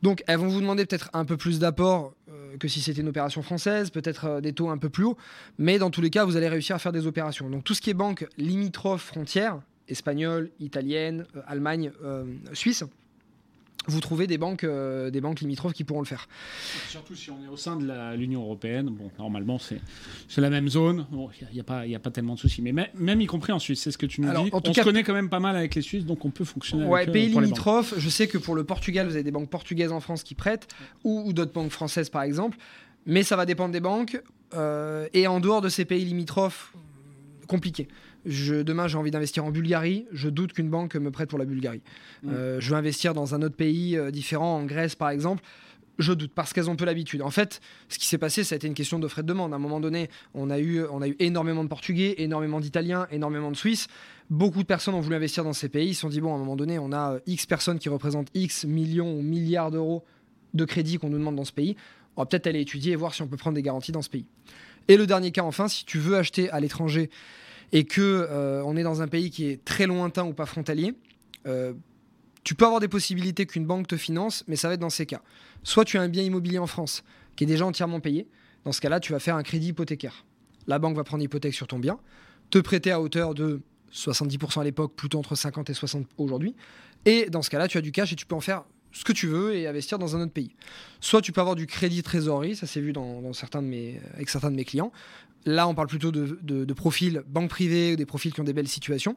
Donc 0.01 0.25
elles 0.27 0.39
vont 0.39 0.49
vous 0.49 0.63
demander 0.63 0.87
peut-être 0.87 1.11
un 1.13 1.27
peu 1.27 1.37
plus 1.37 1.59
d'apport 1.59 2.15
euh, 2.31 2.57
que 2.57 2.67
si 2.67 2.81
c'était 2.81 3.03
une 3.03 3.09
opération 3.09 3.43
française, 3.43 3.91
peut-être 3.91 4.25
euh, 4.25 4.41
des 4.41 4.55
taux 4.55 4.71
un 4.71 4.79
peu 4.79 4.89
plus 4.89 5.05
hauts, 5.05 5.19
mais 5.59 5.79
dans 5.79 5.91
tous 5.91 6.01
les 6.01 6.09
cas, 6.09 6.25
vous 6.25 6.39
allez 6.39 6.49
réussir 6.49 6.77
à 6.77 6.79
faire 6.79 6.93
des 6.93 7.07
opérations. 7.07 7.51
Donc 7.51 7.65
tout 7.65 7.75
ce 7.75 7.83
qui 7.83 7.91
est 7.91 7.95
banque 7.95 8.27
limitrophe 8.39 9.03
frontière, 9.03 9.61
espagnole, 9.91 10.51
italienne, 10.61 11.27
euh, 11.37 11.43
Allemagne, 11.47 11.91
Suisse, 12.53 12.85
vous 13.87 14.01
trouvez 14.01 14.27
des 14.27 14.37
banques, 14.37 14.65
euh, 14.65 15.11
des 15.11 15.21
banques 15.21 15.41
limitrophes 15.41 15.73
qui 15.73 15.85
pourront 15.85 16.01
le 16.01 16.07
faire. 16.07 16.29
Surtout 16.89 17.15
si 17.15 17.31
on 17.31 17.43
est 17.45 17.49
au 17.49 17.57
sein 17.57 17.77
de 17.77 18.15
l'Union 18.15 18.43
européenne, 18.43 18.91
bon, 18.91 19.11
normalement 19.19 19.59
c'est 19.59 19.81
la 20.41 20.51
même 20.51 20.69
zone, 20.69 21.07
il 21.11 21.17
bon, 21.17 21.31
n'y 21.53 21.61
a, 21.61 21.65
pas, 21.65 21.81
a 21.81 21.99
pas 21.99 22.11
tellement 22.11 22.35
de 22.35 22.39
soucis, 22.39 22.63
mais 22.63 22.73
même, 22.73 23.21
y 23.21 23.27
compris 23.27 23.53
en 23.53 23.59
Suisse, 23.59 23.81
c'est 23.81 23.91
ce 23.91 23.99
que 23.99 24.07
tu 24.07 24.21
nous 24.21 24.29
dis. 24.31 24.51
En 24.53 24.61
on 24.63 24.73
se 24.73 24.81
connaît 24.83 25.03
quand 25.03 25.15
même 25.15 25.31
pas 25.31 25.41
mal 25.41 25.57
avec 25.57 25.75
les 25.75 25.83
Suisses, 25.83 26.05
donc 26.05 26.25
on 26.25 26.31
peut 26.31 26.45
fonctionner 26.45 26.85
ouais, 26.85 27.03
avec 27.03 27.13
pays 27.13 27.29
limitrophes, 27.29 27.95
je 27.97 28.09
sais 28.09 28.29
que 28.29 28.39
pour 28.39 28.55
le 28.55 28.65
Portugal, 28.65 29.07
vous 29.07 29.15
avez 29.15 29.25
des 29.25 29.31
banques 29.31 29.51
portugaises 29.51 29.93
en 29.93 30.01
France 30.01 30.23
qui 30.23 30.35
prêtent, 30.35 30.69
ou, 31.05 31.33
d'autres 31.33 31.53
banques 31.53 31.73
françaises 31.73 32.11
par 32.11 32.23
exemple, 32.23 32.59
mais 33.07 33.23
ça 33.23 33.37
va 33.37 33.47
dépendre 33.47 33.73
des 33.73 33.81
banques, 33.81 34.21
euh, 34.55 35.09
et 35.15 35.27
en 35.27 35.41
dehors 35.41 35.63
de 35.63 35.69
ces 35.69 35.87
pays 35.87 36.05
limitrophes, 36.05 36.75
compliqué 37.47 37.89
demain, 38.25 38.89
j'ai 38.89 38.99
envie 38.99 39.11
d'investir 39.11 39.45
en 39.45 39.51
Bulgarie. 39.51 40.07
Je 40.13 40.29
doute 40.29 40.53
qu'une 40.53 40.71
banque 40.71 40.97
me 40.97 41.11
prête 41.11 41.29
pour 41.29 41.39
la 41.39 41.45
Bulgarie. 41.45 41.83
Mm. 42.23 42.31
Euh, 42.31 42.61
je 42.61 42.71
veux 42.71 42.77
investir 42.77 43.15
dans 43.15 43.35
un 43.35 43.43
autre 43.43 43.57
pays 43.57 43.97
euh, 43.97 44.11
différent, 44.11 44.57
en 44.57 44.65
Grèce 44.65 44.95
par 44.95 45.11
exemple. 45.11 45.43
Je 45.99 46.15
doute 46.15 46.33
parce 46.35 46.55
qu'elles 46.55 46.71
ont 46.71 46.77
peu 46.77 46.87
l'habitude. 46.87 47.21
En 47.21 47.31
fait, 47.31 47.61
ce 47.89 47.99
qui 47.99 48.07
s'est 48.07 48.17
passé, 48.17 48.43
ça 48.43 48.55
a 48.55 48.57
été 48.57 48.67
une 48.67 48.75
question 48.75 48.99
de 48.99 49.07
frais 49.07 49.23
de 49.23 49.27
demande. 49.27 49.53
À 49.53 49.57
un 49.57 49.59
moment 49.59 49.81
donné, 49.81 50.09
on 50.33 50.49
a 50.49 50.59
eu, 50.59 50.83
on 50.91 51.03
a 51.03 51.09
eu 51.09 51.17
énormément 51.19 51.63
de 51.63 51.69
Portugais, 51.69 52.15
énormément 52.19 52.59
d'Italiens, 52.59 53.07
énormément 53.11 53.51
de 53.51 53.57
Suisses. 53.57 53.87
Beaucoup 54.31 54.63
de 54.63 54.67
personnes 54.67 54.95
ont 54.95 55.01
voulu 55.01 55.17
investir 55.17 55.45
dans 55.45 55.53
ces 55.53 55.69
pays. 55.69 55.89
Ils 55.89 55.95
se 55.95 56.01
sont 56.01 56.09
dit, 56.09 56.23
bon, 56.23 56.33
à 56.33 56.37
un 56.37 56.39
moment 56.39 56.57
donné, 56.57 56.79
on 56.79 56.93
a 56.93 57.15
euh, 57.15 57.21
X 57.27 57.45
personnes 57.45 57.79
qui 57.79 57.91
représentent 57.91 58.31
X 58.33 58.65
millions 58.65 59.13
ou 59.13 59.21
milliards 59.21 59.71
d'euros 59.71 60.05
de 60.55 60.65
crédit 60.65 60.97
qu'on 60.97 61.11
nous 61.11 61.19
demande 61.19 61.37
dans 61.37 61.45
ce 61.45 61.53
pays. 61.53 61.77
On 62.17 62.23
va 62.23 62.27
peut-être 62.27 62.47
aller 62.47 62.61
étudier 62.61 62.93
et 62.93 62.97
voir 62.97 63.13
si 63.13 63.21
on 63.21 63.29
peut 63.29 63.37
prendre 63.37 63.57
des 63.57 63.63
garanties 63.63 63.93
dans 63.93 64.03
ce 64.03 64.11
pays. 64.11 64.25
Et 64.89 64.97
le 64.97 65.07
dernier 65.07 65.31
cas, 65.33 65.43
enfin, 65.43 65.69
si 65.69 65.85
tu 65.85 65.99
veux 65.99 66.17
acheter 66.17 66.51
à 66.51 66.61
l'étranger 66.61 67.11
et 67.73 67.85
que 67.85 68.01
euh, 68.01 68.63
on 68.65 68.77
est 68.77 68.83
dans 68.83 69.03
un 69.03 69.09
pays 69.09 69.31
qui 69.31 69.47
est 69.47 69.65
très 69.65 69.87
lointain 69.87 70.25
ou 70.25 70.33
pas 70.33 70.47
frontalier, 70.47 70.95
euh, 71.47 71.73
tu 72.43 72.55
peux 72.55 72.65
avoir 72.65 72.81
des 72.81 72.89
possibilités 72.89 73.47
qu'une 73.47 73.67
banque 73.67 73.87
te 73.87 73.97
finance, 73.97 74.45
mais 74.49 74.57
ça 74.57 74.69
va 74.69 74.75
être 74.75 74.81
dans 74.81 74.91
ces 74.91 75.07
cas. 75.07 75.23
Soit 75.63 75.85
tu 75.85 75.99
as 75.99 76.03
un 76.03 76.09
bien 76.09 76.23
immobilier 76.23 76.59
en 76.59 76.67
France 76.67 77.05
qui 77.37 77.45
est 77.45 77.47
déjà 77.47 77.67
entièrement 77.67 78.01
payé. 78.01 78.27
Dans 78.65 78.73
ce 78.73 78.81
cas-là, 78.81 79.01
tu 79.01 79.13
vas 79.13 79.21
faire 79.21 79.37
un 79.37 79.43
crédit 79.43 79.69
hypothécaire. 79.69 80.25
La 80.67 80.79
banque 80.79 80.97
va 80.97 81.05
prendre 81.05 81.23
hypothèque 81.23 81.55
sur 81.55 81.67
ton 81.67 81.79
bien, 81.79 81.99
te 82.51 82.59
prêter 82.59 82.91
à 82.91 83.01
hauteur 83.01 83.35
de 83.35 83.61
70% 83.93 84.61
à 84.61 84.65
l'époque, 84.65 84.95
plutôt 84.95 85.19
entre 85.19 85.35
50 85.35 85.71
et 85.71 85.75
60 85.75 86.07
aujourd'hui. 86.19 86.55
Et 87.05 87.27
dans 87.31 87.43
ce 87.43 87.51
cas-là, 87.51 87.69
tu 87.69 87.79
as 87.79 87.81
du 87.81 87.93
cash 87.93 88.13
et 88.13 88.17
tu 88.17 88.27
peux 88.27 88.35
en 88.35 88.41
faire 88.41 88.65
ce 88.93 89.05
que 89.05 89.13
tu 89.13 89.27
veux 89.27 89.55
et 89.55 89.67
investir 89.67 89.99
dans 89.99 90.17
un 90.17 90.23
autre 90.23 90.33
pays. 90.33 90.55
Soit 91.01 91.23
tu 91.23 91.33
peux 91.33 91.41
avoir 91.41 91.57
du 91.57 91.67
crédit 91.67 92.03
trésorerie, 92.03 92.57
ça 92.57 92.67
s'est 92.67 92.81
vu 92.81 92.93
avec 94.15 94.29
certains 94.29 94.51
de 94.51 94.57
mes 94.57 94.65
clients. 94.65 94.93
Là, 95.47 95.67
on 95.69 95.75
parle 95.75 95.89
plutôt 95.89 96.11
de, 96.11 96.73
profils 96.75 97.23
banque 97.27 97.51
privée 97.51 97.95
ou 97.95 97.97
des 97.97 98.07
profils 98.07 98.33
qui 98.33 98.41
ont 98.41 98.45
des 98.45 98.53
belles 98.53 98.69
situations. 98.69 99.17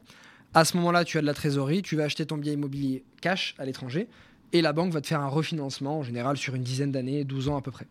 À 0.54 0.64
ce 0.64 0.76
moment-là, 0.76 1.04
tu 1.04 1.18
as 1.18 1.20
de 1.20 1.26
la 1.26 1.34
trésorerie, 1.34 1.82
tu 1.82 1.96
vas 1.96 2.04
acheter 2.04 2.24
ton 2.26 2.36
bien 2.36 2.52
immobilier 2.52 3.04
cash 3.20 3.54
à 3.58 3.64
l'étranger 3.64 4.08
et 4.52 4.62
la 4.62 4.72
banque 4.72 4.92
va 4.92 5.00
te 5.00 5.08
faire 5.08 5.20
un 5.20 5.28
refinancement 5.28 5.98
en 5.98 6.02
général 6.04 6.36
sur 6.36 6.54
une 6.54 6.62
dizaine 6.62 6.92
d'années, 6.92 7.24
12 7.24 7.48
ans 7.48 7.56
à 7.56 7.62
peu 7.62 7.72
près. 7.72 7.86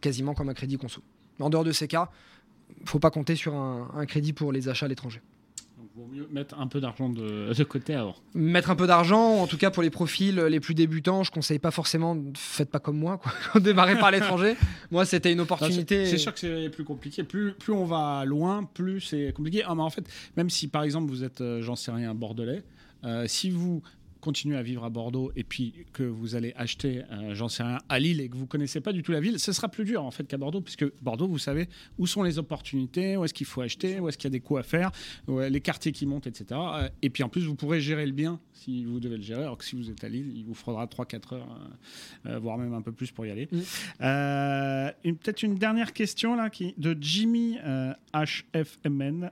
Quasiment 0.00 0.34
comme 0.34 0.48
un 0.48 0.54
crédit 0.54 0.78
conso. 0.78 1.02
En 1.40 1.50
dehors 1.50 1.64
de 1.64 1.72
ces 1.72 1.88
cas, 1.88 2.10
faut 2.84 3.00
pas 3.00 3.10
compter 3.10 3.34
sur 3.34 3.54
un 3.56 4.06
crédit 4.06 4.32
pour 4.32 4.52
les 4.52 4.68
achats 4.68 4.86
à 4.86 4.88
l'étranger 4.88 5.20
vaut 5.96 6.06
mieux 6.06 6.28
mettre 6.30 6.58
un 6.58 6.66
peu 6.66 6.80
d'argent 6.80 7.08
de, 7.08 7.64
côté 7.64 7.94
avant. 7.94 8.14
Mettre 8.34 8.70
un 8.70 8.76
peu 8.76 8.86
d'argent, 8.86 9.38
en 9.38 9.46
tout 9.46 9.56
cas 9.56 9.70
pour 9.70 9.82
les 9.82 9.90
profils 9.90 10.36
les 10.36 10.60
plus 10.60 10.74
débutants, 10.74 11.22
je 11.22 11.30
conseille 11.30 11.58
pas 11.58 11.70
forcément, 11.70 12.16
faites 12.36 12.70
pas 12.70 12.78
comme 12.78 12.98
moi, 12.98 13.18
quoi. 13.18 13.32
démarrer 13.60 13.98
par 13.98 14.10
l'étranger. 14.10 14.56
moi, 14.90 15.04
c'était 15.04 15.32
une 15.32 15.40
opportunité. 15.40 16.06
C'est 16.06 16.18
sûr 16.18 16.32
que 16.32 16.40
c'est 16.40 16.70
plus 16.70 16.84
compliqué. 16.84 17.24
Plus, 17.24 17.52
plus 17.52 17.72
on 17.72 17.84
va 17.84 18.24
loin, 18.24 18.64
plus 18.64 19.00
c'est 19.00 19.32
compliqué. 19.32 19.62
Ah, 19.66 19.74
mais 19.74 19.82
en 19.82 19.90
fait, 19.90 20.04
même 20.36 20.50
si 20.50 20.68
par 20.68 20.82
exemple 20.82 21.10
vous 21.10 21.24
êtes, 21.24 21.40
euh, 21.40 21.60
j'en 21.62 21.76
sais 21.76 21.90
rien, 21.90 22.14
bordelais, 22.14 22.62
euh, 23.04 23.24
si 23.26 23.50
vous 23.50 23.82
continuez 24.20 24.56
à 24.56 24.62
vivre 24.62 24.84
à 24.84 24.90
Bordeaux 24.90 25.32
et 25.36 25.44
puis 25.44 25.86
que 25.92 26.02
vous 26.02 26.34
allez 26.34 26.52
acheter, 26.56 27.02
euh, 27.10 27.34
j'en 27.34 27.48
sais 27.48 27.62
rien, 27.62 27.78
à 27.88 27.98
Lille 27.98 28.20
et 28.20 28.28
que 28.28 28.36
vous 28.36 28.46
connaissez 28.46 28.80
pas 28.80 28.92
du 28.92 29.02
tout 29.02 29.12
la 29.12 29.20
ville, 29.20 29.38
ce 29.38 29.52
sera 29.52 29.68
plus 29.68 29.84
dur 29.84 30.04
en 30.04 30.10
fait 30.10 30.24
qu'à 30.24 30.36
Bordeaux, 30.36 30.60
puisque 30.60 30.84
Bordeaux, 31.02 31.26
vous 31.26 31.38
savez 31.38 31.68
où 31.98 32.06
sont 32.06 32.22
les 32.22 32.38
opportunités, 32.38 33.16
où 33.16 33.24
est-ce 33.24 33.34
qu'il 33.34 33.46
faut 33.46 33.60
acheter, 33.60 34.00
où 34.00 34.08
est-ce 34.08 34.18
qu'il 34.18 34.28
y 34.28 34.32
a 34.32 34.36
des 34.36 34.40
coûts 34.40 34.58
à 34.58 34.62
faire, 34.62 34.92
les 35.28 35.60
quartiers 35.60 35.92
qui 35.92 36.06
montent, 36.06 36.26
etc. 36.26 36.46
Euh, 36.52 36.88
et 37.02 37.10
puis 37.10 37.22
en 37.22 37.28
plus, 37.28 37.42
vous 37.42 37.54
pourrez 37.54 37.80
gérer 37.80 38.06
le 38.06 38.12
bien 38.12 38.40
si 38.52 38.84
vous 38.84 39.00
devez 39.00 39.16
le 39.16 39.22
gérer, 39.22 39.42
alors 39.42 39.56
que 39.56 39.64
si 39.64 39.74
vous 39.74 39.90
êtes 39.90 40.04
à 40.04 40.08
Lille, 40.08 40.32
il 40.36 40.44
vous 40.44 40.54
faudra 40.54 40.84
3-4 40.86 41.34
heures, 41.34 41.58
euh, 42.26 42.38
voire 42.38 42.58
même 42.58 42.74
un 42.74 42.82
peu 42.82 42.92
plus 42.92 43.10
pour 43.10 43.24
y 43.24 43.30
aller. 43.30 43.48
Mm. 43.50 45.14
Peut-être 45.20 45.42
une 45.42 45.56
dernière 45.56 45.92
question 45.92 46.36
là, 46.36 46.50
qui, 46.50 46.74
de 46.76 46.96
Jimmy 47.00 47.56
HFMN. 48.14 49.30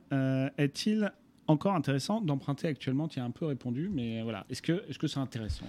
Est-il 0.57 1.13
encore 1.49 1.75
intéressant 1.75 2.21
d'emprunter 2.21 2.69
actuellement 2.69 3.09
Tu 3.09 3.19
as 3.19 3.25
un 3.25 3.31
peu 3.31 3.47
répondu, 3.47 3.91
mais 3.93 4.23
voilà. 4.23 4.47
Est-ce 4.51 4.63
que 4.63 4.85
c'est 4.87 4.93
-ce 4.93 4.99
que 4.99 5.19
intéressant 5.19 5.67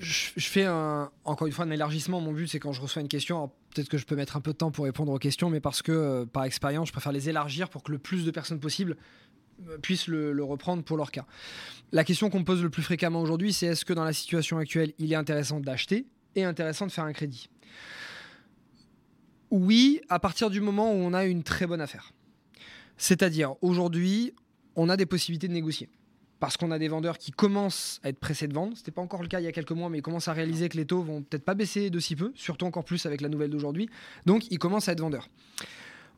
je, 0.00 0.30
fais 0.36 0.66
encore 0.68 1.46
une 1.46 1.52
fois 1.52 1.64
un 1.64 1.70
élargissement. 1.70 2.20
Mon 2.20 2.32
but, 2.32 2.46
c'est 2.46 2.60
quand 2.60 2.72
je 2.72 2.80
reçois 2.80 3.02
une 3.02 3.08
question, 3.08 3.50
peut-être 3.74 3.88
que 3.88 3.98
je 3.98 4.06
peux 4.06 4.14
mettre 4.14 4.36
un 4.36 4.40
peu 4.40 4.52
de 4.52 4.56
temps 4.56 4.70
pour 4.70 4.84
répondre 4.84 5.12
aux 5.12 5.18
questions, 5.18 5.50
mais 5.50 5.60
parce 5.60 5.82
que 5.82 5.92
euh, 5.92 6.24
par 6.24 6.44
expérience, 6.44 6.88
je 6.88 6.92
préfère 6.92 7.12
les 7.12 7.28
élargir 7.28 7.68
pour 7.68 7.82
que 7.82 7.90
le 7.90 7.98
plus 7.98 8.24
de 8.24 8.30
personnes 8.30 8.60
possible 8.60 8.96
euh, 9.68 9.78
puissent 9.78 10.06
le, 10.06 10.32
le 10.32 10.44
reprendre 10.44 10.84
pour 10.84 10.96
leur 10.96 11.10
cas. 11.10 11.26
La 11.90 12.04
question 12.04 12.30
qu'on 12.30 12.40
me 12.40 12.44
pose 12.44 12.62
le 12.62 12.70
plus 12.70 12.82
fréquemment 12.82 13.20
aujourd'hui, 13.20 13.52
c'est 13.52 13.66
est-ce 13.66 13.84
que 13.84 13.92
dans 13.92 14.04
la 14.04 14.12
situation 14.12 14.58
actuelle, 14.58 14.92
il 14.98 15.12
est 15.12 15.16
intéressant 15.16 15.58
d'acheter 15.58 16.06
et 16.36 16.44
intéressant 16.44 16.86
de 16.86 16.92
faire 16.92 17.04
un 17.04 17.12
crédit? 17.12 17.50
Oui, 19.50 20.00
à 20.08 20.18
partir 20.18 20.50
du 20.50 20.60
moment 20.60 20.92
où 20.92 20.96
on 20.96 21.14
a 21.14 21.24
une 21.24 21.42
très 21.42 21.66
bonne 21.66 21.80
affaire. 21.80 22.12
C'est-à-dire, 22.98 23.54
aujourd'hui, 23.62 24.34
on 24.78 24.88
a 24.88 24.96
des 24.96 25.06
possibilités 25.06 25.48
de 25.48 25.52
négocier. 25.52 25.90
Parce 26.40 26.56
qu'on 26.56 26.70
a 26.70 26.78
des 26.78 26.86
vendeurs 26.86 27.18
qui 27.18 27.32
commencent 27.32 28.00
à 28.04 28.10
être 28.10 28.20
pressés 28.20 28.46
de 28.46 28.54
vendre. 28.54 28.74
Ce 28.74 28.80
n'était 28.80 28.92
pas 28.92 29.02
encore 29.02 29.22
le 29.22 29.28
cas 29.28 29.40
il 29.40 29.44
y 29.44 29.48
a 29.48 29.52
quelques 29.52 29.72
mois, 29.72 29.90
mais 29.90 29.98
ils 29.98 30.02
commencent 30.02 30.28
à 30.28 30.32
réaliser 30.32 30.68
que 30.68 30.76
les 30.76 30.86
taux 30.86 31.02
vont 31.02 31.22
peut-être 31.22 31.44
pas 31.44 31.54
baisser 31.54 31.90
de 31.90 31.98
si 31.98 32.14
peu, 32.14 32.30
surtout 32.36 32.64
encore 32.64 32.84
plus 32.84 33.04
avec 33.04 33.20
la 33.20 33.28
nouvelle 33.28 33.50
d'aujourd'hui. 33.50 33.90
Donc, 34.24 34.46
ils 34.52 34.58
commencent 34.58 34.88
à 34.88 34.92
être 34.92 35.00
vendeurs. 35.00 35.28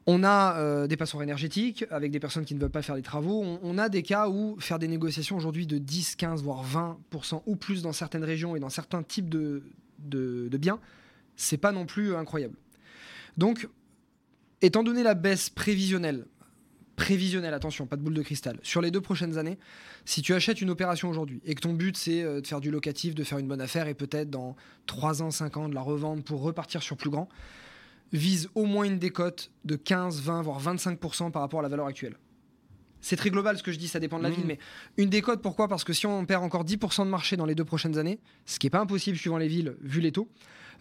On 0.07 0.23
a 0.23 0.59
euh, 0.59 0.87
des 0.87 0.99
passoires 0.99 1.23
énergétiques 1.23 1.87
avec 1.91 2.11
des 2.11 2.21
personnes 2.21 2.45
qui 2.45 2.55
ne 2.55 2.61
veulent 2.61 2.71
pas 2.71 2.83
faire 2.83 2.97
des 2.97 3.03
travaux. 3.03 3.43
On, 3.63 3.79
a 3.79 3.89
des 3.89 4.03
cas 4.03 4.29
où 4.29 4.57
faire 4.61 4.79
des 4.79 4.89
négociations 4.89 5.37
aujourd'hui 5.37 5.67
de 5.67 5.79
10, 5.79 6.17
15, 6.17 6.43
voire 6.43 6.63
20% 6.65 7.43
ou 7.47 7.57
plus 7.57 7.83
dans 7.83 7.93
certaines 7.93 8.25
régions 8.25 8.57
et 8.57 8.61
dans 8.61 8.69
certains 8.69 9.03
types 9.03 9.31
de, 9.31 9.63
de, 9.99 10.49
de 10.51 10.59
biens, 10.59 10.81
c'est 11.37 11.59
pas 11.59 11.73
non 11.73 11.87
plus 11.87 12.15
incroyable. 12.15 12.57
Donc, 13.39 13.69
étant 14.61 14.83
donné 14.83 15.03
la 15.03 15.15
baisse 15.15 15.49
prévisionnelle 15.49 16.27
prévisionnel, 17.01 17.55
attention, 17.55 17.87
pas 17.87 17.97
de 17.97 18.03
boule 18.03 18.13
de 18.13 18.21
cristal, 18.21 18.61
sur 18.63 18.83
les 18.83 18.91
deux 18.91 19.01
prochaines 19.01 19.39
années, 19.39 19.59
si 20.05 20.21
tu 20.21 20.35
achètes 20.35 20.61
une 20.61 20.69
opération 20.69 21.09
aujourd'hui 21.09 21.41
et 21.47 21.55
que 21.55 21.61
ton 21.63 21.73
but 21.73 21.97
c'est 21.97 22.23
euh, 22.23 22.43
de 22.43 22.47
faire 22.47 22.61
du 22.61 22.71
locatif, 22.71 23.15
de 23.15 23.25
faire 23.25 23.39
une 23.39 23.49
bonne 23.49 23.63
affaire 23.63 23.89
et 23.89 23.95
peut-être 23.95 24.29
dans 24.29 24.55
3 24.85 25.23
ans, 25.23 25.31
5 25.31 25.57
ans 25.57 25.69
de 25.71 25.75
la 25.75 25.81
revendre 25.81 26.23
pour 26.23 26.43
repartir 26.43 26.83
sur 26.83 26.99
plus 26.99 27.09
grand, 27.09 27.31
vise 28.13 28.51
au 28.55 28.67
moins 28.67 28.85
une 28.85 28.99
décote 28.99 29.51
de 29.65 29.77
15, 29.77 30.21
20, 30.21 30.43
voire 30.43 30.63
25% 30.63 31.31
par 31.31 31.41
rapport 31.41 31.61
à 31.61 31.63
la 31.63 31.71
valeur 31.71 31.87
actuelle. 31.87 32.19
C'est 33.01 33.17
très 33.17 33.31
global 33.31 33.57
ce 33.57 33.63
que 33.63 33.73
je 33.73 33.79
dis, 33.79 33.89
ça 33.89 33.99
dépend 33.99 34.19
de 34.19 34.25
la 34.25 34.29
mmh. 34.29 34.35
ville, 34.35 34.47
mais 34.47 34.59
une 34.99 35.09
décote, 35.09 35.41
pourquoi? 35.41 35.69
Parce 35.69 35.85
que 35.85 35.95
si 35.95 36.05
on 36.05 36.27
perd 36.27 36.45
encore 36.45 36.67
10% 36.67 37.07
de 37.07 37.11
marché 37.11 37.39
dans 37.39 37.47
les 37.47 37.55
deux 37.55 37.65
prochaines 37.65 37.97
années, 37.97 38.21
ce 38.45 38.59
qui 38.59 38.67
n'est 38.67 38.71
pas 38.71 38.81
impossible 38.81 39.17
suivant 39.17 39.39
les 39.39 39.49
villes, 39.49 39.75
vu 39.81 40.03
les 40.03 40.13
taux, 40.13 40.29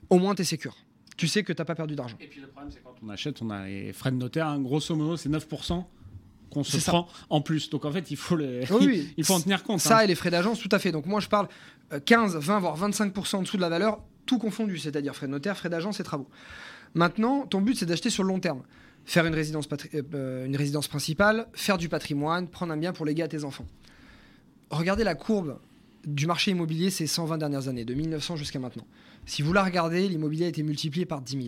au 0.09 0.19
moins 0.19 0.35
tu 0.35 0.41
es 0.41 0.45
sécure. 0.45 0.75
Tu 1.15 1.29
sais 1.29 1.43
que 1.43 1.53
tu 1.53 1.61
n'as 1.61 1.65
pas 1.65 1.75
perdu 1.75 1.95
d'argent. 1.95 2.17
Et 2.19 2.27
puis 2.27 2.41
le 2.41 2.47
problème, 2.47 2.71
c'est 2.73 2.83
quand 2.83 2.95
on 3.01 3.07
achète, 3.07 3.41
on 3.41 3.49
a 3.51 3.67
les 3.67 3.93
frais 3.93 4.11
de 4.11 4.17
notaire, 4.17 4.47
hein, 4.47 4.59
grosso 4.59 4.93
modo, 4.97 5.15
c'est 5.15 5.29
9% 5.29 5.85
qu'on 6.49 6.63
se 6.63 6.77
prend 6.77 7.07
en 7.29 7.41
plus. 7.41 7.69
Donc 7.69 7.85
en 7.85 7.91
fait, 7.91 8.11
il 8.11 8.17
faut, 8.17 8.37
il 9.17 9.23
faut 9.23 9.33
en 9.33 9.41
tenir 9.41 9.63
compte. 9.63 9.79
Ça 9.79 9.99
hein. 9.99 10.01
et 10.01 10.07
les 10.07 10.15
frais 10.15 10.31
d'agence, 10.31 10.59
tout 10.59 10.69
à 10.71 10.79
fait. 10.79 10.91
Donc 10.91 11.05
moi, 11.05 11.19
je 11.19 11.27
parle 11.27 11.47
15, 12.05 12.35
euh, 12.35 12.39
20, 12.39 12.59
voire 12.59 12.77
25% 12.77 13.35
en 13.35 13.41
dessous 13.41 13.57
de 13.57 13.61
la 13.61 13.69
valeur, 13.69 13.99
tout 14.25 14.37
confondu, 14.37 14.77
c'est-à-dire 14.77 15.15
frais 15.15 15.27
de 15.27 15.31
notaire, 15.31 15.57
frais 15.57 15.69
d'agence 15.69 15.99
et 15.99 16.03
travaux. 16.03 16.27
Maintenant, 16.93 17.45
ton 17.45 17.61
but, 17.61 17.77
c'est 17.77 17.85
d'acheter 17.85 18.09
sur 18.09 18.23
le 18.23 18.29
long 18.29 18.39
terme. 18.39 18.63
Faire 19.05 19.25
une 19.25 19.33
résidence, 19.33 19.67
euh, 19.93 20.01
euh, 20.13 20.45
une 20.45 20.55
résidence 20.55 20.87
principale, 20.87 21.47
faire 21.53 21.77
du 21.77 21.89
patrimoine, 21.89 22.47
prendre 22.47 22.73
un 22.73 22.77
bien 22.77 22.93
pour 22.93 23.05
léguer 23.05 23.23
à 23.23 23.27
tes 23.27 23.43
enfants. 23.43 23.65
Regardez 24.69 25.03
la 25.03 25.15
courbe 25.15 25.59
du 26.05 26.27
marché 26.27 26.51
immobilier 26.51 26.89
ces 26.89 27.07
120 27.07 27.37
dernières 27.37 27.67
années, 27.67 27.85
de 27.85 27.93
1900 27.93 28.35
jusqu'à 28.35 28.59
maintenant. 28.59 28.85
Si 29.25 29.41
vous 29.41 29.53
la 29.53 29.63
regardez, 29.63 30.07
l'immobilier 30.07 30.45
a 30.45 30.47
été 30.47 30.63
multiplié 30.63 31.05
par 31.05 31.21
10 31.21 31.31
000. 31.31 31.47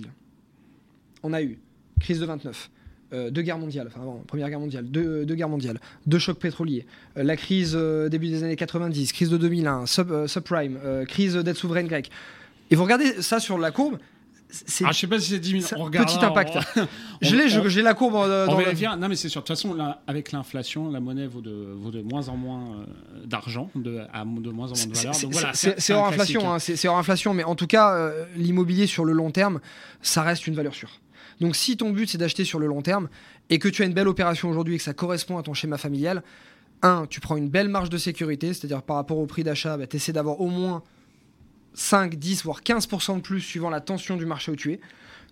On 1.24 1.34
a 1.34 1.42
eu 1.42 1.60
crise 2.00 2.20
de 2.20 2.26
29, 2.26 2.70
euh, 2.70 2.81
deux 3.12 3.41
guerres 3.41 3.58
mondiales, 3.58 3.88
enfin 3.88 4.02
première 4.28 4.50
guerre 4.50 4.60
mondiale, 4.60 4.86
deux, 4.86 5.26
guerres 5.26 5.50
mondiales, 5.50 5.80
deux 6.06 6.19
chocs 6.19 6.39
pétroliers, 6.39 6.86
euh, 7.17 7.24
la 7.24 7.36
crise 7.36 7.74
euh, 7.76 8.10
début 8.10 8.30
des 8.30 8.43
années 8.43 8.56
90, 8.56 9.12
crise 9.12 9.30
de 9.30 9.38
2001, 9.38 9.86
subprime, 10.28 10.80
crise 11.08 11.36
dette 11.36 11.58
souveraine 11.58 11.88
grecque. 11.88 12.10
Et 12.69 12.76
vous 12.76 12.84
regardez 12.84 13.21
ça 13.21 13.39
sur 13.39 13.58
la 13.58 13.71
courbe, 13.71 13.97
c'est 14.50 14.84
ah, 14.86 14.91
je 14.91 15.00
sais 15.00 15.08
pas 15.08 15.17
si 15.17 15.30
c'est 15.30 15.39
10 15.39 15.62
000. 15.62 15.89
petit 15.89 16.26
impact. 16.26 16.57
je 17.22 17.36
l'ai, 17.38 17.47
j'ai 17.47 17.82
la 17.82 17.93
courbe. 17.93 18.14
dans 18.14 18.57
on 18.57 18.97
Non, 18.97 19.07
mais 19.07 19.16
c'est 19.16 19.30
sûr. 19.30 19.41
De 19.41 19.47
toute 19.47 19.55
façon, 19.55 19.74
là, 19.74 20.01
avec 20.07 20.34
l'inflation, 20.34 20.91
la 20.91 20.99
monnaie 20.99 21.26
vaut 21.26 21.39
de, 21.39 21.74
vaut 21.74 21.91
de 21.91 22.01
moins 22.01 22.28
en 22.28 22.36
moins 22.36 22.86
d'argent, 23.24 23.70
de, 23.76 24.01
de 24.41 24.49
moins 24.49 24.68
en 24.68 24.76
moins 24.76 24.88
de 24.88 24.93
valeur. 24.93 25.16
voilà, 25.32 25.51
c'est 25.53 25.93
hors 25.93 26.07
inflation. 26.07 26.53
Hein, 26.53 26.59
c'est 26.59 26.88
hors 26.88 26.97
inflation, 26.97 27.34
mais 27.34 27.45
en 27.45 27.55
tout 27.55 27.68
cas, 27.68 28.12
l'immobilier 28.36 28.88
sur 28.88 29.05
le 29.05 29.14
long 29.14 29.32
terme, 29.32 29.62
ça 30.01 30.22
reste 30.22 30.47
une 30.47 30.55
valeur 30.55 30.76
sûre. 30.76 30.91
Donc 31.42 31.56
si 31.56 31.76
ton 31.76 31.89
but 31.89 32.08
c'est 32.08 32.20
d'acheter 32.20 32.46
sur 32.46 32.60
le 32.60 32.68
long 32.68 32.82
terme 32.82 33.10
et 33.50 33.60
que 33.60 33.68
tu 33.68 33.82
as 33.82 33.86
une 33.86 33.94
belle 33.94 34.08
opération 34.08 34.50
aujourd'hui 34.50 34.76
et 34.76 34.78
que 34.78 34.84
ça 34.84 34.94
correspond 34.94 35.38
à 35.38 35.44
ton 35.44 35.54
schéma 35.54 35.78
familial, 35.78 36.24
un, 36.84 37.08
tu 37.08 37.20
prends 37.20 37.36
une 37.36 37.50
belle 37.50 37.68
marge 37.68 37.89
de 37.89 37.98
sécurité, 37.98 38.54
c'est-à-dire 38.54 38.84
par 38.84 38.96
rapport 38.96 39.18
au 39.18 39.26
prix 39.26 39.44
d'achat, 39.44 39.76
bah, 39.76 39.88
tu 39.88 39.98
essaies 39.98 40.14
d'avoir 40.14 40.39
au 40.39 40.48
moins 40.48 40.84
5, 41.74 42.16
10, 42.16 42.44
voire 42.44 42.62
15% 42.62 43.18
de 43.18 43.22
plus 43.22 43.42
suivant 43.42 43.70
la 43.70 43.82
tension 43.82 44.18
du 44.18 44.26
marché 44.26 44.52
où 44.52 44.56
tu 44.56 44.74
es. 44.74 44.80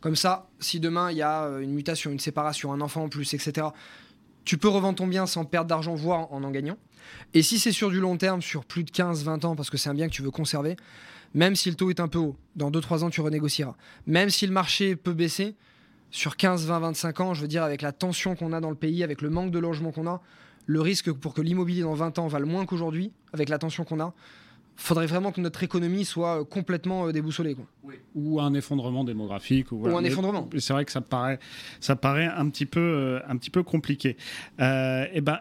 Comme 0.02 0.16
ça, 0.16 0.50
si 0.60 0.80
demain 0.80 1.12
il 1.12 1.18
y 1.18 1.22
a 1.22 1.46
une 1.62 1.74
mutation, 1.74 2.12
une 2.12 2.20
séparation, 2.20 2.74
un 2.74 2.82
enfant 2.82 3.04
en 3.04 3.10
plus, 3.10 3.34
etc., 3.36 3.68
tu 4.46 4.58
peux 4.58 4.70
revendre 4.70 4.98
ton 4.98 5.06
bien 5.06 5.28
sans 5.28 5.46
perdre 5.46 5.68
d'argent, 5.68 5.94
voire 5.94 6.34
en 6.34 6.44
en 6.44 6.50
gagnant. 6.50 6.78
Et 7.36 7.44
si 7.44 7.60
c'est 7.60 7.72
sur 7.72 7.92
du 7.92 8.00
long 8.00 8.18
terme, 8.18 8.42
sur 8.42 8.66
plus 8.66 8.84
de 8.84 8.90
15-20 8.90 9.46
ans, 9.46 9.56
parce 9.56 9.70
que 9.70 9.78
c'est 9.78 9.90
un 9.90 9.94
bien 9.94 10.08
que 10.08 10.14
tu 10.14 10.24
veux 10.24 10.32
conserver, 10.32 10.76
même 11.36 11.56
si 11.56 11.70
le 11.70 11.76
taux 11.76 11.92
est 11.92 12.00
un 12.00 12.08
peu 12.08 12.18
haut, 12.18 12.36
dans 12.56 12.72
2-3 12.72 13.04
ans, 13.04 13.10
tu 13.12 13.22
renégocieras. 13.22 13.76
Même 14.08 14.32
si 14.32 14.48
le 14.48 14.54
marché 14.54 14.96
peut 14.96 15.14
baisser, 15.14 15.56
sur 16.12 16.38
15, 16.38 16.66
20, 16.66 16.80
25 16.80 17.20
ans, 17.20 17.34
je 17.34 17.42
veux 17.42 17.48
dire, 17.48 17.64
avec 17.64 17.82
la 17.82 17.92
tension 17.92 18.36
qu'on 18.36 18.54
a 18.54 18.60
dans 18.60 18.70
le 18.70 18.76
pays, 18.76 19.04
avec 19.04 19.22
le 19.22 19.30
manque 19.30 19.52
de 19.52 19.60
logement 19.60 19.92
qu'on 19.92 20.08
a, 20.08 20.22
le 20.66 20.82
risque 20.82 21.12
pour 21.12 21.34
que 21.34 21.42
l'immobilier 21.42 21.82
dans 21.82 21.94
20 21.94 22.20
ans 22.20 22.28
vale 22.28 22.46
moins 22.46 22.66
qu'aujourd'hui, 22.66 23.12
avec 23.34 23.50
la 23.50 23.58
tension 23.58 23.84
qu'on 23.84 24.00
a, 24.00 24.14
faudrait 24.80 25.08
vraiment 25.08 25.32
que 25.32 25.42
notre 25.42 25.62
économie 25.64 26.06
soit 26.06 26.46
complètement 26.46 27.08
euh, 27.08 27.12
déboussolée. 27.12 27.56
Quoi. 27.56 27.66
Ou 28.16 28.40
un 28.40 28.54
effondrement 28.54 29.04
démographique. 29.04 29.72
Ou, 29.72 29.88
un 29.88 30.04
effondrement. 30.04 30.50
C'est 30.58 30.74
vrai 30.74 30.86
que 30.86 30.92
ça 30.92 31.02
paraît, 31.02 31.40
ça 31.80 31.96
paraît 31.96 32.28
un, 32.28 32.50
petit 32.50 32.66
peu, 32.66 32.80
euh, 32.80 33.20
un 33.28 33.36
petit 33.38 33.50
peu 33.50 33.64
compliqué. 33.64 34.16
Euh, 34.60 35.04
et 35.06 35.10
eh 35.16 35.22
ben, 35.22 35.40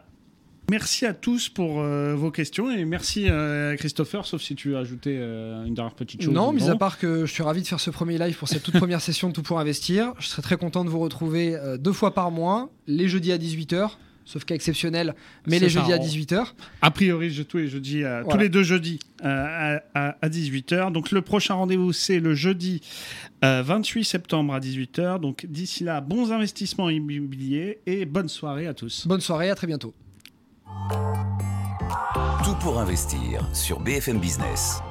Merci 0.71 1.07
à 1.07 1.15
tous 1.15 1.49
pour 1.49 1.81
euh, 1.81 2.15
vos 2.15 2.31
questions 2.31 2.71
et 2.71 2.85
merci 2.85 3.27
euh, 3.31 3.75
Christopher, 3.77 4.27
sauf 4.27 4.43
si 4.43 4.55
tu 4.55 4.69
veux 4.69 4.77
ajouter 4.77 5.17
euh, 5.19 5.65
une 5.65 5.73
dernière 5.73 5.95
petite 5.95 6.21
chose. 6.21 6.35
Non, 6.35 6.53
mis 6.53 6.69
à 6.69 6.77
part 6.77 6.99
que 6.99 7.25
je 7.25 7.33
suis 7.33 7.43
ravi 7.43 7.63
de 7.63 7.67
faire 7.67 7.81
ce 7.81 7.89
premier 7.89 8.19
live 8.19 8.37
pour 8.37 8.49
cette 8.49 8.63
toute 8.63 8.77
première 8.77 9.01
session 9.09 9.29
de 9.29 9.33
Tout 9.33 9.43
pour 9.43 9.59
investir. 9.59 10.13
Je 10.19 10.27
serais 10.27 10.43
très 10.43 10.59
content 10.59 10.85
de 10.85 10.91
vous 10.91 10.99
retrouver 10.99 11.57
deux 11.79 11.95
fois 11.95 12.13
par 12.13 12.31
mois, 12.31 12.71
les 12.87 13.09
jeudis 13.09 13.33
à 13.33 13.39
18h. 13.39 13.93
Sauf 14.27 14.45
cas 14.45 14.55
exceptionnel, 14.55 15.15
mais 15.47 15.59
les 15.59 15.71
jeudis 15.71 15.91
à 15.91 15.97
18h. 15.97 16.49
A 16.83 16.91
priori, 16.91 17.31
je, 17.31 17.43
tous 17.43 17.57
les 17.57 17.69
jeudis, 17.69 18.03
tous 18.29 18.37
les 18.37 18.51
deux 18.51 18.63
jeudis 18.63 18.99
à, 19.23 19.81
18h. 20.23 20.93
Donc 20.93 21.13
le 21.13 21.23
prochain 21.23 21.55
rendez-vous, 21.55 21.95
c'est 21.95 22.21
le 22.21 22.35
jeudi 22.35 22.83
28 23.41 24.05
septembre 24.05 24.53
à 24.53 24.61
18h. 24.61 25.19
Donc 25.19 25.47
d'ici 25.47 25.83
là, 25.83 26.03
bons 26.03 26.31
investissements 26.31 26.91
immobiliers 26.91 27.79
et 27.87 28.05
bonne 28.05 28.29
soirée 28.29 28.67
à 28.67 28.75
tous. 28.75 29.07
Bonne 29.07 29.23
soirée, 29.23 29.49
à 29.49 29.55
très 29.55 29.67
bientôt. 29.67 29.95
Tout 32.45 32.55
pour 32.61 32.79
investir 32.79 33.47
sur 33.53 33.81
BFM 33.81 34.19
Business. 34.19 34.83